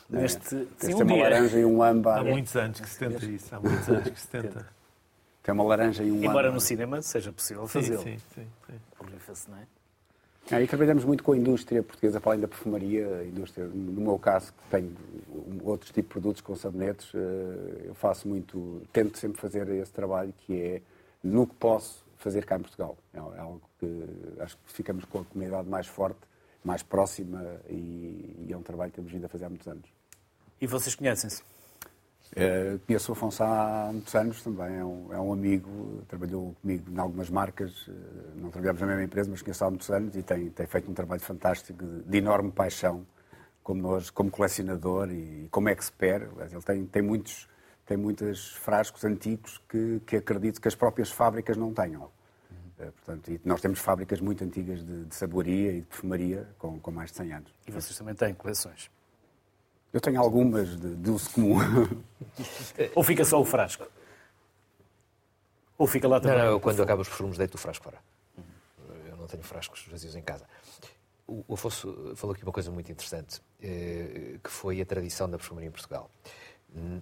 neste. 0.09 0.55
É. 0.55 0.65
Sim, 0.77 0.93
um 0.95 0.97
uma 0.97 1.05
dia. 1.05 1.23
laranja 1.23 1.59
e 1.59 1.65
um 1.65 1.81
âmbar. 1.81 2.19
Há 2.19 2.23
muitos 2.23 2.55
anos 2.55 2.81
que 2.81 2.89
se 2.89 2.99
tenta 2.99 3.25
isso, 3.25 3.55
há 3.55 3.59
muitos 3.61 3.87
anos 3.87 4.09
que 4.09 4.19
se 4.19 4.27
tenta. 4.27 4.67
Tem 5.41 5.53
uma 5.53 5.63
laranja 5.63 6.03
e 6.03 6.11
um 6.11 6.17
Embora 6.17 6.47
âmbar. 6.47 6.53
no 6.53 6.59
cinema 6.59 7.01
seja 7.01 7.31
possível 7.31 7.65
fazê-lo. 7.67 8.03
Sim, 8.03 8.17
sim, 8.35 8.45
sim. 8.67 9.49
não 9.49 9.57
é? 9.57 9.78
É, 10.51 10.63
e 10.63 10.67
trabalhamos 10.67 11.05
muito 11.05 11.23
com 11.23 11.33
a 11.33 11.37
indústria 11.37 11.83
portuguesa, 11.83 12.19
para 12.19 12.31
além 12.31 12.41
da 12.41 12.47
perfumaria, 12.47 13.23
indústria, 13.23 13.67
no 13.67 14.01
meu 14.01 14.17
caso, 14.17 14.51
que 14.51 14.69
tenho 14.71 14.95
outros 15.63 15.91
tipos 15.91 16.07
de 16.07 16.13
produtos 16.13 16.41
com 16.41 16.55
sabonetes, 16.55 17.11
eh, 17.13 17.85
eu 17.85 17.93
faço 17.93 18.27
muito, 18.27 18.81
tento 18.91 19.19
sempre 19.19 19.39
fazer 19.39 19.69
esse 19.69 19.91
trabalho 19.91 20.33
que 20.39 20.59
é 20.59 20.81
no 21.23 21.45
que 21.45 21.53
posso 21.55 22.03
fazer 22.17 22.45
cá 22.45 22.57
em 22.57 22.61
Portugal. 22.61 22.97
É 23.13 23.19
algo 23.19 23.61
que 23.79 24.05
acho 24.39 24.57
que 24.57 24.73
ficamos 24.73 25.05
com 25.05 25.19
a 25.19 25.23
comunidade 25.23 25.69
mais 25.69 25.85
forte, 25.85 26.19
mais 26.63 26.81
próxima 26.81 27.43
e, 27.69 28.47
e 28.47 28.49
é 28.51 28.57
um 28.57 28.63
trabalho 28.63 28.89
que 28.89 28.95
temos 28.95 29.11
vindo 29.11 29.25
a 29.25 29.29
fazer 29.29 29.45
há 29.45 29.49
muitos 29.49 29.67
anos. 29.67 29.85
E 30.59 30.65
vocês 30.65 30.95
conhecem-se? 30.95 31.43
Uh, 32.31 32.77
conheço 32.85 33.11
o 33.11 33.13
Afonso 33.13 33.43
há 33.43 33.89
muitos 33.91 34.13
anos 34.13 34.43
também, 34.43 34.77
é 34.77 34.85
um, 34.85 35.13
é 35.13 35.19
um, 35.19 35.33
amigo, 35.33 36.03
trabalhou 36.07 36.55
comigo 36.61 36.91
em 36.91 36.99
algumas 36.99 37.27
marcas, 37.27 37.87
uh, 37.87 37.91
não 38.35 38.51
trabalhamos 38.51 38.81
na 38.81 38.87
mesma 38.87 39.03
empresa, 39.03 39.31
mas 39.31 39.41
conheço 39.41 39.65
há 39.65 39.69
muitos 39.69 39.89
anos 39.89 40.15
e 40.15 40.21
tem, 40.21 40.47
tem 40.51 40.67
feito 40.67 40.91
um 40.91 40.93
trabalho 40.93 41.21
fantástico, 41.21 41.83
de, 41.83 42.03
de, 42.03 42.17
enorme 42.19 42.51
paixão, 42.51 43.03
como 43.63 43.81
nós, 43.81 44.11
como 44.11 44.29
colecionador 44.29 45.11
e 45.11 45.47
como 45.49 45.69
expert. 45.69 46.29
Ele 46.51 46.61
tem, 46.61 46.85
tem, 46.85 47.01
muitos, 47.01 47.47
tem 47.83 47.97
muitos 47.97 48.53
frascos 48.57 49.03
antigos 49.03 49.59
que, 49.67 49.99
que 50.05 50.17
acredito 50.17 50.61
que 50.61 50.67
as 50.67 50.75
próprias 50.75 51.09
fábricas 51.09 51.57
não 51.57 51.73
tenham. 51.73 52.11
Uh, 52.77 52.91
portanto, 52.91 53.31
e 53.31 53.41
nós 53.43 53.59
temos 53.59 53.79
fábricas 53.79 54.21
muito 54.21 54.43
antigas 54.43 54.85
de, 54.85 55.05
de 55.05 55.15
saboaria 55.15 55.71
e 55.71 55.81
de 55.81 55.87
perfumaria 55.87 56.47
com, 56.59 56.79
com 56.79 56.91
mais 56.91 57.09
de 57.09 57.17
100 57.17 57.33
anos. 57.33 57.55
E 57.67 57.71
vocês 57.71 57.97
também 57.97 58.13
têm 58.13 58.35
coleções? 58.35 58.91
Eu 59.91 59.99
tenho 59.99 60.19
algumas 60.19 60.79
de, 60.79 60.95
de 60.95 61.09
uso 61.09 61.29
comum. 61.31 61.57
Ou 62.95 63.03
fica 63.03 63.25
só 63.25 63.41
o 63.41 63.45
frasco? 63.45 63.87
Ou 65.77 65.87
fica 65.87 66.07
lá 66.07 66.19
também? 66.19 66.37
Não, 66.37 66.45
não 66.45 66.51
eu, 66.53 66.59
quando 66.59 66.83
acabo 66.83 67.01
os 67.01 67.07
perfumes, 67.07 67.37
deito 67.37 67.55
o 67.55 67.57
frasco 67.57 67.83
fora. 67.83 67.97
Eu 69.07 69.17
não 69.17 69.27
tenho 69.27 69.43
frascos 69.43 69.87
vazios 69.89 70.15
em 70.15 70.21
casa. 70.21 70.45
O 71.25 71.53
Afonso 71.53 72.13
falou 72.15 72.35
aqui 72.35 72.43
uma 72.43 72.51
coisa 72.51 72.71
muito 72.71 72.91
interessante, 72.91 73.39
eh, 73.61 74.39
que 74.43 74.49
foi 74.49 74.81
a 74.81 74.85
tradição 74.85 75.29
da 75.29 75.37
perfumaria 75.37 75.69
em 75.69 75.71
Portugal. 75.71 76.09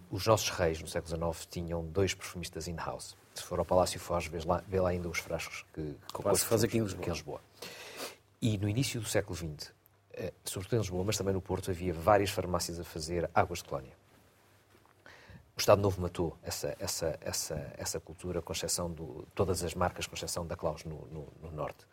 Os 0.09 0.25
nossos 0.25 0.49
reis, 0.49 0.81
no 0.81 0.87
século 0.87 1.33
XIX, 1.33 1.45
tinham 1.49 1.85
dois 1.85 2.13
perfumistas 2.13 2.67
in-house. 2.67 3.15
Se 3.33 3.43
for 3.43 3.59
ao 3.59 3.65
Palácio 3.65 3.99
Foz, 3.99 4.27
vê 4.27 4.39
lá, 4.45 4.63
vê 4.67 4.79
lá 4.79 4.89
ainda 4.89 5.09
os 5.09 5.19
frascos 5.19 5.65
que, 5.73 5.81
que 6.13 6.19
o 6.19 6.35
faz 6.35 6.63
aqui 6.63 6.77
em 6.77 6.81
Lisboa. 6.81 7.01
Aqui 7.01 7.09
em 7.09 7.13
Lisboa. 7.13 7.41
E 8.41 8.57
no 8.57 8.69
início 8.69 9.01
do 9.01 9.07
século 9.07 9.35
XX, 9.35 9.71
sobretudo 10.43 10.75
em 10.75 10.81
Lisboa, 10.81 11.03
mas 11.03 11.17
também 11.17 11.33
no 11.33 11.41
Porto, 11.41 11.71
havia 11.71 11.93
várias 11.93 12.29
farmácias 12.29 12.79
a 12.79 12.83
fazer 12.83 13.29
águas 13.33 13.59
de 13.59 13.65
colónia. 13.65 13.93
O 15.57 15.59
Estado 15.59 15.81
Novo 15.81 15.99
matou 15.99 16.37
essa, 16.43 16.75
essa, 16.79 17.17
essa, 17.19 17.73
essa 17.79 17.99
cultura, 17.99 18.43
com 18.43 18.53
exceção 18.53 18.93
de 18.93 19.03
todas 19.33 19.63
as 19.63 19.73
marcas, 19.73 20.05
com 20.05 20.13
exceção 20.13 20.45
da 20.45 20.55
Claus 20.55 20.85
no, 20.85 21.07
no, 21.07 21.27
no, 21.41 21.51
Norte, 21.51 21.83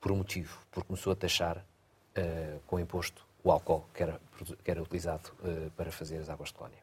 por 0.00 0.10
um 0.10 0.16
motivo, 0.16 0.58
porque 0.70 0.86
começou 0.86 1.12
a 1.12 1.16
taxar 1.16 1.58
uh, 1.58 2.60
com 2.66 2.80
imposto 2.80 3.22
o 3.44 3.52
álcool 3.52 3.84
que 3.92 4.02
era, 4.02 4.18
que 4.64 4.70
era 4.70 4.82
utilizado 4.82 5.30
uh, 5.40 5.70
para 5.72 5.92
fazer 5.92 6.16
as 6.16 6.30
águas 6.30 6.48
de 6.48 6.54
colónia. 6.54 6.78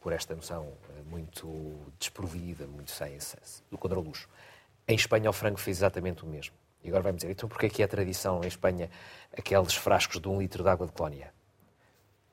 Por 0.00 0.12
esta 0.12 0.32
noção 0.36 0.62
uh, 0.66 1.04
muito 1.10 1.48
desprovida, 1.98 2.68
muito 2.68 2.92
sem, 2.92 3.18
sem 3.18 3.40
do 3.68 3.76
contra-luxo. 3.76 4.28
Em 4.86 4.94
Espanha, 4.94 5.28
o 5.28 5.32
frango 5.32 5.58
fez 5.58 5.78
exatamente 5.78 6.22
o 6.22 6.26
mesmo. 6.26 6.54
E 6.84 6.88
agora 6.88 7.02
vai-me 7.02 7.16
dizer, 7.16 7.32
então 7.32 7.48
porquê 7.48 7.66
é 7.66 7.68
que 7.70 7.82
é 7.82 7.86
tradição 7.86 8.44
em 8.44 8.46
Espanha 8.46 8.90
aqueles 9.36 9.74
frascos 9.74 10.20
de 10.20 10.28
um 10.28 10.38
litro 10.38 10.62
de 10.62 10.68
água 10.68 10.86
de 10.86 10.92
colónia? 10.92 11.32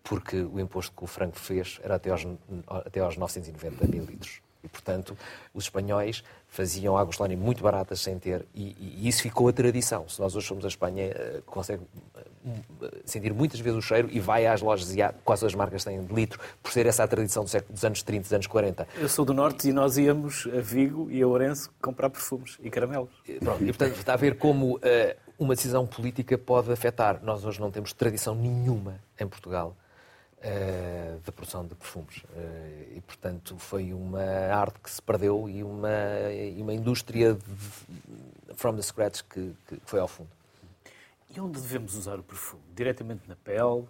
Porque 0.04 0.42
o 0.42 0.60
imposto 0.60 0.92
que 0.96 1.04
o 1.04 1.08
franco 1.08 1.40
fez 1.40 1.80
era 1.82 1.96
até 1.96 2.12
aos, 2.12 2.28
até 2.68 3.00
aos 3.00 3.16
990 3.16 3.88
mil 3.88 4.04
litros. 4.04 4.42
E, 4.64 4.68
portanto, 4.68 5.18
os 5.54 5.66
espanhóis 5.66 6.24
faziam 6.48 6.98
águas 6.98 7.16
de 7.18 7.36
muito 7.36 7.64
baratas 7.64 8.02
sem 8.02 8.20
ter... 8.20 8.46
E, 8.54 8.76
e, 8.80 9.08
isso 9.08 9.22
ficou 9.22 9.48
a 9.48 9.54
tradição. 9.54 10.08
Se 10.08 10.20
nós 10.20 10.36
hoje 10.36 10.48
somos 10.48 10.66
a 10.66 10.68
Espanha, 10.68 11.08
uh, 11.08 11.42
consegue 11.44 11.82
uh, 11.82 12.90
sentir 13.06 13.34
muitas 13.34 13.60
vezes 13.60 13.78
o 13.78 13.82
cheiro 13.82 14.10
e 14.12 14.20
vai 14.20 14.46
às 14.46 14.62
lojas 14.62 14.94
e 14.94 15.02
há, 15.02 15.14
quase 15.24 15.46
as 15.46 15.56
marcas 15.56 15.84
têm 15.84 16.04
de 16.04 16.14
litro, 16.14 16.40
por 16.62 16.72
ser 16.72 16.86
essa 16.86 17.04
a 17.04 17.08
tradição 17.08 17.44
do 17.44 17.50
século, 17.50 17.74
dos 17.74 17.84
anos 17.84 18.04
30, 18.04 18.24
dos 18.24 18.34
anos 18.34 18.48
40. 18.48 18.88
Eu 19.00 19.10
sou 19.10 19.24
do 19.24 19.34
Norte 19.34 19.70
e 19.70 19.74
nós 19.74 19.98
íamos 19.98 20.48
a 20.48 20.60
Vigo 20.60 21.10
e 21.10 21.22
a 21.22 21.28
Ourense 21.28 21.70
comprar 21.82 22.10
perfumes 22.10 22.58
e 22.62 22.70
caramelos. 22.70 23.12
Pronto, 23.40 23.64
e, 23.64 23.68
portanto, 23.68 23.98
está 23.98 24.14
a 24.14 24.18
ver 24.18 24.38
como... 24.38 24.76
Uh, 24.78 25.32
uma 25.40 25.56
decisão 25.56 25.88
política 25.88 26.38
pode 26.38 26.72
afetar. 26.72 27.20
Nós 27.24 27.44
hoje 27.44 27.60
não 27.60 27.72
temos 27.72 27.92
tradição 27.94 28.36
nenhuma 28.36 29.00
em 29.20 29.28
Portugal 29.28 29.76
uh, 30.42 31.20
da 31.26 31.32
produção 31.32 31.66
de 31.66 31.76
perfumes. 31.76 32.18
Uh, 32.18 32.98
e, 32.98 33.02
portanto, 33.02 33.58
foi 33.58 33.94
uma 33.94 34.22
arte 34.22 34.80
que 34.80 34.90
se 34.90 35.02
perdeu 35.02 35.50
e 35.50 35.64
uma, 35.64 35.90
e 36.32 36.62
uma 36.62 36.74
indústria 36.74 37.34
de, 37.34 38.56
from 38.56 38.76
the 38.76 38.82
scratch 38.82 39.22
que, 39.30 39.54
que 39.68 39.80
foi 39.86 40.00
ao 40.00 40.08
fundo. 40.08 40.30
E 41.36 41.40
onde 41.40 41.60
devemos 41.60 41.96
usar 41.96 42.20
o 42.20 42.24
perfume? 42.24 42.62
Diretamente 42.76 43.22
na 43.28 43.36
pele? 43.36 43.86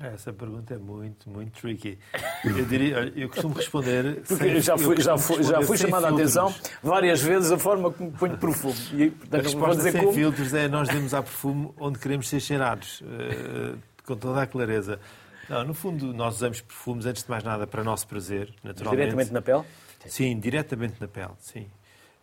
Essa 0.00 0.30
pergunta 0.30 0.74
é 0.74 0.78
muito, 0.78 1.28
muito 1.28 1.58
tricky. 1.58 1.98
Eu, 2.44 2.64
diria, 2.66 3.12
eu 3.16 3.30
costumo 3.30 3.54
responder. 3.54 4.22
Porque 4.28 4.60
já 4.60 4.76
fui, 4.76 5.00
já 5.00 5.16
fui, 5.16 5.42
já 5.42 5.62
fui 5.62 5.78
chamada 5.78 6.08
a 6.08 6.10
atenção 6.10 6.54
várias 6.82 7.22
vezes 7.22 7.50
a 7.50 7.58
forma 7.58 7.90
como 7.90 8.12
ponho 8.12 8.36
perfume. 8.36 8.74
E, 8.92 9.10
portanto, 9.10 9.40
a 9.40 9.42
resposta 9.42 9.76
dizer 9.76 9.92
sem 9.92 10.00
como... 10.02 10.12
filtros 10.12 10.52
é 10.52 10.68
nós 10.68 10.88
devemos 10.88 11.08
usar 11.08 11.22
perfume 11.22 11.72
onde 11.78 11.98
queremos 11.98 12.28
ser 12.28 12.40
cheirados, 12.40 13.00
uh, 13.00 13.78
com 14.04 14.16
toda 14.16 14.42
a 14.42 14.46
clareza. 14.46 15.00
Não, 15.48 15.64
no 15.64 15.74
fundo, 15.74 16.12
nós 16.12 16.36
usamos 16.36 16.60
perfumes, 16.60 17.06
antes 17.06 17.22
de 17.22 17.30
mais 17.30 17.44
nada, 17.44 17.66
para 17.66 17.84
nosso 17.84 18.06
prazer, 18.06 18.52
naturalmente. 18.62 19.10
Diretamente 19.10 19.32
na 19.32 19.42
pele? 19.42 19.64
Sim, 20.06 20.38
diretamente 20.38 21.00
na 21.00 21.08
pele, 21.08 21.32
sim. 21.38 21.66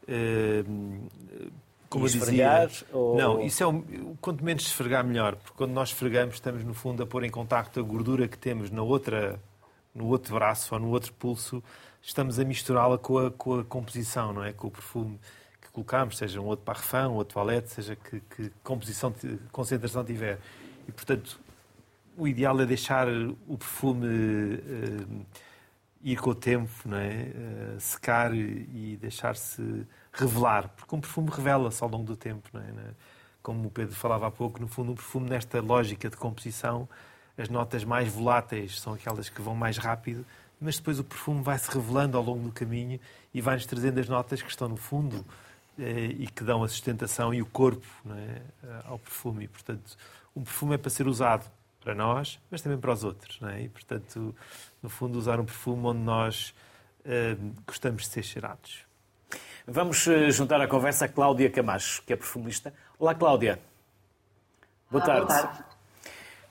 Uh, 0.08 1.10
como 1.90 2.06
esfregar? 2.08 2.68
Dizia, 2.68 2.88
ou... 2.92 3.16
Não, 3.16 3.42
isso 3.42 3.64
é 3.64 3.68
um, 3.68 4.16
quanto 4.20 4.44
menos 4.44 4.64
esfregar, 4.64 5.06
melhor. 5.06 5.36
Porque 5.36 5.56
quando 5.56 5.72
nós 5.72 5.90
esfregamos, 5.90 6.36
estamos, 6.36 6.64
no 6.64 6.74
fundo, 6.74 7.04
a 7.04 7.06
pôr 7.06 7.24
em 7.24 7.30
contacto 7.30 7.80
a 7.80 7.84
gordura 7.84 8.28
que 8.28 8.38
temos 8.38 8.72
na 8.72 8.82
outra, 8.82 9.40
no 9.94 10.08
outro 10.08 10.34
braço 10.34 10.74
ou 10.74 10.80
no 10.80 10.90
outro 10.90 11.14
pulso, 11.14 11.64
estamos 12.02 12.40
a 12.40 12.44
misturá-la 12.44 12.98
com 12.98 13.20
a, 13.20 13.32
com 13.32 13.60
a 13.60 13.64
composição, 13.64 14.34
não 14.34 14.44
é? 14.44 14.52
Com 14.52 14.68
o 14.68 14.72
perfume 14.72 15.20
que 15.62 15.70
colocamos, 15.72 16.18
seja 16.18 16.42
um 16.42 16.46
outro 16.46 16.66
parfum, 16.66 17.10
um 17.10 17.14
outro 17.14 17.36
toalete, 17.36 17.72
seja 17.72 17.96
que, 17.96 18.20
que 18.22 18.52
composição, 18.64 19.14
concentração 19.52 20.04
tiver. 20.04 20.40
E, 20.88 20.92
portanto, 20.92 21.40
o 22.18 22.28
ideal 22.28 22.60
é 22.62 22.66
deixar 22.66 23.08
o 23.48 23.58
perfume 23.58 24.08
uh, 24.08 25.26
ir 26.04 26.18
com 26.18 26.32
o 26.32 26.36
tempo, 26.36 26.72
não 26.86 26.98
é? 26.98 27.32
Uh, 27.76 27.80
secar 27.80 28.34
e 28.36 28.98
deixar-se 29.00 29.86
revelar, 30.12 30.70
porque 30.70 30.96
um 30.96 31.00
perfume 31.00 31.30
revela-se 31.32 31.82
ao 31.84 31.90
longo 31.90 32.06
do 32.06 32.16
tempo, 32.16 32.48
não 32.54 32.62
é? 32.62 32.66
Como 33.42 33.68
o 33.68 33.72
Pedro 33.72 33.96
falava 33.96 34.28
há 34.28 34.32
pouco, 34.32 34.62
no 34.62 34.68
fundo, 34.68 34.92
um 34.92 34.96
perfume, 34.96 35.30
nesta 35.30 35.60
lógica 35.60 36.10
de 36.10 36.16
composição, 36.16 36.88
as 37.38 37.50
notas 37.50 37.84
mais 37.84 38.08
voláteis 38.08 38.80
são 38.80 38.94
aquelas 38.94 39.28
que 39.28 39.42
vão 39.42 39.56
mais 39.56 39.78
rápido, 39.78 40.26
mas 40.62 40.78
depois 40.78 41.00
o 41.00 41.04
perfume 41.04 41.42
vai-se 41.42 41.70
revelando 41.70 42.18
ao 42.18 42.24
longo 42.24 42.44
do 42.44 42.52
caminho 42.52 43.00
e 43.34 43.42
vai-nos 43.42 43.66
trazendo 43.66 44.00
as 44.00 44.08
notas 44.08 44.42
que 44.42 44.50
estão 44.50 44.70
no 44.70 44.78
fundo 44.78 45.26
eh, 45.78 46.16
e 46.20 46.28
que 46.28 46.44
dão 46.44 46.64
a 46.64 46.68
sustentação 46.70 47.34
e 47.34 47.42
o 47.42 47.46
corpo 47.46 47.86
é? 48.12 48.42
ao 48.86 48.98
perfume. 48.98 49.46
E, 49.46 49.48
portanto, 49.48 49.98
um 50.36 50.44
perfume 50.44 50.76
é 50.76 50.78
para 50.78 50.90
ser 50.90 51.08
usado 51.08 51.46
para 51.84 51.94
nós, 51.94 52.40
mas 52.50 52.62
também 52.62 52.78
para 52.78 52.92
os 52.92 53.04
outros. 53.04 53.40
É? 53.44 53.64
E, 53.64 53.70
portanto, 53.70 54.34
no 54.82 54.90
fundo, 54.90 55.18
usar 55.18 55.40
um 55.40 55.46
perfume 55.46 55.88
onde 55.88 56.00
nós 56.00 56.54
gostamos 57.68 58.04
de 58.04 58.08
ser 58.10 58.24
cheirados. 58.24 58.86
Vamos 59.68 60.06
juntar 60.30 60.62
à 60.62 60.68
conversa 60.68 61.06
a 61.06 61.08
Cláudia 61.10 61.50
Camacho, 61.50 62.02
que 62.04 62.14
é 62.14 62.16
perfumista. 62.16 62.74
Olá, 62.98 63.14
Cláudia. 63.14 63.60
Boa 64.90 65.04
tarde. 65.04 65.28
Boa 65.28 65.42
tarde. 65.42 65.64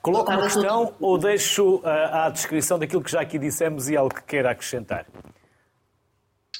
Coloco 0.02 0.32
uma 0.32 0.42
questão 0.42 0.94
ou 0.98 1.16
deixo 1.16 1.76
uh, 1.76 1.86
à 2.24 2.28
descrição 2.28 2.76
daquilo 2.76 3.02
que 3.02 3.10
já 3.10 3.20
aqui 3.20 3.38
dissemos 3.38 3.88
e 3.88 3.96
algo 3.96 4.12
que 4.12 4.22
queira 4.22 4.50
acrescentar? 4.50 5.06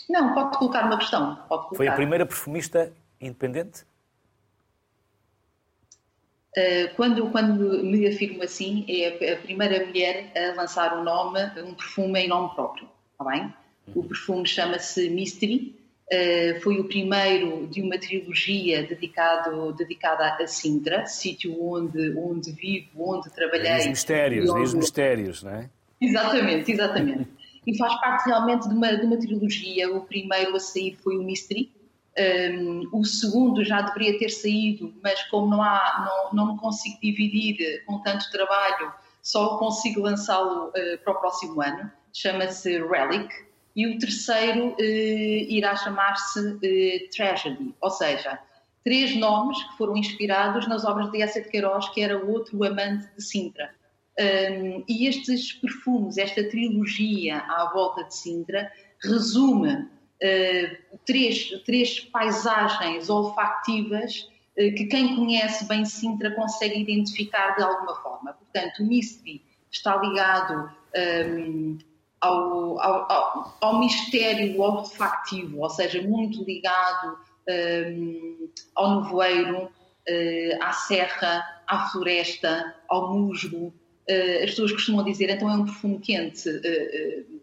Não, 0.09 0.33
pode 0.33 0.57
colocar 0.59 0.85
uma 0.85 0.97
questão. 0.97 1.37
Colocar. 1.49 1.77
Foi 1.77 1.89
a 1.89 1.93
primeira 1.93 2.25
perfumista 2.25 2.93
independente? 3.21 3.85
Uh, 6.57 6.95
quando, 6.97 7.31
quando 7.31 7.83
me 7.83 8.07
afirmo 8.07 8.43
assim, 8.43 8.85
é 8.89 9.33
a 9.33 9.37
primeira 9.37 9.87
mulher 9.87 10.31
a 10.37 10.55
lançar 10.55 10.99
um 10.99 11.03
nome, 11.03 11.41
um 11.65 11.75
perfume 11.75 12.21
em 12.21 12.29
nome 12.29 12.55
próprio. 12.55 12.89
Está 13.13 13.25
bem? 13.25 13.53
O 13.95 14.05
perfume 14.05 14.47
chama-se 14.47 15.09
Mystery 15.09 15.75
Uh, 16.13 16.61
foi 16.61 16.79
o 16.79 16.85
primeiro 16.85 17.67
de 17.69 17.81
uma 17.81 17.97
trilogia 17.97 18.87
dedicado, 18.87 19.73
dedicada 19.73 20.37
a 20.39 20.47
Sintra, 20.47 21.07
sítio 21.07 21.57
onde, 21.59 22.15
onde 22.19 22.53
vivo, 22.53 23.15
onde 23.15 23.31
trabalhei. 23.31 23.79
Os 23.79 23.87
mistérios, 23.87 24.51
onde... 24.51 24.63
os 24.63 24.75
mistérios, 24.75 25.43
não 25.43 25.53
é? 25.53 25.71
Exatamente, 25.99 26.71
exatamente. 26.71 27.29
e 27.67 27.79
faz 27.79 27.99
parte 27.99 28.27
realmente 28.27 28.69
de 28.69 28.75
uma, 28.75 28.95
de 28.95 29.07
uma 29.07 29.17
trilogia. 29.17 29.91
O 29.91 30.03
primeiro 30.03 30.55
a 30.55 30.61
sair 30.61 30.99
foi 31.03 31.17
o 31.17 31.23
Mystery, 31.23 31.71
um, 32.19 32.89
o 32.93 33.05
segundo 33.05 33.65
já 33.65 33.83
deveria 33.83 34.19
ter 34.19 34.29
saído, 34.29 34.95
mas 35.03 35.23
como 35.25 35.49
não, 35.49 35.63
há, 35.63 36.31
não, 36.33 36.47
não 36.47 36.55
me 36.55 36.61
consigo 36.61 36.99
dividir 37.01 37.85
com 37.87 38.01
tanto 38.01 38.31
trabalho, 38.31 38.93
só 39.23 39.57
consigo 39.59 40.03
lançá-lo 40.03 40.69
uh, 40.69 40.99
para 41.03 41.13
o 41.13 41.21
próximo 41.21 41.63
ano. 41.63 41.91
Chama-se 42.13 42.79
Relic 42.83 43.33
e 43.75 43.87
o 43.87 43.99
terceiro 43.99 44.77
eh, 44.79 45.47
irá 45.49 45.75
chamar-se 45.75 46.59
eh, 46.63 47.09
Tragedy, 47.15 47.75
ou 47.81 47.91
seja, 47.91 48.39
três 48.85 49.17
nomes 49.17 49.63
que 49.63 49.79
foram 49.79 49.97
inspirados 49.97 50.69
nas 50.69 50.85
obras 50.85 51.11
de 51.11 51.23
Essa 51.23 51.41
de 51.41 51.49
Queiroz, 51.49 51.89
que 51.89 52.03
era 52.03 52.23
outro 52.23 52.63
amante 52.65 53.09
de 53.17 53.23
Sintra. 53.23 53.75
Um, 54.19 54.85
e 54.87 55.07
estes 55.07 55.55
perfumes, 55.55 56.19
esta 56.19 56.45
trilogia 56.45 57.39
à 57.39 57.71
volta 57.73 58.05
de 58.05 58.15
Sintra, 58.15 58.71
resume 59.03 59.89
uh, 60.23 60.99
três, 61.05 61.51
três 61.65 62.01
paisagens 62.01 63.11
olfativas 63.11 64.29
uh, 64.57 64.75
que 64.75 64.87
quem 64.87 65.17
conhece 65.17 65.67
bem 65.67 65.85
Sintra 65.85 66.31
consegue 66.33 66.81
identificar 66.81 67.57
de 67.57 67.63
alguma 67.63 67.95
forma. 67.97 68.33
Portanto, 68.35 68.83
o 68.83 68.87
Mystery 68.87 69.43
está 69.71 69.97
ligado 69.97 70.71
um, 71.27 71.79
ao, 72.21 72.81
ao, 72.81 73.57
ao, 73.61 73.81
mistério 73.81 74.61
olfativo, 74.61 75.61
ou 75.61 75.71
seja, 75.71 76.01
muito 76.03 76.45
ligado 76.45 77.19
um, 77.49 78.49
ao 78.75 79.03
nevoeiro, 79.03 79.65
uh, 79.65 80.63
à 80.63 80.73
serra, 80.73 81.45
à 81.67 81.89
floresta, 81.89 82.75
ao 82.89 83.13
musgo. 83.13 83.75
Uh, 84.09 84.45
as 84.45 84.51
pessoas 84.51 84.73
costumam 84.73 85.05
dizer, 85.05 85.31
então 85.31 85.51
é 85.51 85.55
um 85.55 85.65
perfume 85.65 85.99
quente. 85.99 86.49
Uh, 86.49 87.41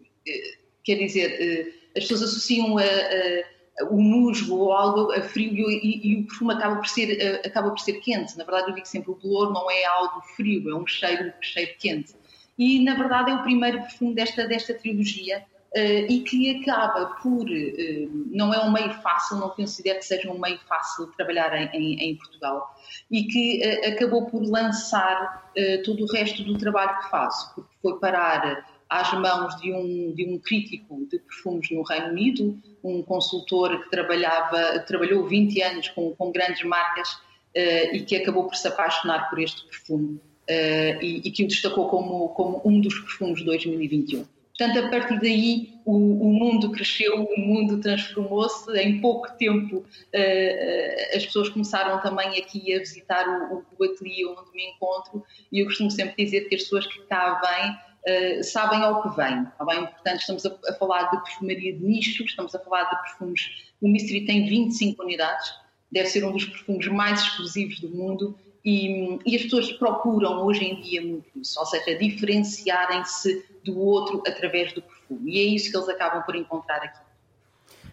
quer 0.84 0.94
dizer, 0.94 1.74
as 1.96 2.04
pessoas 2.04 2.22
associam 2.22 2.78
a, 2.78 2.82
a, 2.82 3.84
o 3.90 4.00
musgo 4.00 4.56
ou 4.56 4.72
algo 4.72 5.12
a 5.12 5.22
frio 5.22 5.70
e, 5.70 6.00
e, 6.04 6.20
o 6.20 6.26
perfume 6.26 6.54
acaba 6.54 6.76
por, 6.76 6.86
ser, 6.86 7.40
acaba 7.44 7.70
por 7.70 7.80
ser 7.80 7.94
quente. 7.94 8.36
Na 8.36 8.44
verdade, 8.44 8.70
eu 8.70 8.74
digo 8.74 8.86
sempre, 8.86 9.10
o 9.10 9.14
bolor 9.14 9.52
não 9.52 9.70
é 9.70 9.84
algo 9.84 10.20
frio, 10.36 10.70
é 10.70 10.74
um 10.74 10.86
cheiro, 10.86 11.28
um 11.28 11.42
cheiro 11.42 11.72
quente 11.78 12.14
e 12.60 12.84
na 12.84 12.94
verdade 12.94 13.30
é 13.30 13.34
o 13.34 13.42
primeiro 13.42 13.80
perfume 13.80 14.14
desta, 14.14 14.46
desta 14.46 14.74
trilogia 14.74 15.38
uh, 15.74 16.12
e 16.12 16.20
que 16.20 16.60
acaba 16.60 17.06
por, 17.22 17.48
uh, 17.48 18.10
não 18.30 18.52
é 18.52 18.62
um 18.62 18.70
meio 18.70 18.92
fácil, 19.00 19.38
não 19.38 19.48
considero 19.48 19.98
que 19.98 20.04
seja 20.04 20.30
um 20.30 20.38
meio 20.38 20.58
fácil 20.68 21.06
trabalhar 21.16 21.56
em, 21.56 21.70
em, 21.72 22.10
em 22.10 22.16
Portugal 22.16 22.76
e 23.10 23.24
que 23.24 23.62
uh, 23.64 23.88
acabou 23.94 24.26
por 24.26 24.42
lançar 24.42 25.50
todo 25.84 26.04
o 26.04 26.12
resto 26.12 26.44
do 26.44 26.56
trabalho 26.56 26.96
que 27.00 27.10
faço, 27.10 27.52
porque 27.54 27.70
foi 27.82 27.98
parar 27.98 28.69
às 28.90 29.12
mãos 29.14 29.56
de 29.60 29.72
um, 29.72 30.12
de 30.12 30.26
um 30.26 30.38
crítico 30.38 31.06
de 31.08 31.18
perfumes 31.20 31.70
no 31.70 31.82
Reino 31.82 32.08
Unido, 32.08 32.58
um 32.82 33.02
consultor 33.02 33.84
que 33.84 33.90
trabalhava, 33.90 34.80
trabalhou 34.80 35.26
20 35.26 35.62
anos 35.62 35.88
com, 35.90 36.14
com 36.14 36.32
grandes 36.32 36.64
marcas 36.64 37.08
e 37.54 38.00
que 38.00 38.16
acabou 38.16 38.44
por 38.44 38.54
se 38.54 38.66
apaixonar 38.68 39.28
por 39.28 39.40
este 39.40 39.64
perfume 39.64 40.20
uh, 40.50 41.02
e, 41.02 41.22
e, 41.24 41.30
que 41.30 41.44
o 41.44 41.48
destacou 41.48 41.88
como, 41.88 42.28
como 42.30 42.60
um 42.64 42.80
dos 42.80 42.98
perfumes 42.98 43.38
de 43.38 43.44
2021. 43.44 44.24
Portanto, 44.58 44.84
a 44.84 44.90
partir 44.90 45.18
daí 45.20 45.80
o, 45.86 45.94
o 45.94 46.32
mundo 46.34 46.70
cresceu, 46.70 47.24
o 47.24 47.40
mundo 47.40 47.80
transformou-se. 47.80 48.70
Em 48.78 49.00
pouco 49.00 49.32
tempo, 49.38 49.78
uh, 49.78 51.16
as 51.16 51.24
pessoas 51.24 51.48
começaram 51.48 52.00
também 52.02 52.38
aqui 52.38 52.74
a 52.74 52.78
visitar 52.78 53.26
o, 53.50 53.64
o 53.78 53.84
ateliê 53.84 54.26
onde 54.26 54.50
me 54.54 54.66
encontro 54.66 55.24
e 55.50 55.60
eu 55.60 55.66
costumo 55.66 55.90
sempre 55.90 56.24
dizer 56.24 56.42
que 56.48 56.56
as 56.56 56.62
pessoas 56.62 56.86
que 56.86 57.00
cá 57.02 57.40
vêm 57.40 57.89
Uh, 58.06 58.42
sabem 58.42 58.80
ao 58.80 59.02
que 59.02 59.14
vem, 59.14 59.44
tá 59.44 59.64
bem? 59.64 59.86
Portanto, 59.86 60.20
estamos 60.20 60.46
a, 60.46 60.56
a, 60.68 60.72
falar 60.74 61.10
de 61.10 61.22
perfumaria 61.22 61.72
de 61.72 61.84
nicho, 61.84 62.24
estamos 62.24 62.54
a 62.54 62.58
falar 62.58 62.84
de 62.84 63.02
perfumes. 63.02 63.72
O 63.80 63.88
Mystery 63.88 64.24
tem 64.24 64.48
25 64.48 65.02
unidades, 65.02 65.52
deve 65.92 66.08
ser 66.08 66.24
um 66.24 66.32
dos 66.32 66.46
perfumes 66.46 66.86
mais 66.88 67.20
exclusivos 67.20 67.78
do 67.80 67.90
mundo 67.90 68.38
e, 68.64 69.18
e, 69.26 69.36
as 69.36 69.42
pessoas 69.42 69.72
procuram 69.72 70.44
hoje 70.44 70.64
em 70.64 70.80
dia 70.80 71.02
muito 71.02 71.26
isso, 71.38 71.58
ou 71.58 71.66
seja, 71.66 71.98
diferenciarem-se 71.98 73.44
do 73.64 73.78
outro 73.78 74.22
através 74.26 74.72
do 74.72 74.82
perfume. 74.82 75.32
E 75.32 75.40
é 75.40 75.42
isso 75.44 75.70
que 75.70 75.76
eles 75.76 75.88
acabam 75.88 76.22
por 76.22 76.36
encontrar 76.36 76.76
aqui. 76.76 77.00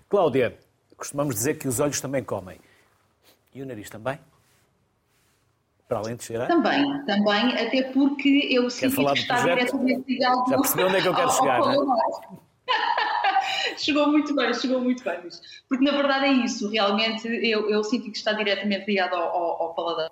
Cláudia, 0.09 0.57
costumamos 0.95 1.35
dizer 1.35 1.57
que 1.57 1.67
os 1.67 1.79
olhos 1.79 1.99
também 2.01 2.23
comem. 2.23 2.59
E 3.53 3.61
o 3.61 3.65
nariz 3.65 3.89
também? 3.89 4.19
Para 5.87 5.99
além 5.99 6.15
de 6.15 6.23
cheirar? 6.23 6.47
Também, 6.47 7.05
também, 7.05 7.53
até 7.53 7.83
porque 7.83 8.47
eu 8.51 8.69
sinto 8.69 8.95
que 8.95 9.19
está 9.19 9.41
diretamente 9.41 10.03
ligado 10.07 10.49
Já 10.49 10.57
percebeu 10.57 10.87
onde 10.87 10.97
é 10.97 11.01
que 11.01 11.07
eu 11.07 11.15
quero 11.15 11.31
chegar, 11.31 11.59
não 11.59 11.95
é? 11.95 12.47
chegou 13.77 14.07
muito 14.07 14.35
bem, 14.35 14.53
chegou 14.53 14.81
muito 14.81 15.03
bem. 15.03 15.19
Porque 15.69 15.83
na 15.83 15.91
verdade 15.91 16.25
é 16.25 16.31
isso, 16.31 16.69
realmente 16.69 17.27
eu, 17.27 17.69
eu 17.69 17.83
sinto 17.83 18.11
que 18.11 18.17
está 18.17 18.33
diretamente 18.33 18.85
ligado 18.85 19.15
ao, 19.15 19.29
ao, 19.29 19.61
ao 19.63 19.73
paladar. 19.73 20.11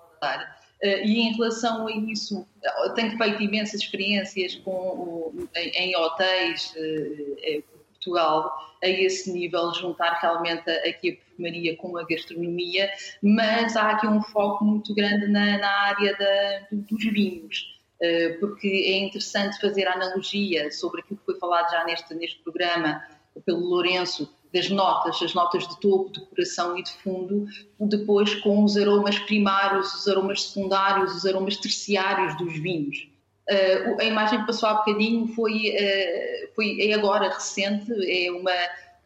Uh, 0.82 0.86
e 1.04 1.20
em 1.20 1.32
relação 1.34 1.86
a 1.86 1.92
isso, 1.92 2.46
tenho 2.94 3.16
feito 3.16 3.42
imensas 3.42 3.80
experiências 3.80 4.56
com 4.56 4.70
o, 4.70 5.48
em, 5.54 5.68
em, 5.70 5.96
hotéis 5.96 6.74
uh, 6.74 7.36
em 7.42 7.64
Portugal, 7.92 8.52
a 8.82 8.88
esse 8.88 9.32
nível, 9.32 9.72
juntar 9.74 10.18
realmente 10.20 10.68
aqui 10.70 11.10
a 11.10 11.25
perfumaria 11.36 11.76
com 11.76 11.96
a 11.98 12.04
gastronomia, 12.04 12.90
mas 13.22 13.76
há 13.76 13.90
aqui 13.90 14.06
um 14.06 14.22
foco 14.22 14.64
muito 14.64 14.94
grande 14.94 15.26
na, 15.28 15.58
na 15.58 15.70
área 15.82 16.16
da, 16.16 16.66
dos 16.72 17.04
vinhos. 17.04 17.76
Uh, 17.96 18.38
porque 18.40 18.68
é 18.68 18.98
interessante 18.98 19.58
fazer 19.58 19.86
a 19.86 19.94
analogia 19.94 20.70
sobre 20.70 21.00
aquilo 21.00 21.18
que 21.18 21.24
foi 21.24 21.38
falado 21.38 21.70
já 21.70 21.82
neste, 21.84 22.14
neste 22.14 22.42
programa 22.42 23.02
pelo 23.46 23.60
Lourenço, 23.60 24.30
das 24.52 24.70
notas, 24.70 25.20
as 25.22 25.34
notas 25.34 25.66
de 25.68 25.78
topo, 25.80 26.10
de 26.10 26.20
coração 26.26 26.78
e 26.78 26.82
de 26.82 26.90
fundo, 26.92 27.46
depois 27.80 28.34
com 28.36 28.64
os 28.64 28.76
aromas 28.76 29.18
primários, 29.20 29.92
os 29.94 30.08
aromas 30.08 30.44
secundários, 30.44 31.14
os 31.14 31.26
aromas 31.26 31.56
terciários 31.56 32.36
dos 32.38 32.54
vinhos. 32.58 33.08
Uh, 33.48 34.00
a 34.00 34.04
imagem 34.04 34.40
que 34.40 34.46
passou 34.46 34.68
há 34.68 34.74
bocadinho 34.74 35.28
foi, 35.28 35.52
uh, 35.52 36.54
foi 36.54 36.80
é 36.80 36.94
agora 36.94 37.28
recente, 37.28 37.92
é 37.92 38.30
uma, 38.30 38.50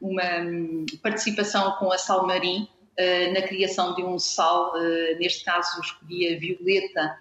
uma 0.01 0.41
um, 0.41 0.87
participação 1.03 1.73
com 1.73 1.93
a 1.93 1.99
Salmarim 1.99 2.69
uh, 2.99 3.33
na 3.33 3.43
criação 3.43 3.95
de 3.95 4.03
um 4.03 4.19
sal, 4.19 4.73
neste 5.19 5.45
caso 5.45 5.81
escolhi 5.81 6.35
a 6.35 6.39
violeta 6.39 7.19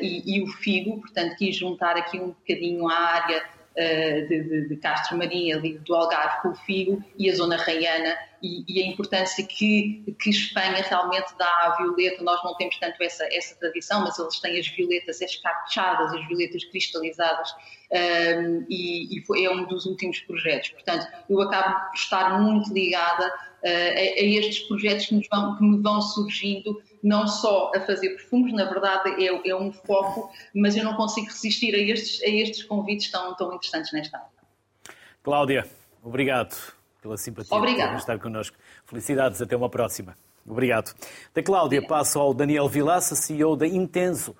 e, 0.00 0.36
e, 0.36 0.42
o 0.42 0.46
figo, 0.46 1.00
portanto 1.00 1.36
quis 1.36 1.56
juntar 1.56 1.96
aqui 1.96 2.18
um 2.20 2.28
bocadinho 2.28 2.88
a 2.88 2.94
área 2.94 3.36
eh, 3.36 3.57
de, 3.78 4.42
de, 4.42 4.68
de, 4.68 4.76
Castro 4.76 5.16
Marinha, 5.16 5.56
ali 5.56 5.78
do 5.78 5.94
Algarve 5.94 6.42
com 6.42 6.48
o 6.48 6.54
Figo 6.54 7.02
e 7.16 7.30
a 7.30 7.34
zona 7.34 7.56
raiana 7.56 8.16
e, 8.42 8.64
e, 8.66 8.82
a 8.82 8.86
importância 8.86 9.44
que, 9.46 10.02
que 10.20 10.30
Espanha 10.30 10.82
realmente 10.82 11.32
dá 11.38 11.46
à 11.46 11.76
violeta. 11.76 12.22
Nós 12.24 12.42
não 12.42 12.56
temos 12.56 12.76
tanto 12.78 13.00
essa, 13.02 13.24
essa 13.32 13.54
tradição, 13.56 14.00
mas 14.02 14.18
eles 14.18 14.40
têm 14.40 14.58
as 14.58 14.66
violetas 14.68 15.20
escarchadas, 15.20 16.12
as 16.12 16.26
violetas 16.26 16.64
cristalizadas 16.64 17.50
um, 17.92 17.96
ehm, 17.96 18.66
e, 18.68 19.16
e 19.16 19.22
foi, 19.24 19.44
é 19.44 19.50
um 19.50 19.64
dos 19.64 19.86
últimos 19.86 20.18
projetos. 20.20 20.70
Portanto, 20.70 21.06
eu 21.30 21.40
acabo 21.40 21.86
por 21.86 21.94
estar 21.94 22.40
muito 22.40 22.72
ligada 22.72 23.26
uh, 23.26 23.66
a, 23.66 24.00
a, 24.00 24.24
estes 24.24 24.66
projetos 24.66 25.06
que, 25.06 25.28
vão, 25.30 25.56
que 25.56 25.64
me 25.64 25.82
vão 25.82 26.00
surgindo 26.00 26.80
não 27.02 27.26
só 27.26 27.72
a 27.74 27.80
fazer 27.80 28.10
perfumes, 28.10 28.52
na 28.52 28.64
verdade 28.64 29.24
é, 29.24 29.48
é 29.48 29.56
um 29.56 29.72
foco, 29.72 30.30
mas 30.54 30.76
eu 30.76 30.84
não 30.84 30.94
consigo 30.94 31.26
resistir 31.26 31.74
a 31.74 31.78
estes, 31.78 32.22
a 32.22 32.28
estes 32.28 32.62
convites 32.64 33.10
tão, 33.10 33.34
tão 33.34 33.54
interessantes 33.54 33.92
nesta 33.92 34.18
área. 34.18 34.28
Cláudia, 35.22 35.66
obrigado 36.02 36.56
pela 37.00 37.16
simpatia 37.16 37.56
Obrigada. 37.56 37.92
por 37.92 37.98
estar 37.98 38.18
connosco. 38.18 38.56
Felicidades, 38.84 39.40
até 39.40 39.56
uma 39.56 39.68
próxima. 39.68 40.16
Obrigado. 40.46 40.94
Da 41.34 41.42
Cláudia 41.42 41.86
passo 41.86 42.18
ao 42.18 42.32
Daniel 42.32 42.68
Vilaça, 42.68 43.14
CEO 43.14 43.54
da 43.54 43.66
Intenso. 43.66 44.34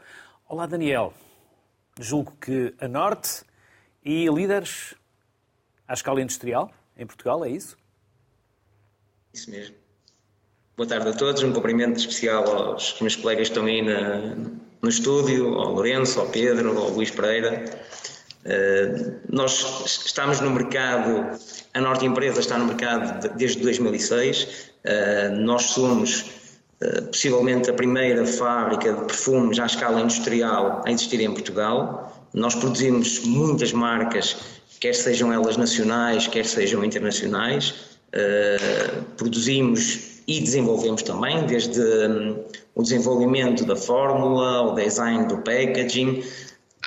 Olá, 0.48 0.66
Daniel. 0.66 1.12
Julgo 2.00 2.32
que 2.40 2.74
a 2.80 2.88
Norte 2.88 3.44
e 4.04 4.26
líderes 4.28 4.94
à 5.86 5.92
escala 5.92 6.22
industrial 6.22 6.70
em 6.96 7.06
Portugal, 7.06 7.44
é 7.44 7.50
isso? 7.50 7.76
Isso 9.32 9.50
mesmo. 9.50 9.76
Boa 10.78 10.86
tarde 10.86 11.08
a 11.08 11.12
todos, 11.12 11.42
um 11.42 11.52
cumprimento 11.52 11.98
especial 11.98 12.46
aos 12.46 13.00
meus 13.00 13.16
colegas 13.16 13.48
que 13.48 13.52
estão 13.52 13.66
aí 13.66 13.82
na, 13.82 14.36
no 14.80 14.88
estúdio, 14.88 15.54
ao 15.54 15.72
Lourenço, 15.72 16.20
ao 16.20 16.26
Pedro, 16.28 16.78
ao 16.78 16.90
Luís 16.90 17.10
Pereira. 17.10 17.64
Uh, 18.46 19.16
nós 19.28 20.04
estamos 20.06 20.38
no 20.38 20.52
mercado, 20.52 21.36
a 21.74 21.80
Norte 21.80 22.06
Empresa 22.06 22.38
está 22.38 22.56
no 22.56 22.66
mercado 22.66 23.28
desde 23.36 23.60
2006. 23.60 24.44
Uh, 24.44 24.48
eh, 24.84 25.28
nós 25.30 25.64
somos 25.64 26.20
uh, 26.80 27.02
possivelmente 27.08 27.68
a 27.68 27.72
primeira 27.72 28.24
fábrica 28.24 28.92
de 28.92 29.04
perfumes 29.04 29.58
à 29.58 29.66
escala 29.66 30.00
industrial 30.00 30.84
a 30.86 30.92
existir 30.92 31.20
em 31.20 31.32
Portugal. 31.32 32.24
Nós 32.32 32.54
produzimos 32.54 33.24
muitas 33.24 33.72
marcas, 33.72 34.36
quer 34.78 34.94
sejam 34.94 35.32
elas 35.32 35.56
nacionais, 35.56 36.28
quer 36.28 36.44
sejam 36.44 36.84
internacionais. 36.84 37.74
produzimos 39.16 40.07
e 40.28 40.40
desenvolvemos 40.40 41.02
também, 41.02 41.46
desde 41.46 41.80
um, 41.80 42.44
o 42.74 42.82
desenvolvimento 42.82 43.64
da 43.64 43.74
fórmula, 43.74 44.60
o 44.60 44.74
design 44.74 45.26
do 45.26 45.38
packaging, 45.38 46.22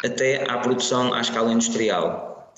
até 0.06 0.50
à 0.50 0.60
produção 0.60 1.12
à 1.12 1.22
escala 1.22 1.52
industrial. 1.52 2.54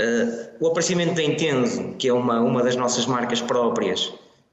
Uh, 0.00 0.48
o 0.60 0.68
aparecimento 0.68 1.14
da 1.14 1.24
Intenso, 1.24 1.96
que 1.98 2.06
é 2.06 2.12
uma, 2.12 2.40
uma 2.40 2.62
das 2.62 2.76
nossas 2.76 3.04
marcas 3.04 3.40
próprias, 3.40 4.06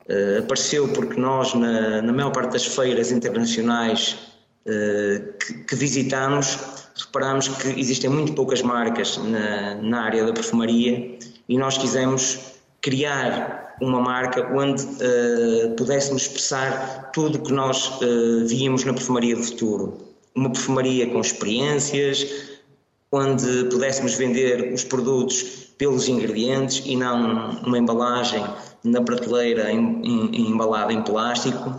uh, 0.10 0.40
apareceu 0.40 0.88
porque 0.88 1.22
nós, 1.22 1.54
na, 1.54 2.02
na 2.02 2.12
maior 2.12 2.32
parte 2.32 2.54
das 2.54 2.66
feiras 2.66 3.12
internacionais 3.12 4.18
uh, 4.66 5.34
que, 5.38 5.54
que 5.66 5.76
visitamos, 5.76 6.58
reparamos 6.96 7.48
que 7.48 7.80
existem 7.80 8.10
muito 8.10 8.34
poucas 8.34 8.64
marcas 8.64 9.18
na, 9.18 9.76
na 9.76 10.02
área 10.02 10.26
da 10.26 10.34
perfumaria 10.34 11.20
e 11.48 11.58
nós 11.60 11.78
quisemos 11.78 12.56
criar 12.86 13.76
uma 13.82 14.00
marca 14.00 14.48
onde 14.56 14.84
uh, 14.84 15.76
pudéssemos 15.76 16.22
expressar 16.22 17.10
tudo 17.12 17.40
o 17.40 17.42
que 17.42 17.52
nós 17.52 17.88
uh, 18.00 18.46
víamos 18.46 18.86
na 18.86 18.94
perfumaria 18.94 19.36
do 19.36 19.42
futuro. 19.42 19.98
Uma 20.36 20.52
perfumaria 20.52 21.10
com 21.10 21.20
experiências, 21.20 22.28
onde 23.12 23.64
pudéssemos 23.72 24.14
vender 24.14 24.72
os 24.72 24.84
produtos 24.84 25.42
pelos 25.80 26.08
ingredientes 26.08 26.84
e 26.86 26.96
não 26.96 27.58
uma 27.66 27.80
embalagem 27.80 28.46
na 28.84 29.02
prateleira 29.02 29.72
em, 29.72 30.02
em, 30.04 30.52
embalada 30.52 30.94
em 30.94 31.02
plástico, 31.02 31.70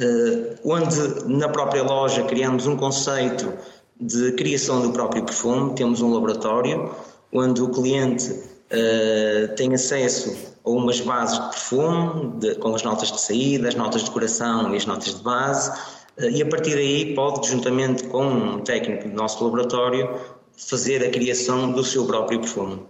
uh, 0.00 0.58
onde 0.64 1.28
na 1.28 1.48
própria 1.48 1.84
loja 1.84 2.24
criamos 2.24 2.66
um 2.66 2.76
conceito 2.76 3.52
de 4.00 4.32
criação 4.32 4.82
do 4.82 4.90
próprio 4.90 5.24
perfume, 5.24 5.72
temos 5.76 6.02
um 6.02 6.12
laboratório 6.12 6.92
onde 7.32 7.62
o 7.62 7.68
cliente 7.68 8.53
uh, 8.70 9.54
tem 9.54 9.74
acesso 9.74 10.54
ou 10.64 10.78
umas 10.78 11.00
bases 11.00 11.38
de 11.38 11.48
perfume, 11.50 12.38
de, 12.38 12.54
com 12.56 12.74
as 12.74 12.82
notas 12.82 13.12
de 13.12 13.20
saída, 13.20 13.68
as 13.68 13.74
notas 13.74 14.00
de 14.00 14.08
decoração 14.08 14.72
e 14.72 14.76
as 14.76 14.86
notas 14.86 15.14
de 15.14 15.22
base, 15.22 15.70
eh, 16.16 16.30
e 16.30 16.42
a 16.42 16.48
partir 16.48 16.74
daí 16.74 17.14
pode, 17.14 17.46
juntamente 17.48 18.04
com 18.04 18.24
um 18.24 18.60
técnico 18.60 19.08
do 19.08 19.14
nosso 19.14 19.44
laboratório, 19.44 20.18
fazer 20.56 21.04
a 21.06 21.10
criação 21.10 21.70
do 21.70 21.84
seu 21.84 22.06
próprio 22.06 22.40
perfume. 22.40 22.82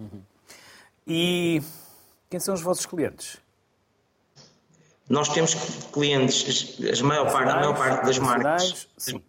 Uhum. 0.00 0.22
E 1.06 1.62
quem 2.30 2.40
são 2.40 2.54
os 2.54 2.62
vossos 2.62 2.86
clientes? 2.86 3.36
Nós 5.06 5.28
temos 5.28 5.54
clientes, 5.92 6.78
a 6.98 7.04
maior 7.04 7.30
parte, 7.30 7.50
a 7.50 7.56
maior 7.56 7.76
parte 7.76 8.06
das 8.06 8.18
marcas. 8.18 8.88
Sim, 8.96 9.20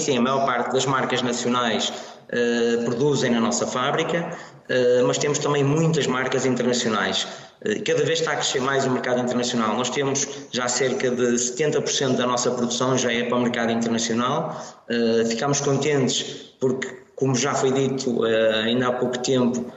sim, 0.00 0.16
a 0.16 0.20
maior 0.20 0.44
parte 0.44 0.72
das 0.72 0.84
marcas 0.84 1.22
nacionais 1.22 1.92
uh, 2.32 2.84
produzem 2.84 3.30
na 3.30 3.40
nossa 3.40 3.66
fábrica. 3.66 4.36
Eh, 4.68 5.02
mas 5.02 5.18
temos 5.18 5.38
também 5.38 5.62
muitas 5.62 6.06
marcas 6.06 6.46
internacionais. 6.46 7.26
Eh, 7.64 7.80
cada 7.80 8.04
vez 8.04 8.20
está 8.20 8.32
a 8.32 8.36
crescer 8.36 8.60
mais 8.60 8.86
o 8.86 8.90
mercado 8.90 9.20
internacional. 9.20 9.76
Nós 9.76 9.90
temos 9.90 10.26
já 10.50 10.66
cerca 10.68 11.10
de 11.10 11.34
70% 11.34 12.16
da 12.16 12.26
nossa 12.26 12.50
produção 12.50 12.96
já 12.96 13.12
é 13.12 13.24
para 13.24 13.36
o 13.36 13.40
mercado 13.40 13.70
internacional. 13.72 14.60
Eh, 14.88 15.24
ficamos 15.26 15.60
contentes 15.60 16.54
porque, 16.60 16.88
como 17.16 17.34
já 17.34 17.54
foi 17.54 17.72
dito 17.72 18.24
ainda 18.64 18.88
há 18.88 18.92
pouco 18.92 19.18
tempo 19.18 19.72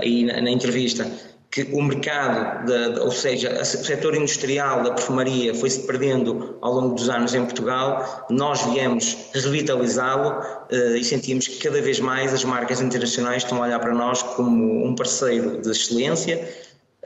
aí 0.00 0.24
na 0.24 0.50
entrevista, 0.50 1.06
que 1.50 1.62
o 1.72 1.82
mercado, 1.82 2.66
de, 2.66 3.00
ou 3.00 3.10
seja, 3.10 3.60
o 3.60 3.64
setor 3.64 4.14
industrial 4.14 4.82
da 4.82 4.90
perfumaria 4.90 5.54
foi-se 5.54 5.86
perdendo 5.86 6.58
ao 6.60 6.72
longo 6.72 6.94
dos 6.94 7.08
anos 7.08 7.34
em 7.34 7.44
Portugal, 7.44 8.26
nós 8.28 8.62
viemos 8.62 9.16
revitalizá-lo 9.32 10.38
uh, 10.40 10.96
e 10.96 11.02
sentimos 11.02 11.48
que 11.48 11.58
cada 11.58 11.80
vez 11.80 11.98
mais 12.00 12.34
as 12.34 12.44
marcas 12.44 12.80
internacionais 12.80 13.42
estão 13.42 13.62
a 13.62 13.66
olhar 13.66 13.78
para 13.78 13.94
nós 13.94 14.22
como 14.22 14.86
um 14.86 14.94
parceiro 14.94 15.60
de 15.62 15.70
excelência. 15.70 16.46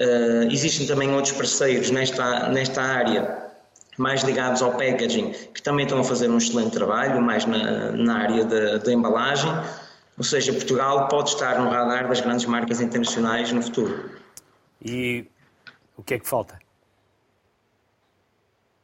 Uh, 0.00 0.50
existem 0.50 0.86
também 0.86 1.14
outros 1.14 1.32
parceiros 1.32 1.90
nesta, 1.90 2.48
nesta 2.48 2.82
área 2.82 3.50
mais 3.98 4.22
ligados 4.22 4.62
ao 4.62 4.72
packaging, 4.72 5.30
que 5.54 5.62
também 5.62 5.84
estão 5.84 6.00
a 6.00 6.04
fazer 6.04 6.28
um 6.30 6.38
excelente 6.38 6.72
trabalho, 6.72 7.20
mais 7.20 7.44
na, 7.44 7.92
na 7.92 8.18
área 8.18 8.44
da 8.78 8.92
embalagem. 8.92 9.52
Ou 10.16 10.24
seja, 10.24 10.52
Portugal 10.52 11.06
pode 11.08 11.30
estar 11.30 11.60
no 11.60 11.70
radar 11.70 12.08
das 12.08 12.20
grandes 12.20 12.46
marcas 12.46 12.80
internacionais 12.80 13.52
no 13.52 13.62
futuro. 13.62 14.19
E 14.84 15.26
o 15.96 16.02
que 16.02 16.14
é 16.14 16.18
que 16.18 16.26
falta? 16.26 16.58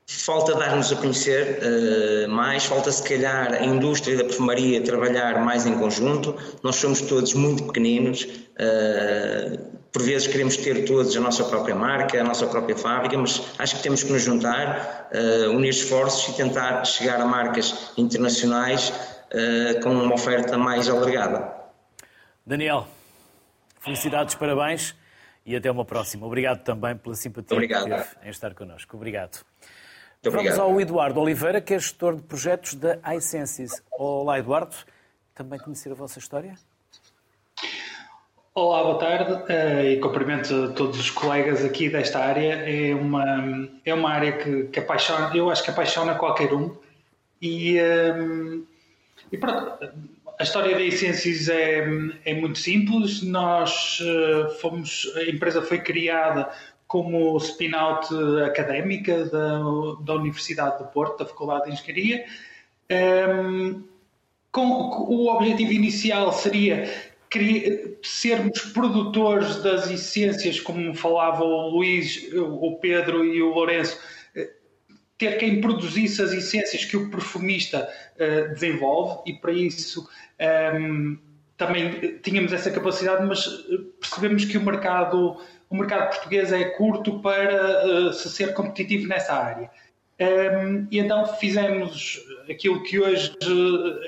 Falta 0.08 0.54
dar-nos 0.54 0.92
a 0.92 0.96
conhecer 0.96 1.58
uh, 1.58 2.28
mais, 2.30 2.64
falta 2.64 2.92
se 2.92 3.02
calhar 3.02 3.52
a 3.54 3.64
indústria 3.64 4.16
da 4.16 4.24
perfumaria 4.24 4.80
trabalhar 4.82 5.44
mais 5.44 5.66
em 5.66 5.76
conjunto. 5.78 6.36
Nós 6.62 6.76
somos 6.76 7.00
todos 7.00 7.34
muito 7.34 7.64
pequeninos, 7.64 8.22
uh, 8.22 9.76
por 9.90 10.02
vezes 10.02 10.28
queremos 10.28 10.56
ter 10.56 10.84
todos 10.84 11.16
a 11.16 11.20
nossa 11.20 11.42
própria 11.44 11.74
marca, 11.74 12.20
a 12.20 12.24
nossa 12.24 12.46
própria 12.46 12.76
fábrica, 12.76 13.18
mas 13.18 13.42
acho 13.58 13.76
que 13.76 13.82
temos 13.82 14.04
que 14.04 14.12
nos 14.12 14.22
juntar, 14.22 15.10
uh, 15.12 15.50
unir 15.50 15.70
esforços 15.70 16.28
e 16.28 16.36
tentar 16.36 16.84
chegar 16.84 17.20
a 17.20 17.24
marcas 17.24 17.92
internacionais 17.96 18.92
com 19.82 19.90
uma 19.90 20.14
oferta 20.14 20.56
mais 20.56 20.88
alargada. 20.88 21.52
Daniel, 22.46 22.86
felicidades, 23.80 24.36
parabéns 24.36 24.94
e 25.46 25.54
até 25.54 25.70
uma 25.70 25.84
próxima. 25.84 26.26
Obrigado 26.26 26.64
também 26.64 26.96
pela 26.96 27.14
simpatia 27.14 27.56
obrigado. 27.56 27.84
que 27.84 27.90
teve 27.90 28.26
em 28.26 28.30
estar 28.30 28.52
connosco. 28.52 28.96
Obrigado. 28.96 29.44
Muito 30.24 30.34
Vamos 30.34 30.38
obrigado. 30.38 30.60
ao 30.60 30.80
Eduardo 30.80 31.20
Oliveira, 31.20 31.60
que 31.60 31.72
é 31.72 31.78
gestor 31.78 32.16
de 32.16 32.22
projetos 32.22 32.74
da 32.74 32.98
iSenses. 33.14 33.80
Olá, 33.92 34.40
Eduardo. 34.40 34.74
Também 35.32 35.58
conhecer 35.60 35.92
a 35.92 35.94
vossa 35.94 36.18
história? 36.18 36.54
Olá, 38.52 38.82
boa 38.82 38.98
tarde 38.98 39.52
eh, 39.52 39.92
e 39.92 40.00
cumprimento 40.00 40.72
todos 40.72 40.98
os 40.98 41.10
colegas 41.10 41.64
aqui 41.64 41.90
desta 41.90 42.18
área. 42.18 42.54
É 42.54 42.94
uma, 42.94 43.68
é 43.84 43.94
uma 43.94 44.10
área 44.10 44.32
que, 44.32 44.64
que 44.64 44.80
apaixona, 44.80 45.30
eu 45.36 45.50
acho 45.50 45.62
que 45.62 45.70
apaixona 45.70 46.14
qualquer 46.14 46.52
um. 46.54 46.74
E, 47.40 47.78
um, 47.78 48.62
eh, 48.62 49.26
e 49.30 49.38
pronto, 49.38 49.78
a 50.38 50.42
história 50.42 50.74
da 50.74 50.82
Essências 50.82 51.48
é, 51.48 51.86
é 52.24 52.34
muito 52.34 52.58
simples. 52.58 53.22
Nós 53.22 53.98
uh, 54.00 54.50
fomos, 54.60 55.10
a 55.16 55.22
empresa 55.24 55.62
foi 55.62 55.78
criada 55.80 56.50
como 56.86 57.36
spin-out 57.38 58.08
académica 58.44 59.24
da, 59.26 59.58
da 60.04 60.14
Universidade 60.14 60.84
de 60.84 60.92
Porto, 60.92 61.18
da 61.18 61.26
Faculdade 61.26 61.66
de 61.66 61.72
Engenharia. 61.72 62.24
Um, 62.88 62.94
ehm, 62.94 63.84
com, 64.52 64.62
o 65.08 65.28
objetivo 65.34 65.72
inicial 65.72 66.32
seria 66.32 66.88
sermos 68.02 68.60
produtores 68.72 69.56
das 69.62 69.90
essências, 69.90 70.60
como 70.60 70.94
falava 70.94 71.44
o 71.44 71.70
Luís, 71.70 72.30
o 72.32 72.78
Pedro 72.80 73.24
e 73.24 73.42
o 73.42 73.52
Lourenço, 73.52 73.98
ter 75.18 75.38
quem 75.38 75.60
produzisse 75.60 76.22
as 76.22 76.32
essências 76.32 76.84
que 76.84 76.96
o 76.96 77.10
perfumista 77.10 77.88
uh, 78.14 78.52
desenvolve 78.52 79.22
e 79.30 79.34
para 79.34 79.52
isso 79.52 80.02
um, 80.02 80.06
ehm, 80.38 81.18
também 81.56 82.18
tínhamos 82.18 82.52
essa 82.52 82.70
capacidade, 82.70 83.24
mas 83.24 83.46
eh, 83.46 83.78
percebemos 83.98 84.44
que 84.44 84.58
o 84.58 84.60
mercado, 84.62 85.40
o 85.70 85.74
mercado 85.74 86.10
português 86.10 86.52
é 86.52 86.64
curto 86.64 87.18
para 87.20 87.86
uh, 87.86 88.12
se 88.12 88.28
ser 88.28 88.52
competitivo 88.52 89.08
nessa 89.08 89.32
área. 89.32 89.70
Um, 90.20 90.24
ehm, 90.24 90.88
e 90.90 90.98
então 90.98 91.24
fizemos 91.36 92.22
aquilo 92.50 92.82
que 92.82 93.00
hoje 93.00 93.34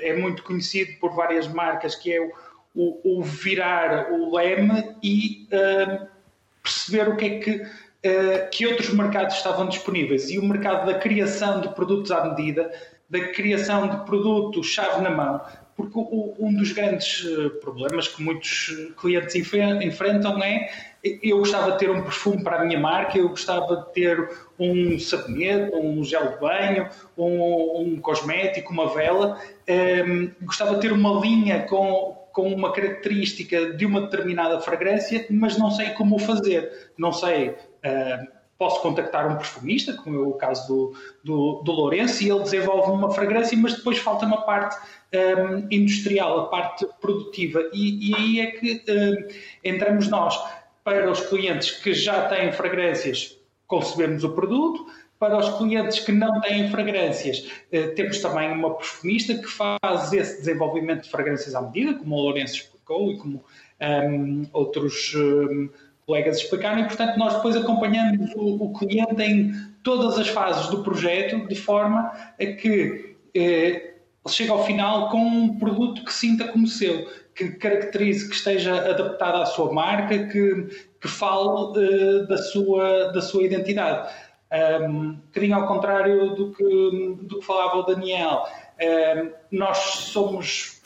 é 0.02 0.14
muito 0.14 0.42
conhecido 0.42 0.98
por 1.00 1.14
várias 1.14 1.48
marcas, 1.48 1.94
que 1.94 2.12
é 2.12 2.20
o, 2.20 2.30
o, 2.74 3.18
o 3.20 3.22
virar 3.22 4.12
o 4.12 4.36
leme 4.36 4.94
e 5.02 5.48
uh, 5.52 6.06
perceber 6.62 7.08
o 7.08 7.16
que 7.16 7.24
é 7.24 7.38
que 7.38 7.66
que 8.52 8.66
outros 8.66 8.90
mercados 8.90 9.36
estavam 9.36 9.68
disponíveis. 9.68 10.30
E 10.30 10.38
o 10.38 10.44
mercado 10.44 10.86
da 10.86 10.98
criação 10.98 11.60
de 11.60 11.68
produtos 11.68 12.10
à 12.10 12.24
medida 12.24 12.70
da 13.08 13.20
criação 13.28 13.88
de 13.88 14.04
produto 14.04 14.62
chave 14.62 15.00
na 15.00 15.10
mão, 15.10 15.40
porque 15.76 15.96
um 15.96 16.54
dos 16.54 16.72
grandes 16.72 17.24
eh, 17.24 17.48
problemas 17.60 18.08
que 18.08 18.22
muitos 18.22 18.70
clientes 19.00 19.34
enfrentam 19.34 20.42
é? 20.42 20.68
Eu 21.22 21.38
gostava 21.38 21.72
de 21.72 21.78
ter 21.78 21.88
um 21.90 22.02
perfume 22.02 22.42
para 22.42 22.60
a 22.60 22.64
minha 22.64 22.78
marca, 22.78 23.16
eu 23.16 23.28
gostava 23.28 23.76
de 23.76 23.92
ter 23.92 24.28
um 24.58 24.98
sabonete, 24.98 25.74
um 25.76 26.02
gel 26.02 26.32
de 26.32 26.40
banho, 26.40 26.88
um, 27.16 27.80
um 27.80 28.00
cosmético, 28.00 28.72
uma 28.72 28.92
vela, 28.92 29.38
um, 29.68 29.72
ehm, 29.72 30.30
gostava 30.42 30.74
de 30.74 30.80
ter 30.80 30.92
uma 30.92 31.20
linha 31.20 31.62
com, 31.62 32.16
com 32.32 32.52
uma 32.52 32.72
característica 32.72 33.72
de 33.74 33.86
uma 33.86 34.00
determinada 34.02 34.60
fragrância, 34.60 35.24
mas 35.30 35.56
não 35.56 35.70
sei 35.70 35.90
como 35.90 36.16
o 36.16 36.18
fazer, 36.18 36.90
não 36.98 37.12
sei. 37.12 37.54
Posso 38.58 38.82
contactar 38.82 39.30
um 39.30 39.36
perfumista, 39.36 39.92
como 39.92 40.16
é 40.16 40.18
o 40.18 40.32
caso 40.32 40.66
do, 40.66 40.94
do, 41.22 41.62
do 41.62 41.70
Lourenço, 41.70 42.24
e 42.24 42.28
ele 42.28 42.42
desenvolve 42.42 42.90
uma 42.90 43.08
fragrância, 43.12 43.56
mas 43.56 43.76
depois 43.76 43.98
falta 43.98 44.26
uma 44.26 44.42
parte 44.42 44.76
um, 45.14 45.68
industrial, 45.70 46.40
a 46.40 46.46
parte 46.48 46.84
produtiva. 47.00 47.70
E, 47.72 48.10
e 48.10 48.14
aí 48.16 48.40
é 48.40 48.46
que 48.50 48.84
um, 48.88 49.28
entramos 49.62 50.08
nós. 50.08 50.36
Para 50.82 51.08
os 51.08 51.20
clientes 51.20 51.70
que 51.70 51.94
já 51.94 52.28
têm 52.28 52.50
fragrâncias, 52.50 53.38
concebemos 53.68 54.24
o 54.24 54.30
produto. 54.30 54.86
Para 55.20 55.36
os 55.36 55.56
clientes 55.56 56.00
que 56.00 56.10
não 56.10 56.40
têm 56.40 56.68
fragrâncias, 56.68 57.48
uh, 57.72 57.94
temos 57.94 58.18
também 58.18 58.50
uma 58.50 58.74
perfumista 58.74 59.36
que 59.36 59.46
faz 59.46 60.12
esse 60.12 60.38
desenvolvimento 60.38 61.04
de 61.04 61.10
fragrâncias 61.10 61.54
à 61.54 61.62
medida, 61.62 61.94
como 61.94 62.16
o 62.16 62.22
Lourenço 62.22 62.54
explicou 62.54 63.12
e 63.12 63.18
como 63.18 63.44
um, 63.80 64.48
outros 64.52 65.14
colegas 66.08 66.40
e 66.40 66.48
portanto 66.48 67.18
nós 67.18 67.34
depois 67.34 67.54
acompanhamos 67.54 68.32
o, 68.34 68.64
o, 68.64 68.72
cliente 68.72 69.22
em 69.22 69.52
todas 69.84 70.18
as 70.18 70.28
fases 70.28 70.68
do 70.68 70.82
projeto, 70.82 71.46
de 71.46 71.54
forma 71.54 72.10
a 72.40 72.46
que 72.46 73.14
eh, 73.36 73.94
chegue 74.26 74.50
ao 74.50 74.64
final 74.64 75.10
com 75.10 75.18
um 75.18 75.58
produto 75.58 76.02
que 76.02 76.12
sinta 76.12 76.48
como 76.48 76.66
seu, 76.66 77.06
que 77.34 77.50
caracterize, 77.50 78.26
que 78.26 78.34
esteja 78.34 78.74
adaptado 78.90 79.42
à 79.42 79.46
sua 79.46 79.70
marca, 79.70 80.26
que, 80.28 80.68
que 80.98 81.08
fale 81.08 81.76
eh, 81.76 82.26
da, 82.26 82.38
sua, 82.38 83.12
da 83.12 83.20
sua 83.20 83.42
identidade. 83.42 84.10
Um 84.80 85.12
bocadinho 85.12 85.56
ao 85.56 85.68
contrário 85.68 86.34
do 86.34 86.52
que, 86.52 86.64
do 87.20 87.38
que 87.38 87.44
falava 87.44 87.76
o 87.76 87.82
Daniel, 87.82 88.46
um, 88.80 89.30
nós 89.52 89.76
somos 89.76 90.77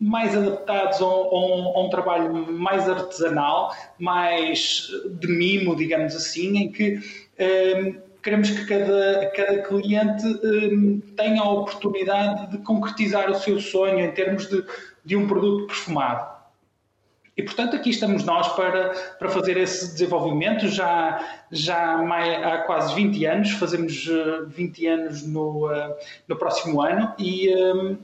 mais 0.00 0.36
adaptados 0.36 1.00
a 1.00 1.06
um, 1.06 1.76
a 1.76 1.80
um, 1.82 1.90
trabalho 1.90 2.32
mais 2.52 2.88
artesanal, 2.88 3.74
mais 3.98 4.88
de 5.18 5.26
mimo, 5.26 5.74
digamos 5.74 6.14
assim, 6.14 6.56
em 6.56 6.70
que 6.70 6.98
um, 6.98 8.08
queremos 8.22 8.50
que 8.50 8.64
cada, 8.66 9.32
cada 9.34 9.62
cliente 9.62 10.24
um, 10.26 11.00
tenha 11.16 11.42
a 11.42 11.50
oportunidade 11.50 12.52
de 12.52 12.58
concretizar 12.58 13.30
o 13.30 13.34
seu 13.34 13.60
sonho 13.60 13.98
em 13.98 14.10
termos 14.12 14.48
de, 14.48 14.64
de 15.04 15.16
um 15.16 15.26
produto 15.26 15.66
perfumado. 15.66 16.38
E, 17.36 17.42
portanto, 17.42 17.76
aqui 17.76 17.90
estamos 17.90 18.24
nós 18.24 18.48
para, 18.56 18.90
para 19.16 19.28
fazer 19.28 19.56
esse 19.56 19.92
desenvolvimento 19.92 20.66
já, 20.66 21.44
já 21.52 22.00
há 22.00 22.58
quase 22.62 22.92
20 22.96 23.24
anos, 23.26 23.50
fazemos 23.52 24.08
20 24.48 24.86
uh, 24.86 24.92
anos 24.92 25.22
no, 25.22 25.66
uh, 25.68 25.94
no 26.26 26.36
próximo 26.36 26.82
ano, 26.82 27.14
e, 27.16 27.54
um, 27.54 27.96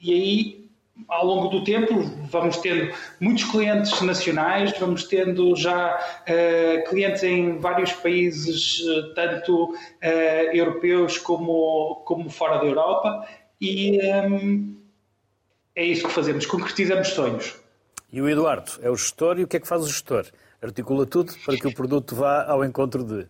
e 0.00 0.12
aí 0.14 0.63
ao 1.08 1.26
longo 1.26 1.48
do 1.48 1.64
tempo 1.64 2.02
vamos 2.30 2.58
tendo 2.58 2.94
muitos 3.20 3.44
clientes 3.44 4.00
nacionais, 4.00 4.72
vamos 4.78 5.04
tendo 5.04 5.54
já 5.56 5.96
uh, 5.96 6.88
clientes 6.88 7.22
em 7.22 7.58
vários 7.58 7.92
países, 7.92 8.80
uh, 8.80 9.14
tanto 9.14 9.72
uh, 9.72 9.76
europeus 10.52 11.18
como, 11.18 12.02
como 12.06 12.30
fora 12.30 12.58
da 12.58 12.64
Europa, 12.64 13.26
e 13.60 13.98
um, 14.28 14.76
é 15.74 15.84
isso 15.84 16.06
que 16.06 16.12
fazemos, 16.12 16.46
concretizamos 16.46 17.08
sonhos. 17.08 17.56
E 18.12 18.20
o 18.22 18.28
Eduardo 18.28 18.72
é 18.80 18.88
o 18.88 18.96
gestor, 18.96 19.38
e 19.38 19.44
o 19.44 19.48
que 19.48 19.56
é 19.56 19.60
que 19.60 19.66
faz 19.66 19.82
o 19.82 19.88
gestor? 19.88 20.26
Articula 20.62 21.04
tudo 21.04 21.32
para 21.44 21.56
que 21.56 21.66
o 21.66 21.74
produto 21.74 22.14
vá 22.14 22.44
ao 22.44 22.64
encontro 22.64 23.04
de. 23.04 23.26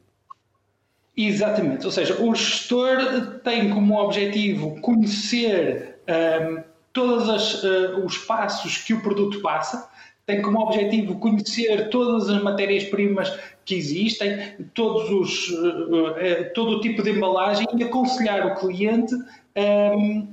Exatamente, 1.16 1.86
ou 1.86 1.92
seja, 1.92 2.20
o 2.22 2.34
gestor 2.34 3.40
tem 3.42 3.70
como 3.70 3.98
objetivo 3.98 4.80
conhecer. 4.80 6.00
Um, 6.06 6.12
ehm, 6.12 6.64
todos 6.94 7.64
uh, 7.64 7.98
os 8.06 8.16
passos 8.16 8.78
que 8.78 8.94
o 8.94 9.02
produto 9.02 9.42
passa, 9.42 9.90
tem 10.24 10.40
como 10.40 10.60
objetivo 10.60 11.18
conhecer 11.18 11.90
todas 11.90 12.30
as 12.30 12.42
matérias-primas 12.42 13.36
que 13.66 13.74
existem, 13.74 14.56
todos 14.72 15.10
os, 15.10 15.50
uh, 15.50 16.12
uh, 16.12 16.54
todo 16.54 16.76
o 16.76 16.80
tipo 16.80 17.02
de 17.02 17.10
embalagem 17.10 17.66
e 17.76 17.82
aconselhar 17.82 18.46
o 18.46 18.54
cliente 18.54 19.14
um, 19.14 19.22
ehm, 19.56 20.28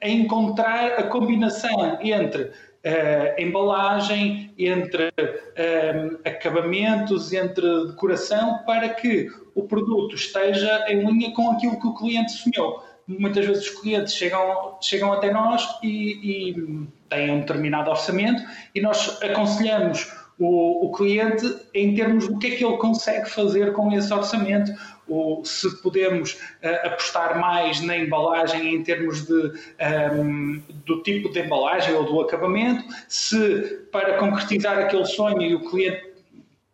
a 0.00 0.08
encontrar 0.08 0.92
a 0.92 1.02
combinação 1.04 1.98
entre 2.00 2.52
a 2.84 3.42
embalagem, 3.42 4.54
entre 4.56 5.12
ehm, 5.56 6.16
acabamentos, 6.24 7.32
entre 7.32 7.86
decoração, 7.86 8.60
para 8.64 8.90
que 8.90 9.28
o 9.56 9.64
produto 9.64 10.14
esteja 10.14 10.86
em 10.88 11.04
linha 11.04 11.32
com 11.34 11.50
aquilo 11.50 11.80
que 11.80 11.86
o 11.88 11.94
cliente 11.94 12.30
sonhou 12.30 12.87
muitas 13.08 13.46
vezes 13.46 13.70
os 13.70 13.80
clientes 13.80 14.14
chegam, 14.14 14.76
chegam 14.82 15.12
até 15.12 15.32
nós 15.32 15.66
e, 15.82 16.50
e 16.50 16.88
têm 17.08 17.30
um 17.30 17.40
determinado 17.40 17.90
orçamento 17.90 18.42
e 18.74 18.80
nós 18.80 19.18
aconselhamos 19.22 20.12
o, 20.38 20.86
o, 20.86 20.92
cliente 20.92 21.44
em 21.74 21.94
termos 21.94 22.28
do 22.28 22.38
que 22.38 22.46
é 22.46 22.50
que 22.50 22.64
ele 22.64 22.76
consegue 22.76 23.28
fazer 23.28 23.72
com 23.72 23.90
esse 23.92 24.12
orçamento, 24.12 24.72
ou 25.08 25.44
se 25.44 25.82
podemos 25.82 26.34
uh, 26.62 26.86
apostar 26.86 27.40
mais 27.40 27.80
na 27.80 27.96
embalagem 27.96 28.76
em 28.76 28.82
termos 28.84 29.26
de, 29.26 29.34
um, 29.34 29.52
ehm, 29.78 30.62
do 30.86 31.02
tipo 31.02 31.28
de 31.30 31.40
embalagem 31.40 31.92
ou 31.94 32.04
do 32.04 32.20
acabamento, 32.20 32.84
se 33.08 33.80
para 33.90 34.18
concretizar 34.18 34.78
aquele 34.78 35.06
sonho 35.06 35.42
e 35.42 35.54
o 35.56 35.68
cliente 35.68 36.07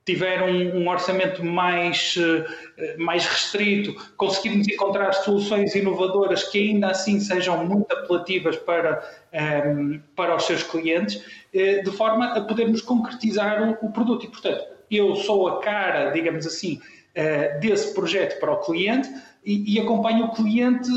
tiver 0.04 0.42
um, 0.42 0.86
orçamento 0.86 1.42
mais, 1.42 2.16
uh, 2.16 3.02
mais 3.02 3.26
restrito, 3.26 3.94
conseguirmos 4.16 4.68
encontrar 4.68 5.12
soluções 5.12 5.74
inovadoras 5.74 6.44
que 6.44 6.58
ainda 6.58 6.88
assim 6.88 7.18
sejam 7.20 7.64
muito 7.64 7.90
apelativas 7.92 8.56
para, 8.56 9.02
ehm, 9.32 10.00
para 10.14 10.36
os 10.36 10.44
seus 10.44 10.62
clientes, 10.62 11.16
uh, 11.16 11.82
de 11.82 11.90
forma 11.90 12.34
a 12.34 12.40
podermos 12.42 12.82
concretizar 12.82 13.78
o, 13.82 13.90
produto. 13.92 14.26
E, 14.26 14.28
portanto, 14.28 14.64
eu 14.90 15.16
sou 15.16 15.48
a 15.48 15.60
cara, 15.60 16.10
digamos 16.10 16.46
assim, 16.46 16.80
uh, 17.16 17.60
desse 17.60 17.94
projeto 17.94 18.38
para 18.38 18.52
o 18.52 18.58
cliente 18.58 19.08
e 19.46 19.78
acompanho 19.78 20.24
o 20.24 20.32
cliente 20.32 20.88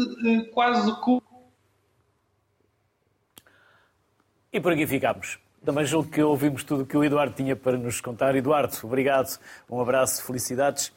quase 0.53 0.89
como. 1.01 1.21
E 4.53 4.61
por 4.61 4.71
aqui 4.71 4.87
ficamos. 4.87 5.37
Também 5.63 5.85
julgo 5.85 6.09
que 6.09 6.21
ouvimos 6.21 6.63
tudo 6.63 6.83
o 6.83 6.85
que 6.85 6.95
o 6.95 7.03
Eduardo 7.03 7.35
tinha 7.35 7.55
para 7.55 7.77
nos 7.77 7.99
contar. 7.99 8.35
Eduardo, 8.35 8.75
obrigado, 8.83 9.39
um 9.69 9.81
abraço, 9.81 10.23
felicidades. 10.23 10.91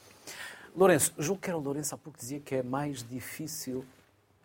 Lourenço, 0.77 1.13
julgo 1.19 1.41
que 1.41 1.51
era 1.51 1.59
o 1.59 1.61
Lourenço 1.61 1.95
há 1.95 1.99
pouco 1.99 2.19
dizia 2.19 2.39
que 2.39 2.55
é 2.55 2.63
mais 2.63 3.03
difícil 3.03 3.85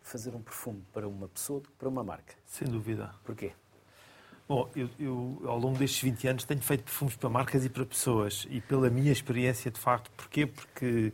fazer 0.01 0.35
um 0.35 0.41
perfume 0.41 0.83
para 0.93 1.07
uma 1.07 1.27
pessoa 1.27 1.59
do 1.59 1.69
que 1.69 1.75
para 1.77 1.89
uma 1.89 2.03
marca. 2.03 2.33
Sem 2.45 2.67
dúvida. 2.67 3.13
Porquê? 3.23 3.51
Bom, 4.47 4.69
eu, 4.75 4.89
eu, 4.99 5.41
ao 5.45 5.57
longo 5.57 5.77
destes 5.77 6.01
20 6.01 6.27
anos 6.27 6.43
tenho 6.43 6.61
feito 6.61 6.83
perfumes 6.83 7.15
para 7.15 7.29
marcas 7.29 7.65
e 7.65 7.69
para 7.69 7.83
pessoas. 7.83 8.45
E 8.49 8.61
pela 8.61 8.89
minha 8.89 9.11
experiência, 9.11 9.71
de 9.71 9.79
facto, 9.79 10.11
porquê? 10.11 10.45
Porque 10.45 11.11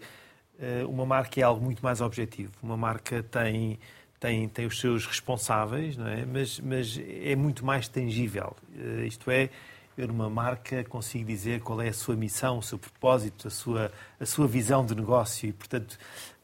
uh, 0.60 0.90
uma 0.90 1.06
marca 1.06 1.40
é 1.40 1.44
algo 1.44 1.64
muito 1.64 1.82
mais 1.82 2.02
objetivo. 2.02 2.52
Uma 2.62 2.76
marca 2.76 3.24
tem 3.24 3.80
tem, 4.22 4.48
tem 4.48 4.68
os 4.68 4.80
seus 4.80 5.08
responsáveis, 5.08 5.98
não 5.98 6.08
é? 6.08 6.24
mas, 6.24 6.60
mas 6.60 7.02
é 7.24 7.36
muito 7.36 7.66
mais 7.66 7.88
tangível. 7.88 8.56
Uh, 8.76 9.04
isto 9.04 9.32
é, 9.32 9.50
eu 9.98 10.08
numa 10.08 10.30
marca 10.30 10.84
consigo 10.84 11.26
dizer 11.26 11.62
qual 11.62 11.82
é 11.82 11.90
a 11.90 11.94
sua 11.94 12.16
missão, 12.16 12.60
o 12.60 12.62
seu 12.62 12.78
propósito, 12.78 13.48
a 13.48 13.52
sua, 13.52 13.92
a 14.20 14.26
sua 14.26 14.48
visão 14.48 14.86
de 14.86 14.94
negócio 14.94 15.50
e, 15.50 15.52
portanto, 15.52 15.98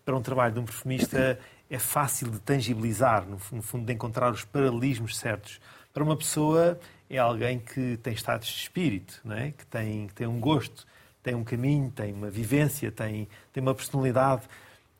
para 0.04 0.18
um 0.18 0.22
trabalho 0.24 0.56
de 0.56 0.60
um 0.60 0.66
perfumista 0.66 1.40
é 1.70 1.78
fácil 1.78 2.32
de 2.32 2.40
tangibilizar, 2.40 3.26
no, 3.28 3.38
no 3.52 3.62
fundo, 3.62 3.86
de 3.86 3.94
encontrar 3.94 4.32
os 4.32 4.44
paralelismos 4.44 5.16
certos. 5.16 5.62
Para 5.94 6.04
uma 6.04 6.18
pessoa 6.18 6.80
é 7.08 7.20
alguém 7.20 7.60
que 7.60 7.98
tem 7.98 8.14
estados 8.14 8.48
de 8.48 8.56
espírito, 8.56 9.22
não 9.24 9.36
é? 9.36 9.52
que, 9.52 9.66
tem, 9.68 10.08
que 10.08 10.16
tem 10.16 10.26
um 10.26 10.40
gosto, 10.40 10.88
tem 11.22 11.36
um 11.36 11.44
caminho, 11.44 11.92
tem 11.92 12.12
uma 12.12 12.32
vivência, 12.32 12.92
tem, 12.92 13.28
tem 13.54 13.62
uma 13.62 13.76
personalidade. 13.76 14.44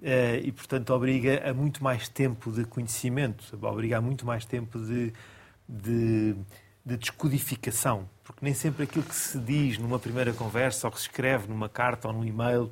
Eh, 0.02 0.42
e, 0.46 0.52
portanto, 0.52 0.92
obriga 0.92 1.50
a 1.50 1.54
muito 1.54 1.84
mais 1.84 2.08
tempo 2.08 2.52
de 2.52 2.66
conhecimento, 2.66 3.58
obriga 3.66 3.98
a 3.98 4.02
muito 4.02 4.26
mais 4.26 4.46
tempo 4.46 4.80
de, 4.80 5.12
de, 5.68 6.36
de 6.86 6.98
descodificação, 6.98 8.08
porque 8.24 8.46
nem 8.46 8.54
sempre 8.54 8.84
aquilo 8.84 9.04
que 9.04 9.16
se 9.16 9.40
diz 9.40 9.78
numa 9.80 9.98
primeira 9.98 10.34
conversa, 10.34 10.88
ou 10.88 10.92
que 10.92 11.00
se 11.00 11.08
escreve 11.08 11.48
numa 11.48 11.68
carta, 11.68 12.08
ou 12.08 12.14
num 12.14 12.24
e-mail, 12.24 12.72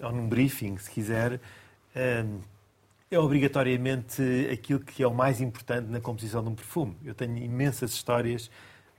ou 0.00 0.12
num 0.12 0.28
briefing, 0.28 0.78
se 0.78 0.90
quiser, 0.90 1.40
eh, 1.94 2.24
é 3.10 3.18
obrigatoriamente 3.18 4.22
aquilo 4.52 4.78
que 4.78 5.02
é 5.02 5.06
o 5.06 5.12
mais 5.12 5.40
importante 5.40 5.88
na 5.88 6.00
composição 6.00 6.42
de 6.42 6.50
um 6.50 6.54
perfume. 6.54 6.96
Eu 7.04 7.14
tenho 7.14 7.36
imensas 7.38 7.92
histórias 7.92 8.48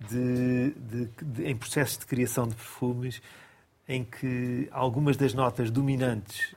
de, 0.09 0.71
de, 0.71 1.09
de, 1.21 1.45
em 1.45 1.55
processos 1.55 1.97
de 1.97 2.05
criação 2.05 2.45
de 2.45 2.55
perfumes 2.55 3.21
em 3.87 4.03
que 4.03 4.67
algumas 4.71 5.15
das 5.15 5.33
notas 5.33 5.71
dominantes 5.71 6.53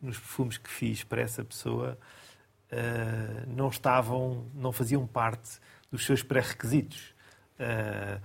nos 0.00 0.18
perfumes 0.18 0.58
que 0.58 0.70
fiz 0.70 1.02
para 1.04 1.20
essa 1.20 1.44
pessoa 1.44 1.98
uh, 2.72 3.54
não 3.54 3.68
estavam, 3.68 4.46
não 4.54 4.72
faziam 4.72 5.06
parte 5.06 5.58
dos 5.90 6.04
seus 6.04 6.22
pré-requisitos. 6.22 7.14
Uh, 7.58 8.20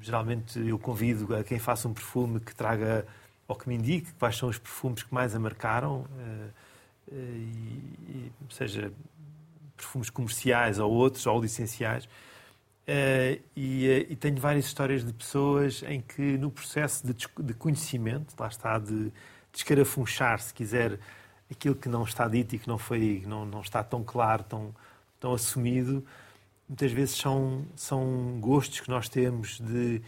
geralmente 0.00 0.58
eu 0.58 0.78
convido 0.78 1.34
a 1.34 1.42
quem 1.42 1.58
faça 1.58 1.88
um 1.88 1.94
perfume 1.94 2.40
que 2.40 2.54
traga 2.54 3.06
ou 3.46 3.56
que 3.56 3.68
me 3.68 3.74
indique 3.74 4.12
quais 4.14 4.36
são 4.36 4.48
os 4.48 4.58
perfumes 4.58 5.02
que 5.02 5.12
mais 5.12 5.34
a 5.34 5.38
marcaram, 5.38 6.00
uh, 6.00 6.68
e, 7.10 8.30
seja 8.50 8.92
perfumes 9.74 10.10
comerciais 10.10 10.78
ou 10.78 10.92
outros, 10.92 11.26
ou 11.26 11.40
licenciais. 11.40 12.04
Uh, 12.04 13.40
e, 13.56 14.06
e, 14.10 14.16
tenho 14.16 14.36
várias 14.36 14.66
histórias 14.66 15.04
de 15.04 15.12
pessoas 15.12 15.82
em 15.86 16.00
que, 16.00 16.36
no 16.38 16.50
processo 16.50 17.06
de, 17.06 17.14
de 17.42 17.54
conhecimento, 17.54 18.34
lá 18.38 18.48
está, 18.48 18.78
de, 18.78 19.12
de 19.58 19.64
escarafunchar, 19.64 20.38
se 20.40 20.54
quiser, 20.54 21.00
aquilo 21.50 21.74
que 21.74 21.88
não 21.88 22.04
está 22.04 22.28
dito 22.28 22.54
e 22.54 22.58
que 22.60 22.68
não, 22.68 22.78
foi, 22.78 23.24
não, 23.26 23.44
não 23.44 23.60
está 23.60 23.82
tão 23.82 24.04
claro, 24.04 24.44
tão, 24.44 24.72
tão 25.18 25.34
assumido, 25.34 26.04
muitas 26.68 26.92
vezes 26.92 27.16
são, 27.16 27.64
são 27.74 28.38
gostos 28.40 28.78
que 28.78 28.88
nós 28.88 29.08
temos 29.08 29.58
de 29.58 30.00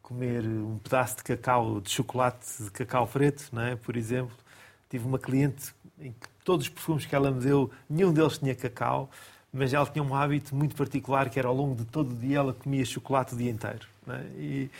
comer 0.00 0.44
um 0.44 0.78
pedaço 0.78 1.16
de 1.16 1.24
cacau, 1.24 1.80
de 1.80 1.90
chocolate 1.90 2.62
de 2.62 2.70
cacau 2.70 3.06
preto, 3.08 3.48
não 3.52 3.62
é? 3.62 3.74
por 3.74 3.96
exemplo. 3.96 4.36
Tive 4.88 5.08
uma 5.08 5.18
cliente 5.18 5.74
em 5.98 6.12
que 6.12 6.28
todos 6.44 6.66
os 6.66 6.72
perfumes 6.72 7.04
que 7.04 7.16
ela 7.16 7.32
me 7.32 7.40
deu, 7.40 7.70
nenhum 7.90 8.12
deles 8.12 8.38
tinha 8.38 8.54
cacau, 8.54 9.10
mas 9.52 9.72
ela 9.72 9.86
tinha 9.86 10.04
um 10.04 10.14
hábito 10.14 10.54
muito 10.54 10.76
particular 10.76 11.28
que 11.28 11.38
era 11.38 11.48
ao 11.48 11.54
longo 11.54 11.74
de 11.74 11.84
todo 11.84 12.12
o 12.12 12.14
dia 12.14 12.38
ela 12.38 12.52
comia 12.52 12.84
chocolate 12.84 13.34
o 13.34 13.36
dia 13.36 13.50
inteiro. 13.50 13.88
É? 14.06 14.20
E, 14.38 14.70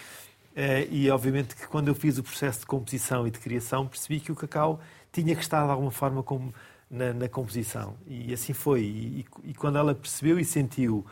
e 0.91 1.11
obviamente 1.11 1.57
que 1.57 1.67
quando 1.67 1.89
eu 1.89 1.95
fiz 1.95 2.17
o 2.19 2.23
processo 2.23 2.61
de 2.61 2.67
composição 2.67 3.27
e 3.27 3.31
de 3.31 3.39
criação 3.39 3.87
percebi 3.87 4.21
que 4.21 4.31
o 4.31 4.37
cacau 4.37 4.81
tinha 5.13 5.35
que 5.35 5.43
estar 5.43 5.65
de 5.65 5.71
alguma 5.71 5.91
forma 5.91 6.23
como 6.23 6.55
na, 6.91 7.13
na 7.13 7.29
composição. 7.29 7.97
E 8.07 8.33
assim 8.33 8.53
foi. 8.53 8.83
E, 8.83 9.27
e, 9.45 9.55
quando 9.55 9.79
ela 9.79 9.95
percebeu 9.95 10.39
e 10.39 10.45
sentiu 10.45 11.05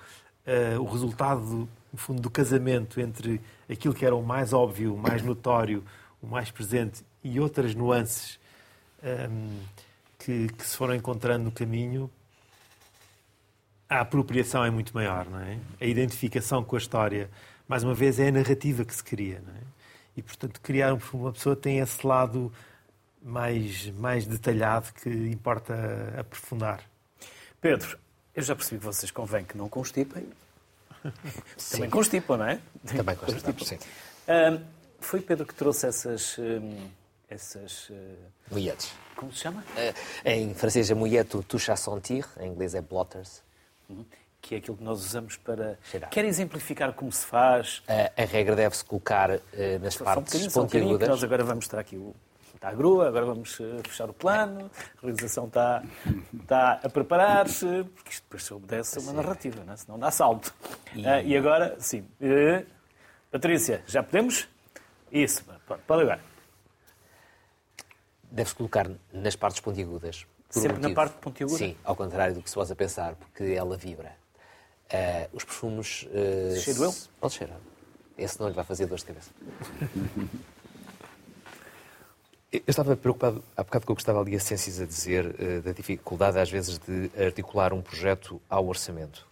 uh, 0.47 0.81
o 0.81 0.85
resultado, 0.85 1.69
no 1.93 1.99
fundo, 1.99 2.23
do 2.23 2.31
casamento 2.31 3.01
entre 3.01 3.41
aquilo 3.69 3.95
que 3.95 4.05
era 4.05 4.15
o 4.15 4.23
mais 4.23 4.53
óbvio, 4.53 4.95
o 4.95 4.99
mais 4.99 5.23
notório, 5.23 5.83
o 6.23 6.27
mais 6.27 6.51
presente 6.51 7.05
e 7.25 7.41
outras 7.41 7.75
nuances 7.75 8.39
um, 9.03 9.09
ehm, 9.09 9.61
que, 10.19 10.49
que, 10.53 10.65
se 10.65 10.77
foram 10.77 10.95
encontrando 10.95 11.45
no 11.45 11.53
caminho, 11.53 12.11
a 13.89 14.01
apropriação 14.01 14.65
é 14.65 14.71
muito 14.71 14.95
maior, 14.95 15.27
não 15.29 15.41
é? 15.41 15.59
A 15.81 15.85
identificação 15.85 16.65
com 16.65 16.77
a 16.77 16.79
história, 16.79 17.29
mais 17.69 17.85
uma 17.85 17.95
vez, 17.95 18.19
é 18.19 18.29
a 18.29 18.33
narrativa 18.33 18.85
que 18.85 18.95
se 18.95 19.03
cria, 19.03 19.43
não 19.47 19.55
é? 19.55 19.61
E, 20.17 20.23
portanto, 20.23 20.61
criar 20.61 20.93
um 20.93 20.99
perfume, 20.99 21.25
uma 21.25 21.33
pessoa 21.33 21.57
tem 21.57 21.79
esse 21.79 22.07
lado 22.07 22.53
mais, 23.23 23.89
mais 23.91 24.27
detalhado 24.27 24.93
que 24.93 25.09
importa 25.09 25.75
aprofundar. 26.19 26.83
Pedro, 27.61 27.99
eu 28.35 28.43
já 28.43 28.55
percebi 28.55 28.79
que 28.79 28.85
vocês 28.85 29.11
convém 29.11 29.45
que 29.45 29.57
não 29.57 29.69
constipem. 29.69 30.27
Também 31.71 31.91
constipam, 31.91 32.37
não 32.37 32.47
é? 32.47 32.61
Também 32.87 33.15
constipam, 33.17 33.65
sim. 33.65 33.79
Um, 34.29 34.63
foi 35.01 35.21
Pedro 35.21 35.47
que 35.47 35.55
trouxe 35.55 35.87
essas... 35.87 36.37
Um, 36.39 36.89
essas... 37.29 37.89
Uh... 37.89 37.95
Mulheres. 38.51 38.93
Como 39.17 39.33
se 39.33 39.41
chama? 39.41 39.63
Uh, 39.63 40.29
em 40.29 40.55
francês 40.55 40.91
é 40.91 40.95
mulher 40.95 41.25
touche 41.25 41.71
à 41.71 41.77
sentir, 41.77 42.27
em 42.39 42.51
inglês 42.51 42.75
é 42.75 42.81
blotters. 42.81 43.43
Uhum. 43.89 44.05
Que 44.43 44.57
é 44.57 44.59
aquilo 44.59 44.77
que 44.77 44.85
nós 44.85 44.99
usamos 44.99 45.37
para... 45.37 45.79
Cheirar. 45.91 46.11
Quer 46.11 46.27
exemplificar 46.27 46.93
como 46.93 47.11
se 47.11 47.25
faz? 47.25 47.79
Uh, 47.79 48.21
a 48.21 48.25
regra 48.25 48.55
deve-se 48.55 48.85
colocar 48.85 49.31
nas 49.81 49.95
Só 49.95 50.05
partes 50.05 50.47
um 50.47 50.51
pontiagudas. 50.51 51.09
Um 51.09 51.13
nós 51.13 51.25
agora 51.25 51.43
vamos 51.45 51.65
mostrar 51.65 51.81
aqui 51.81 51.97
o 51.97 52.15
está 52.63 52.69
a 52.69 52.75
grua, 52.75 53.09
agora 53.09 53.27
vamos 53.27 53.59
fechar 53.83 54.09
o 54.09 54.13
plano, 54.13 54.71
a 54.99 55.03
realização 55.03 55.47
está, 55.47 55.83
está 56.41 56.81
a 56.85 56.89
preparar-se, 56.89 57.67
porque 57.67 58.11
isto 58.11 58.23
depois 58.23 58.45
se 58.45 58.55
obedece 58.55 58.99
a 58.99 59.03
uma 59.03 59.13
narrativa, 59.13 59.65
não 59.65 59.73
é? 59.73 59.77
senão 59.77 59.99
dá 59.99 60.13
salto. 60.13 60.55
E... 60.95 61.01
Uh, 61.01 61.27
e 61.27 61.37
agora, 61.37 61.75
sim. 61.81 62.07
Uh, 62.21 62.65
Patrícia, 63.33 63.83
já 63.87 64.03
podemos? 64.03 64.49
Isso, 65.11 65.45
pode 65.87 66.03
agora. 66.03 66.21
Deve-se 68.31 68.55
colocar 68.55 68.89
nas 69.13 69.35
partes 69.35 69.61
pontiagudas. 69.61 70.25
Sempre 70.49 70.79
um 70.79 70.89
na 70.89 70.95
parte 70.95 71.17
pontiaguda? 71.19 71.59
Sim, 71.59 71.77
ao 71.83 71.97
contrário 71.97 72.35
do 72.35 72.43
que 72.43 72.49
se 72.49 72.55
possa 72.55 72.77
pensar, 72.77 73.15
porque 73.17 73.43
ela 73.43 73.77
vibra. 73.77 74.22
Uh, 74.93 75.29
os 75.33 75.45
perfumes... 75.45 76.07
Uh, 76.11 76.61
Cheiro 76.61 76.85
eu? 76.85 76.95
Pode 77.19 77.35
cheirar. 77.35 77.59
Esse 78.19 78.39
não 78.39 78.49
lhe 78.49 78.55
vai 78.55 78.65
fazer 78.65 78.87
dor 78.87 78.99
de 78.99 79.05
cabeça. 79.05 79.31
Eu 82.53 82.61
estava 82.67 82.95
preocupado, 82.95 83.43
há 83.57 83.65
bocado 83.65 83.87
que 83.87 83.91
eu 83.91 83.95
gostava 83.95 84.21
ali 84.21 84.37
a 84.37 84.39
Ciências 84.39 84.79
a 84.79 84.85
dizer, 84.85 85.25
uh, 85.25 85.63
da 85.63 85.73
dificuldade 85.73 86.39
às 86.39 86.51
vezes 86.51 86.79
de 86.79 87.11
articular 87.19 87.73
um 87.73 87.81
projeto 87.81 88.43
ao 88.47 88.67
orçamento. 88.67 89.27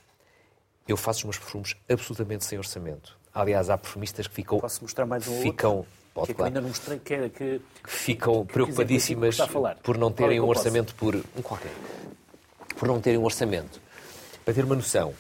Eu 0.89 0.97
faço 0.97 1.19
os 1.19 1.25
meus 1.25 1.37
perfumes 1.37 1.77
absolutamente 1.87 2.47
sem 2.47 2.57
orçamento. 2.57 3.19
Aliás, 3.35 3.69
há 3.69 3.77
perfumistas 3.77 4.27
que 4.27 4.37
ficam... 4.37 4.59
Posso 4.59 4.83
mostrar 4.83 5.05
mais 5.05 5.29
um 5.29 5.43
ficam, 5.43 5.77
outro? 5.77 5.93
Pode, 6.15 6.27
que, 6.29 6.33
é 6.33 6.35
que 6.35 6.43
ainda 6.43 6.61
não 6.63 6.69
mostrei, 6.69 6.99
que, 6.99 7.13
é, 7.13 7.29
que, 7.29 7.61
que 7.85 7.91
ficam 7.91 8.47
que, 8.47 8.55
preocupadíssimas 8.55 9.37
por 9.83 9.99
não 9.99 10.11
terem 10.11 10.39
é 10.39 10.41
um 10.41 10.49
orçamento 10.49 10.95
por... 10.95 11.15
Um 11.15 11.43
qualquer. 11.43 11.73
Por 12.79 12.89
não 12.89 13.03
terem 13.03 13.19
um 13.19 13.25
orçamento. 13.25 13.83
Para 14.47 14.55
ter 14.55 14.65
uma 14.65 14.75
noção, 14.75 15.13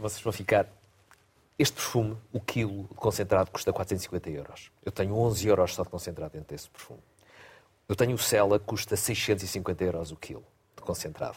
vocês 0.00 0.22
vão 0.22 0.32
ficar... 0.32 0.66
Este 1.58 1.74
perfume, 1.74 2.16
o 2.32 2.40
quilo 2.40 2.84
de 2.84 2.94
concentrado, 2.94 3.50
custa 3.50 3.70
450 3.70 4.30
euros. 4.30 4.72
Eu 4.82 4.90
tenho 4.90 5.14
11 5.14 5.46
euros 5.46 5.74
só 5.74 5.82
de 5.82 5.90
concentrado 5.90 6.32
dentro 6.32 6.48
desse 6.48 6.70
perfume. 6.70 7.00
Eu 7.86 7.94
tenho 7.94 8.14
o 8.14 8.18
Cela, 8.18 8.58
custa 8.58 8.96
650 8.96 9.84
euros 9.84 10.10
o 10.10 10.16
quilo 10.16 10.44
de 10.74 10.82
concentrado. 10.82 11.36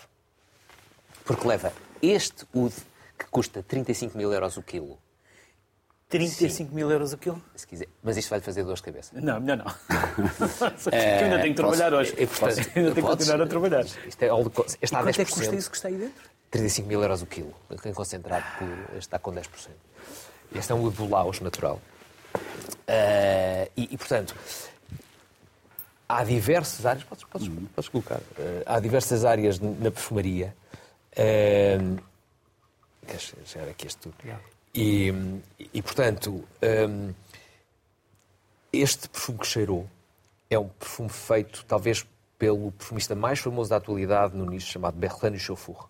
Porque 1.25 1.45
leva 1.47 1.73
este 2.01 2.45
Ud, 2.53 2.73
que 3.17 3.25
custa 3.25 3.61
35 3.63 4.17
mil 4.17 4.31
euros 4.31 4.55
o 4.55 4.63
quilo. 4.63 4.97
35 6.09 6.69
Sim. 6.69 6.75
mil 6.75 6.91
euros 6.91 7.11
o 7.11 7.17
quilo? 7.17 7.41
Se 7.55 7.65
quiser. 7.65 7.87
Mas 8.03 8.17
isto 8.17 8.29
vai 8.29 8.37
lhe 8.37 8.45
fazer 8.45 8.63
dor 8.63 8.75
de 8.75 8.83
cabeça. 8.83 9.19
Não, 9.19 9.39
melhor 9.39 9.57
não. 9.57 9.65
é, 10.91 11.21
eu 11.21 11.25
ainda 11.25 11.41
tenho 11.41 11.55
que 11.55 11.61
trabalhar 11.61 11.89
posso, 11.89 11.95
hoje. 11.95 12.15
Eu, 12.15 12.27
posso, 12.27 12.45
ainda 12.45 12.71
tenho 12.73 12.93
que 12.93 13.01
continuar 13.01 13.41
a 13.41 13.47
trabalhar. 13.47 13.85
Isto 13.85 14.23
é, 14.23 14.27
está 14.79 14.99
a 14.99 15.03
10%. 15.03 15.19
é 15.19 15.25
que 15.25 15.31
custa 15.31 15.55
isso 15.55 15.71
que 15.71 15.75
está 15.75 15.87
aí 15.87 15.95
dentro? 15.95 16.32
35 16.53 16.87
mil 16.87 17.01
euros 17.01 17.23
o 17.23 17.25
quilo. 17.25 17.53
Em 17.83 17.93
concentrado 17.93 18.45
por, 18.59 18.97
está 18.97 19.17
com 19.17 19.33
10%. 19.33 19.47
Este 20.53 20.71
é 20.71 20.75
um 20.75 20.83
Ud 20.83 20.95
Bolaus 20.95 21.39
natural. 21.39 21.81
Uh, 22.35 23.69
e, 23.75 23.89
e, 23.91 23.97
portanto, 23.97 24.35
há 26.07 26.23
diversas 26.23 26.85
áreas, 26.85 27.03
podes, 27.03 27.23
podes, 27.23 27.47
uhum. 27.47 27.65
podes 27.75 27.89
colocar, 27.89 28.19
uh, 28.19 28.63
há 28.67 28.79
diversas 28.79 29.25
áreas 29.25 29.59
na 29.59 29.89
perfumaria. 29.89 30.55
Uh, 31.13 31.99
queres 33.07 33.33
chegar 33.45 33.67
aqui 33.67 33.87
este 33.87 33.99
tudo? 34.01 34.15
E, 34.75 35.11
e, 35.73 35.81
portanto, 35.81 36.43
um, 36.87 37.13
este 38.71 39.09
perfume 39.09 39.39
que 39.39 39.47
cheirou 39.47 39.89
é 40.51 40.59
um 40.59 40.67
perfume 40.67 41.09
feito, 41.09 41.65
talvez, 41.65 42.05
pelo 42.37 42.71
perfumista 42.73 43.15
mais 43.15 43.39
famoso 43.39 43.71
da 43.71 43.77
atualidade 43.77 44.35
no 44.35 44.45
nicho, 44.45 44.67
chamado 44.67 44.95
Berlane 44.95 45.39
Chauffour, 45.39 45.89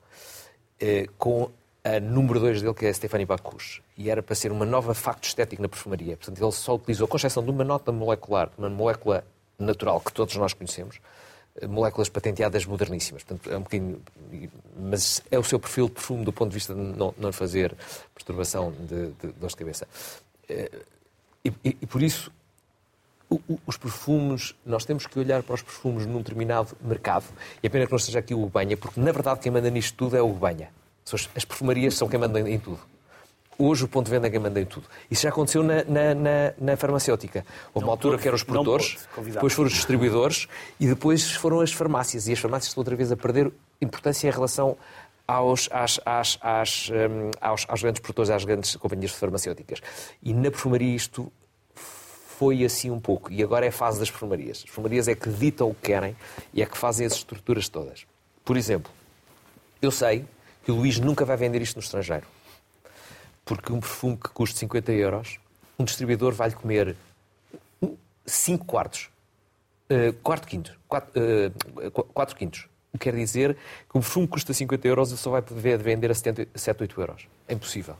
com 1.18 1.50
a 1.84 2.00
número 2.00 2.40
2 2.40 2.62
dele, 2.62 2.74
que 2.74 2.86
é 2.86 2.90
a 2.90 2.94
Stephanie 2.94 3.26
Bacchus. 3.26 3.82
E 3.98 4.10
era 4.10 4.24
para 4.24 4.36
ser 4.36 4.52
uma 4.52 4.66
nova 4.66 4.94
facto 4.94 5.26
estético 5.26 5.62
na 5.62 5.68
perfumaria. 5.68 6.16
Portanto, 6.16 6.42
ele 6.42 6.52
só 6.52 6.76
utilizou, 6.76 7.08
com 7.08 7.18
exceção 7.18 7.44
de 7.44 7.52
uma 7.52 7.64
nota 7.64 7.92
molecular, 7.92 8.50
uma 8.58 8.70
molécula 8.70 9.26
natural 9.60 10.00
que 10.00 10.12
todos 10.14 10.36
nós 10.38 10.54
conhecemos, 10.54 11.00
eh, 11.60 11.68
moléculas 11.68 12.10
patenteadas 12.10 12.66
moderníssimas. 12.66 13.24
Portanto, 13.24 13.52
é 13.52 13.58
um 13.58 13.62
bocadinho, 13.62 14.02
mas 14.78 15.22
é 15.30 15.38
o 15.38 15.44
seu 15.44 15.60
perfil 15.60 15.88
de 15.88 15.94
perfume 15.94 16.24
do 16.24 16.32
ponto 16.32 16.50
de 16.50 16.56
vista 16.56 16.74
de 16.74 16.82
não, 16.82 17.32
fazer 17.34 17.76
perturbação 18.16 18.72
de, 18.72 19.08
de 19.12 19.34
de 19.34 19.56
cabeça. 19.56 19.88
Eh, 20.48 20.72
e, 21.46 21.50
e, 21.66 21.78
e 21.82 21.86
por 21.86 22.02
isso, 22.02 22.32
os 23.66 23.78
perfumes, 23.78 24.56
nós 24.66 24.86
temos 24.86 25.06
que 25.08 25.18
olhar 25.20 25.44
para 25.44 25.56
os 25.56 25.62
perfumes 25.62 26.06
num 26.06 26.18
determinado 26.18 26.76
mercado. 26.82 27.26
E 27.62 27.68
a 27.68 27.70
pena 27.70 27.86
que 27.86 27.92
não 27.92 27.98
esteja 27.98 28.20
aqui 28.20 28.34
o 28.34 28.46
Banha, 28.48 28.76
porque 28.76 29.00
na 29.00 29.12
verdade 29.12 29.40
quem 29.40 29.52
manda 29.52 29.70
nisto 29.70 29.96
tudo 29.96 30.18
é 30.18 30.22
o 30.22 30.30
Banha. 30.30 30.70
As 31.36 31.46
perfumarias 31.46 31.96
são 31.96 32.08
quem 32.08 32.20
manda 32.20 32.40
em 32.40 32.60
tudo. 32.60 32.80
Hoje 33.58 33.84
o 33.84 33.88
ponto 33.88 34.06
de 34.06 34.12
venda 34.12 34.28
é 34.28 34.30
quem 34.30 34.40
manda 34.40 34.60
em 34.60 34.66
tudo. 34.66 34.88
Isso 35.12 35.24
já 35.24 35.30
aconteceu 35.30 35.62
na, 35.62 35.84
na, 35.84 36.16
na, 36.16 36.54
na 36.60 36.78
farmacêutica. 36.78 37.46
Houve 37.74 37.86
uma 37.86 37.94
altura 37.94 38.18
que 38.18 38.28
eram 38.28 38.36
os 38.36 38.44
produtores, 38.44 39.08
depois 39.32 39.54
foram 39.54 39.68
os 39.68 39.74
distribuidores 39.74 40.48
e 40.80 40.88
depois 40.88 41.32
foram 41.34 41.60
as 41.62 41.72
farmácias. 41.72 42.28
E 42.28 42.34
as 42.34 42.40
farmácias 42.40 42.70
estão 42.70 42.82
outra 42.82 42.96
vez 42.96 43.12
a 43.12 43.18
perder 43.18 43.52
importância 43.80 44.28
em 44.28 44.32
relação 44.32 44.76
aos, 45.28 45.70
às, 45.72 46.00
às, 46.06 46.38
às, 46.42 46.90
um, 46.90 47.32
aos, 47.40 47.66
aos 47.70 47.82
grandes 47.82 48.02
produtores, 48.02 48.32
às 48.32 48.44
grandes 48.44 48.76
companhias 48.76 49.12
farmacêuticas. 49.12 49.82
E 50.22 50.34
na 50.34 50.50
perfumaria 50.50 50.96
isto 50.96 51.32
foi 52.38 52.64
assim 52.64 52.90
um 52.90 53.00
pouco. 53.00 53.32
E 53.32 53.44
agora 53.44 53.66
é 53.66 53.70
a 53.70 53.72
fase 53.72 54.00
das 54.00 54.10
perfumarias. 54.10 54.58
As 54.58 54.64
perfumarias 54.64 55.08
é 55.08 55.16
que 55.16 55.30
ditam 55.30 55.70
o 55.70 55.74
que 55.74 55.82
querem 55.82 56.16
e 56.54 56.62
é 56.62 56.66
que 56.66 56.78
fazem 56.78 57.06
as 57.06 57.14
estruturas 57.14 57.70
todas. 57.70 58.06
Por 58.44 58.58
exemplo, 58.58 58.92
eu 59.82 59.92
sei 59.92 60.26
que 60.64 60.72
o 60.72 60.76
Luís 60.76 61.00
nunca 61.00 61.26
vai 61.26 61.38
vender 61.38 61.62
isto 61.62 61.76
no 61.76 61.82
estrangeiro. 61.82 62.26
Porque 63.46 63.72
um 63.72 63.80
perfume 63.80 64.18
que 64.18 64.30
custa 64.30 64.58
50 64.60 64.92
euros, 64.94 65.40
um 65.78 65.84
distribuidor 65.84 66.34
vai-lhe 66.34 66.56
comer 66.56 66.96
5 68.26 68.66
quartos. 68.66 69.10
Uh, 69.90 70.14
quarto 70.24 70.48
quinto. 70.48 70.80
4 70.88 71.12
uh, 71.20 72.36
quintos. 72.36 72.68
o 72.94 72.98
que 72.98 73.04
quer 73.04 73.16
dizer 73.16 73.56
que 73.90 73.98
o 73.98 74.00
perfume 74.00 74.28
custa 74.28 74.54
50 74.54 74.88
euros 74.88 75.12
e 75.12 75.18
só 75.18 75.30
vai 75.32 75.42
poder 75.42 75.78
vender 75.78 76.10
a 76.12 76.14
7, 76.14 76.48
8 76.82 77.02
euros. 77.02 77.28
É 77.48 77.54
impossível. 77.54 77.96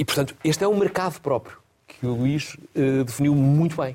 E, 0.00 0.04
portanto, 0.04 0.34
este 0.42 0.64
é 0.64 0.66
um 0.66 0.78
mercado 0.78 1.20
próprio 1.20 1.58
que 1.86 2.06
o 2.06 2.14
Luís 2.14 2.54
uh, 2.54 3.04
definiu 3.04 3.34
muito 3.34 3.76
bem. 3.76 3.94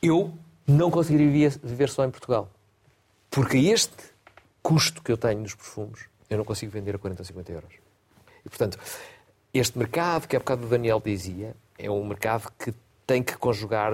Eu 0.00 0.32
não 0.64 0.92
conseguiria 0.92 1.50
viver 1.50 1.88
só 1.88 2.04
em 2.04 2.10
Portugal. 2.10 2.48
Porque 3.28 3.58
este 3.58 3.96
custo 4.62 5.02
que 5.02 5.10
eu 5.10 5.16
tenho 5.16 5.40
nos 5.40 5.56
perfumes, 5.56 6.02
eu 6.28 6.38
não 6.38 6.44
consigo 6.44 6.70
vender 6.70 6.94
a 6.94 6.98
40 7.00 7.20
ou 7.20 7.26
50 7.26 7.50
euros. 7.52 7.72
E, 8.46 8.48
portanto, 8.48 8.78
este 9.52 9.76
mercado, 9.76 10.28
que 10.28 10.36
há 10.36 10.38
bocado 10.38 10.64
o 10.64 10.68
Daniel 10.68 11.02
dizia, 11.04 11.56
é 11.76 11.90
um 11.90 12.06
mercado 12.06 12.48
que 12.56 12.72
tem 13.04 13.24
que 13.24 13.36
conjugar 13.36 13.92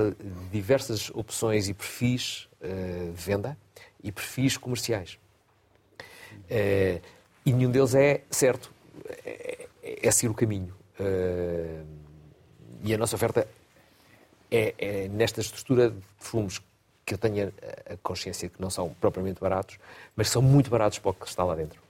diversas 0.52 1.08
opções 1.14 1.70
e 1.70 1.72
perfis 1.72 2.50
uh, 2.60 3.14
de 3.14 3.22
venda 3.22 3.56
e 4.04 4.12
perfis 4.12 4.58
comerciais. 4.58 5.18
Uh, 6.50 7.00
e 7.46 7.50
nenhum 7.50 7.70
deles 7.70 7.94
é 7.94 8.20
certo. 8.30 8.76
É, 10.02 10.10
seguir 10.10 10.28
o 10.28 10.34
caminho. 10.34 10.74
Uh, 10.98 11.84
e 12.82 12.94
a 12.94 12.98
nossa 12.98 13.16
oferta 13.16 13.46
é, 14.50 14.74
é, 14.78 15.08
nesta 15.08 15.40
estrutura 15.40 15.90
de 15.90 16.00
perfumes 16.18 16.60
que 17.04 17.14
eu 17.14 17.18
tenho 17.18 17.52
a 17.88 17.96
consciência 18.02 18.48
que 18.48 18.60
não 18.60 18.68
são 18.68 18.94
propriamente 19.00 19.40
baratos, 19.40 19.78
mas 20.16 20.28
são 20.28 20.42
muito 20.42 20.68
baratos 20.68 20.98
para 20.98 21.10
o 21.10 21.14
que 21.14 21.26
está 21.26 21.44
lá 21.44 21.54
dentro. 21.54 21.80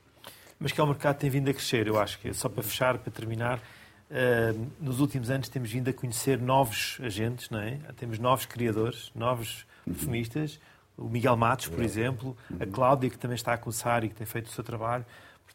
Mas 0.59 0.73
que 0.73 0.81
é 0.81 0.85
o 0.85 0.87
mercado 0.87 1.17
tem 1.17 1.31
vindo 1.31 1.49
a 1.49 1.55
crescer, 1.55 1.87
eu 1.87 1.99
acho 1.99 2.19
que 2.19 2.33
só 2.35 2.49
para 2.49 2.63
fechar, 2.63 2.99
para 2.99 3.11
terminar, 3.11 3.59
uh, 3.59 4.71
nos 4.81 5.01
últimos 5.01 5.31
anos 5.31 5.49
temos 5.49 5.71
vindo 5.71 5.89
a 5.89 5.93
conhecer 5.93 6.39
novos 6.39 6.99
agentes, 7.03 7.49
não 7.51 7.61
é? 7.61 7.79
Temos 7.97 8.19
novos 8.19 8.47
criadores, 8.47 9.11
novos 9.15 9.67
perfumistas, 9.85 10.59
o 10.97 11.09
Miguel 11.09 11.37
Matos, 11.37 11.69
por 11.69 11.83
exemplo, 11.83 12.37
a 12.59 12.67
Cláudia, 12.67 13.11
que 13.11 13.19
também 13.19 13.35
está 13.35 13.53
a 13.53 13.59
começar 13.59 14.03
e 14.03 14.09
que 14.09 14.15
tem 14.15 14.27
feito 14.27 14.47
o 14.47 14.51
seu 14.51 14.65
trabalho, 14.65 15.05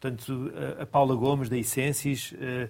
portanto, 0.01 0.51
a 0.79 0.85
Paula 0.85 1.15
Gomes, 1.15 1.47
da 1.47 1.57
Essências, 1.57 2.33
uh, 2.33 2.69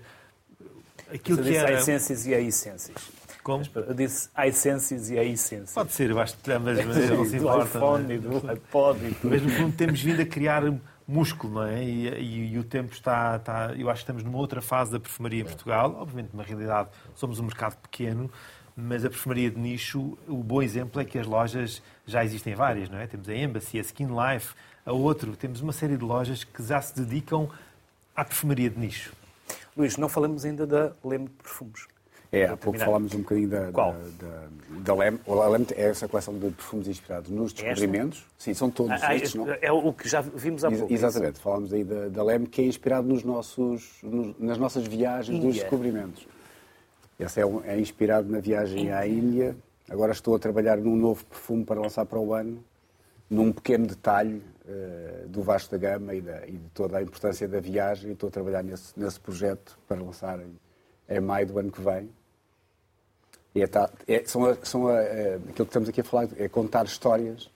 aquilo 1.13 1.37
Você 1.37 1.51
que 1.51 1.55
era... 1.55 1.69
a 1.69 1.73
Essências 1.73 2.25
e 2.27 2.35
a 2.35 2.41
Essências. 2.41 3.21
Como? 3.41 3.63
Eu 3.73 3.93
disse 3.93 4.29
a 4.35 4.47
Essências 4.47 5.09
e 5.09 5.17
a 5.17 5.23
Essência. 5.23 5.73
Pode 5.73 5.93
ser, 5.93 6.11
eu 6.11 6.19
acho 6.19 6.37
que 6.37 6.51
ambas 6.51 6.77
não 6.85 7.25
se 7.25 7.37
importa. 7.37 7.65
Do 7.65 7.77
iPhone, 7.77 8.13
é? 8.13 8.17
do 8.17 8.51
iPod 8.51 9.05
e 9.05 9.13
tudo. 9.15 9.31
Mas, 9.31 9.41
no 9.41 9.49
fundo, 9.49 9.75
temos 9.75 10.01
vindo 10.01 10.21
a 10.21 10.25
criar 10.25 10.63
músculo, 11.07 11.55
não 11.55 11.63
é? 11.63 11.83
E, 11.83 12.07
e, 12.07 12.53
e, 12.53 12.59
o 12.59 12.63
tempo 12.63 12.93
está, 12.93 13.35
está. 13.37 13.73
Eu 13.77 13.89
acho 13.89 13.99
que 13.99 14.03
estamos 14.03 14.23
numa 14.23 14.37
outra 14.37 14.61
fase 14.61 14.91
da 14.91 14.99
perfumaria 14.99 15.41
em 15.41 15.45
Portugal. 15.45 15.95
Obviamente, 15.99 16.35
na 16.35 16.43
realidade, 16.43 16.89
somos 17.15 17.39
um 17.39 17.43
mercado 17.43 17.77
pequeno, 17.77 18.29
mas 18.75 19.03
a 19.03 19.09
perfumaria 19.09 19.49
de 19.49 19.59
nicho, 19.59 20.17
o 20.27 20.43
bom 20.43 20.61
exemplo 20.61 21.01
é 21.01 21.05
que 21.05 21.17
as 21.17 21.25
lojas 21.25 21.81
já 22.05 22.23
existem 22.23 22.53
várias, 22.53 22.89
não 22.89 22.99
é? 22.99 23.07
Temos 23.07 23.27
a 23.27 23.35
Embassy, 23.35 23.77
a 23.77 23.81
Skin 23.81 24.07
Life, 24.07 24.53
a 24.85 24.91
outro. 24.91 25.35
Temos 25.35 25.61
uma 25.61 25.73
série 25.73 25.97
de 25.97 26.03
lojas 26.03 26.43
que 26.43 26.63
já 26.63 26.81
se 26.81 26.95
dedicam 26.95 27.49
à 28.15 28.23
perfumaria 28.25 28.69
de 28.69 28.79
nicho. 28.79 29.13
Luís, 29.75 29.97
não 29.97 30.09
falamos 30.09 30.45
ainda 30.45 30.67
da 30.67 30.91
Leme 31.03 31.25
de 31.25 31.33
Perfumes. 31.33 31.87
É, 32.31 32.45
há 32.45 32.55
pouco 32.55 32.79
falámos 32.79 33.13
um 33.13 33.19
bocadinho 33.19 33.49
da, 33.49 33.71
Qual? 33.73 33.91
da, 33.91 34.25
da, 34.25 34.47
da 34.69 34.95
LEM. 34.95 35.19
A 35.27 35.47
LEM 35.49 35.65
é 35.75 35.89
essa 35.89 36.07
coleção 36.07 36.33
de 36.33 36.49
perfumes 36.51 36.87
inspirados 36.87 37.29
nos 37.29 37.51
descobrimentos. 37.51 38.19
Esta? 38.19 38.31
Sim, 38.37 38.53
são 38.53 38.71
todos 38.71 39.03
ah, 39.03 39.13
estes, 39.13 39.35
não? 39.35 39.47
É 39.61 39.69
o 39.69 39.91
que 39.91 40.07
já 40.07 40.21
vimos 40.21 40.63
há 40.63 40.71
pouco. 40.71 40.93
Exatamente, 40.93 41.39
falámos 41.39 41.73
aí 41.73 41.83
da, 41.83 42.07
da 42.07 42.23
LEM, 42.23 42.45
que 42.45 42.61
é 42.61 42.65
inspirado 42.65 43.05
nos 43.05 43.25
nossos, 43.25 43.97
nos, 44.01 44.39
nas 44.39 44.57
nossas 44.57 44.87
viagens 44.87 45.35
Índia. 45.35 45.49
dos 45.49 45.59
descobrimentos. 45.59 46.25
Esse 47.19 47.41
é, 47.41 47.45
um, 47.45 47.61
é 47.65 47.77
inspirado 47.77 48.29
na 48.31 48.39
viagem 48.39 48.83
Índia. 48.83 48.97
à 48.97 49.05
Índia. 49.05 49.55
Agora 49.89 50.13
estou 50.13 50.33
a 50.33 50.39
trabalhar 50.39 50.77
num 50.77 50.95
novo 50.95 51.25
perfume 51.25 51.65
para 51.65 51.81
lançar 51.81 52.05
para 52.05 52.17
o 52.17 52.33
ano, 52.33 52.63
num 53.29 53.51
pequeno 53.51 53.85
detalhe 53.85 54.41
do 55.27 55.41
Vasco 55.41 55.71
da 55.71 55.77
Gama 55.77 56.13
e, 56.13 56.21
da, 56.21 56.45
e, 56.47 56.51
de 56.51 56.69
toda 56.73 56.97
a 56.97 57.01
importância 57.01 57.47
da 57.47 57.59
viagem. 57.59 58.11
Estou 58.11 58.29
a 58.29 58.31
trabalhar 58.31 58.63
nesse, 58.63 58.99
nesse 58.99 59.19
projeto 59.19 59.77
para 59.87 60.01
lançar 60.01 60.39
em, 60.39 60.59
em 61.09 61.19
maio 61.19 61.47
do 61.47 61.59
ano 61.59 61.71
que 61.71 61.81
vem 61.81 62.09
é, 63.53 63.67
tá, 63.67 63.89
é, 64.07 64.23
são, 64.25 64.45
a, 64.45 64.55
são 64.63 64.87
a, 64.87 65.01
é, 65.01 65.35
aquilo 65.35 65.53
que 65.53 65.63
estamos 65.63 65.89
aqui 65.89 65.99
a 65.99 66.03
falar, 66.03 66.29
é 66.37 66.47
contar 66.47 66.85
histórias 66.85 67.49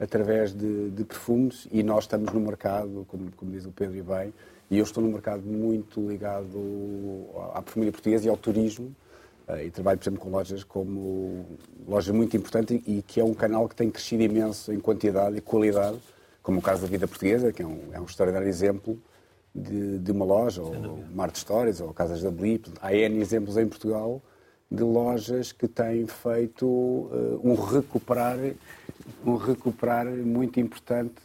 através 0.00 0.54
de, 0.54 0.90
de, 0.90 1.04
perfumes 1.04 1.68
e 1.70 1.82
nós 1.82 2.04
estamos 2.04 2.32
no 2.32 2.40
mercado, 2.40 3.04
como, 3.08 3.30
como, 3.32 3.50
diz 3.50 3.66
o 3.66 3.70
Pedro 3.70 3.96
e 3.96 4.02
bem, 4.02 4.32
e 4.70 4.78
eu 4.78 4.84
estou 4.84 5.02
no 5.02 5.10
mercado 5.10 5.42
muito 5.42 6.00
ligado 6.08 7.26
à 7.52 7.60
perfumaria 7.60 7.92
portuguesa 7.92 8.26
e 8.26 8.30
ao 8.30 8.36
turismo 8.36 8.94
uh, 9.48 9.58
e 9.58 9.70
trabalho, 9.70 9.98
por 9.98 10.04
exemplo, 10.04 10.20
com 10.20 10.30
lojas 10.30 10.64
como 10.64 11.44
loja 11.86 12.12
muito 12.12 12.36
importante 12.36 12.82
e 12.86 13.02
que 13.02 13.20
é 13.20 13.24
um 13.24 13.34
canal 13.34 13.68
que 13.68 13.74
tem 13.74 13.90
crescido 13.90 14.22
imenso 14.22 14.72
em 14.72 14.78
quantidade 14.78 15.36
e 15.36 15.40
qualidade, 15.40 15.98
como 16.48 16.60
o 16.60 16.62
caso 16.62 16.80
da 16.80 16.88
Vida 16.88 17.06
Portuguesa, 17.06 17.52
que 17.52 17.60
é 17.60 17.66
um, 17.66 17.90
é 17.92 18.00
um 18.00 18.04
extraordinário 18.04 18.48
exemplo 18.48 18.98
de, 19.54 19.98
de 19.98 20.10
uma 20.10 20.24
loja, 20.24 20.62
ou 20.62 21.04
Marte 21.14 21.40
Stories, 21.40 21.78
ou 21.78 21.92
Casas 21.92 22.22
da 22.22 22.30
Blip. 22.30 22.72
Há 22.80 22.94
N 22.94 23.20
exemplos 23.20 23.58
em 23.58 23.68
Portugal 23.68 24.22
de 24.70 24.82
lojas 24.82 25.52
que 25.52 25.68
têm 25.68 26.06
feito 26.06 26.64
uh, 26.66 27.38
um 27.44 27.54
recuperar 27.54 28.38
um 29.26 29.36
recuperar 29.36 30.06
muito 30.06 30.58
importante 30.58 31.20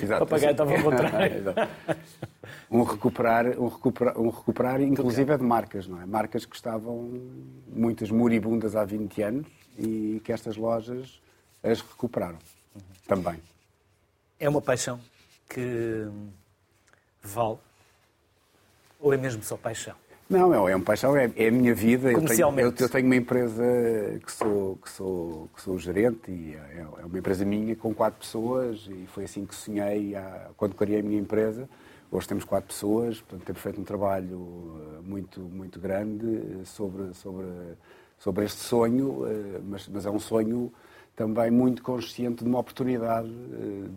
Exato. 0.00 0.22
O 0.22 0.26
papagaio 0.26 0.52
estava 0.52 0.74
ao 0.74 0.82
contrário. 0.82 1.44
um 2.70 2.82
recuperar, 2.84 3.46
um 3.60 3.68
recuperar, 3.68 4.18
um 4.18 4.30
recuperar 4.30 4.80
inclusive 4.80 5.30
é 5.30 5.36
de 5.36 5.44
marcas, 5.44 5.86
não 5.86 6.00
é? 6.00 6.06
Marcas 6.06 6.46
que 6.46 6.56
estavam 6.56 7.20
muitas 7.66 8.10
moribundas 8.10 8.74
há 8.74 8.84
20 8.84 9.22
anos 9.22 9.46
e 9.76 10.22
que 10.24 10.32
estas 10.32 10.56
lojas 10.56 11.20
as 11.62 11.82
recuperaram 11.82 12.38
também. 13.06 13.38
É 14.40 14.48
uma 14.48 14.60
paixão 14.60 15.00
que 15.48 16.06
vale 17.22 17.58
ou 19.00 19.12
é 19.12 19.16
mesmo 19.16 19.42
só 19.42 19.56
paixão? 19.56 19.94
Não, 20.28 20.68
é, 20.68 20.72
é 20.72 20.76
um 20.76 20.80
paixão, 20.82 21.16
é, 21.16 21.30
é 21.36 21.48
a 21.48 21.50
minha 21.50 21.74
vida. 21.74 22.12
Eu 22.12 22.22
tenho, 22.22 22.60
eu, 22.60 22.74
eu 22.78 22.88
tenho, 22.88 23.06
uma 23.06 23.16
empresa 23.16 23.64
que 24.24 24.30
sou, 24.30 24.76
que 24.76 24.90
sou, 24.90 25.48
que 25.54 25.62
sou 25.62 25.78
gerente 25.78 26.30
e 26.30 26.54
é, 26.54 26.80
é, 26.80 27.04
uma 27.04 27.18
empresa 27.18 27.44
minha 27.46 27.74
com 27.74 27.94
quatro 27.94 28.20
pessoas 28.20 28.86
e 28.90 29.06
foi 29.06 29.24
assim 29.24 29.46
que 29.46 29.54
sonhei 29.54 30.14
há, 30.14 30.50
quando 30.56 30.74
criei 30.74 31.00
a 31.00 31.02
minha 31.02 31.18
empresa. 31.18 31.68
Hoje 32.10 32.28
temos 32.28 32.44
quatro 32.44 32.68
pessoas, 32.68 33.20
portanto 33.20 33.46
temos 33.46 33.62
feito 33.62 33.80
um 33.80 33.84
trabalho 33.84 34.96
eh, 34.98 35.02
muito, 35.02 35.40
muito 35.40 35.78
grande 35.78 36.26
eh, 36.26 36.64
sobre, 36.64 37.12
sobre, 37.12 37.46
sobre 38.18 38.44
este 38.46 38.60
sonho, 38.60 39.26
eh, 39.26 39.60
mas, 39.62 39.86
mas 39.88 40.06
é 40.06 40.10
um 40.10 40.18
sonho 40.18 40.72
também 41.18 41.50
muito 41.50 41.82
consciente 41.82 42.44
de 42.44 42.48
uma 42.48 42.60
oportunidade 42.60 43.28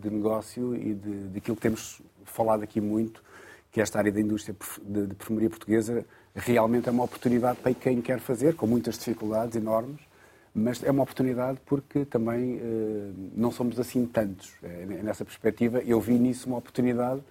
de 0.00 0.10
negócio 0.10 0.74
e 0.74 0.92
de, 0.92 1.28
de 1.28 1.38
aquilo 1.38 1.54
que 1.54 1.62
temos 1.62 2.02
falado 2.24 2.64
aqui 2.64 2.80
muito, 2.80 3.22
que 3.70 3.78
é 3.78 3.82
esta 3.84 3.98
área 3.98 4.10
da 4.10 4.20
indústria 4.20 4.56
de, 4.82 5.06
de 5.06 5.14
perfumaria 5.14 5.48
portuguesa 5.48 6.04
realmente 6.34 6.88
é 6.88 6.92
uma 6.92 7.04
oportunidade 7.04 7.60
para 7.60 7.72
quem 7.74 8.02
quer 8.02 8.18
fazer, 8.18 8.56
com 8.56 8.66
muitas 8.66 8.98
dificuldades 8.98 9.54
enormes, 9.54 10.00
mas 10.52 10.82
é 10.82 10.90
uma 10.90 11.04
oportunidade 11.04 11.60
porque 11.64 12.04
também 12.04 12.58
eh, 12.58 13.12
não 13.36 13.52
somos 13.52 13.78
assim 13.78 14.04
tantos. 14.04 14.52
É, 14.60 14.84
nessa 14.84 15.24
perspectiva, 15.24 15.78
eu 15.78 16.00
vi 16.00 16.18
nisso 16.18 16.48
uma 16.48 16.58
oportunidade 16.58 17.22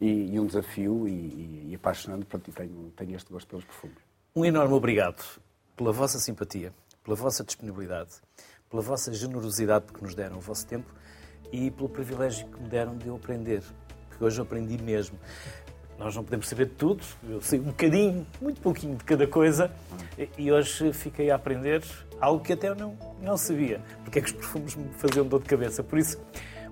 e, 0.00 0.34
e 0.34 0.40
um 0.40 0.46
desafio 0.46 1.06
e, 1.06 1.12
e, 1.12 1.66
e 1.70 1.74
apaixonante, 1.76 2.26
portanto, 2.26 2.52
tenho, 2.52 2.92
tenho 2.96 3.14
este 3.14 3.32
gosto 3.32 3.46
pelos 3.46 3.64
perfumes. 3.64 3.96
Um 4.34 4.44
enorme 4.44 4.74
obrigado 4.74 5.22
pela 5.76 5.92
vossa 5.92 6.18
simpatia, 6.18 6.72
pela 7.04 7.14
vossa 7.14 7.44
disponibilidade, 7.44 8.10
pela 8.70 8.82
vossa 8.82 9.12
generosidade 9.12 9.86
porque 9.86 10.04
nos 10.04 10.14
deram 10.14 10.38
o 10.38 10.40
vosso 10.40 10.66
tempo 10.66 10.92
e 11.52 11.70
pelo 11.70 11.88
privilégio 11.88 12.46
que 12.48 12.60
me 12.60 12.68
deram 12.68 12.96
de 12.96 13.06
eu 13.06 13.16
aprender, 13.16 13.62
porque 14.08 14.24
hoje 14.24 14.40
eu 14.40 14.44
aprendi 14.44 14.82
mesmo. 14.82 15.18
Nós 15.98 16.14
não 16.14 16.22
podemos 16.22 16.46
saber 16.46 16.66
de 16.66 16.72
tudo, 16.72 17.02
eu 17.28 17.40
sei 17.40 17.58
um 17.58 17.64
bocadinho, 17.64 18.26
muito 18.40 18.60
pouquinho 18.60 18.96
de 18.96 19.04
cada 19.04 19.26
coisa, 19.26 19.70
e 20.36 20.52
hoje 20.52 20.92
fiquei 20.92 21.30
a 21.30 21.36
aprender 21.36 21.82
algo 22.20 22.44
que 22.44 22.52
até 22.52 22.68
eu 22.68 22.74
não, 22.74 22.98
não 23.22 23.36
sabia, 23.36 23.80
porque 24.04 24.18
é 24.18 24.22
que 24.22 24.28
os 24.28 24.32
perfumes 24.32 24.74
me 24.74 24.88
faziam 24.94 25.26
dor 25.26 25.40
de 25.40 25.48
cabeça. 25.48 25.82
Por 25.82 25.98
isso, 25.98 26.20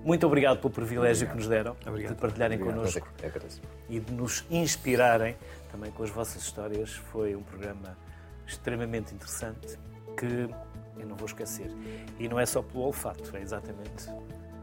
muito 0.03 0.27
obrigado 0.27 0.59
pelo 0.59 0.71
privilégio 0.71 1.25
obrigado. 1.25 1.31
que 1.31 1.37
nos 1.37 1.47
deram 1.47 1.75
obrigado. 1.87 2.13
de 2.13 2.21
partilharem 2.21 2.57
obrigado. 2.59 2.77
connosco 2.77 3.07
e 3.89 3.99
de 3.99 4.13
nos 4.13 4.45
inspirarem 4.51 5.35
também 5.71 5.91
com 5.91 6.03
as 6.03 6.11
vossas 6.11 6.43
histórias. 6.43 6.91
Foi 7.11 7.35
um 7.35 7.41
programa 7.41 7.97
extremamente 8.45 9.15
interessante 9.15 9.79
que 10.15 10.47
eu 10.97 11.07
não 11.07 11.15
vou 11.15 11.25
esquecer. 11.25 11.71
E 12.19 12.27
não 12.27 12.39
é 12.39 12.45
só 12.45 12.61
pelo 12.61 12.83
olfato, 12.83 13.35
é 13.35 13.41
exatamente 13.41 14.09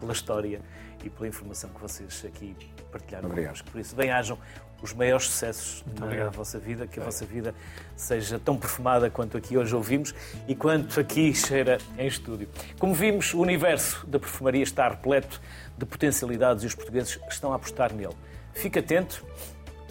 pela 0.01 0.12
história 0.12 0.61
e 1.05 1.09
pela 1.11 1.28
informação 1.28 1.70
que 1.70 1.80
vocês 1.80 2.24
aqui 2.24 2.57
partilharam 2.91 3.28
Obrigado. 3.28 3.53
connosco. 3.53 3.70
Por 3.70 3.80
isso, 3.80 3.95
bem-ajam 3.95 4.37
os 4.83 4.93
maiores 4.93 5.26
sucessos 5.26 5.83
Muito 5.87 6.01
na 6.01 6.07
obrigado. 6.07 6.33
vossa 6.35 6.59
vida, 6.59 6.87
que 6.89 6.99
a 6.99 7.05
vossa 7.05 7.24
vida 7.24 7.55
seja 7.95 8.39
tão 8.39 8.57
perfumada 8.57 9.09
quanto 9.09 9.37
aqui 9.37 9.57
hoje 9.57 9.74
ouvimos 9.74 10.12
e 10.49 10.57
quanto 10.57 10.99
aqui 10.99 11.33
cheira 11.33 11.78
em 11.97 12.07
estúdio. 12.09 12.49
Como 12.80 12.93
vimos, 12.93 13.33
o 13.33 13.41
universo 13.41 14.05
da 14.09 14.18
perfumaria 14.18 14.62
está 14.62 14.89
repleto 14.89 15.41
de 15.78 15.87
potencialidades 15.87 16.64
e 16.64 16.66
os 16.66 16.74
portugueses 16.74 17.18
estão 17.30 17.53
a 17.53 17.57
apostar 17.57 17.93
nele. 17.95 18.16
Fique 18.53 18.80
atento 18.80 19.24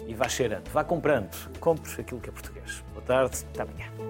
e 0.06 0.14
vá 0.14 0.28
cheirando, 0.28 0.68
vá 0.68 0.84
comprando. 0.84 1.30
Compre 1.58 2.00
aquilo 2.00 2.20
que 2.20 2.28
é 2.28 2.32
português. 2.32 2.84
Boa 2.92 3.02
tarde, 3.04 3.46
até 3.50 3.62
amanhã. 3.62 4.02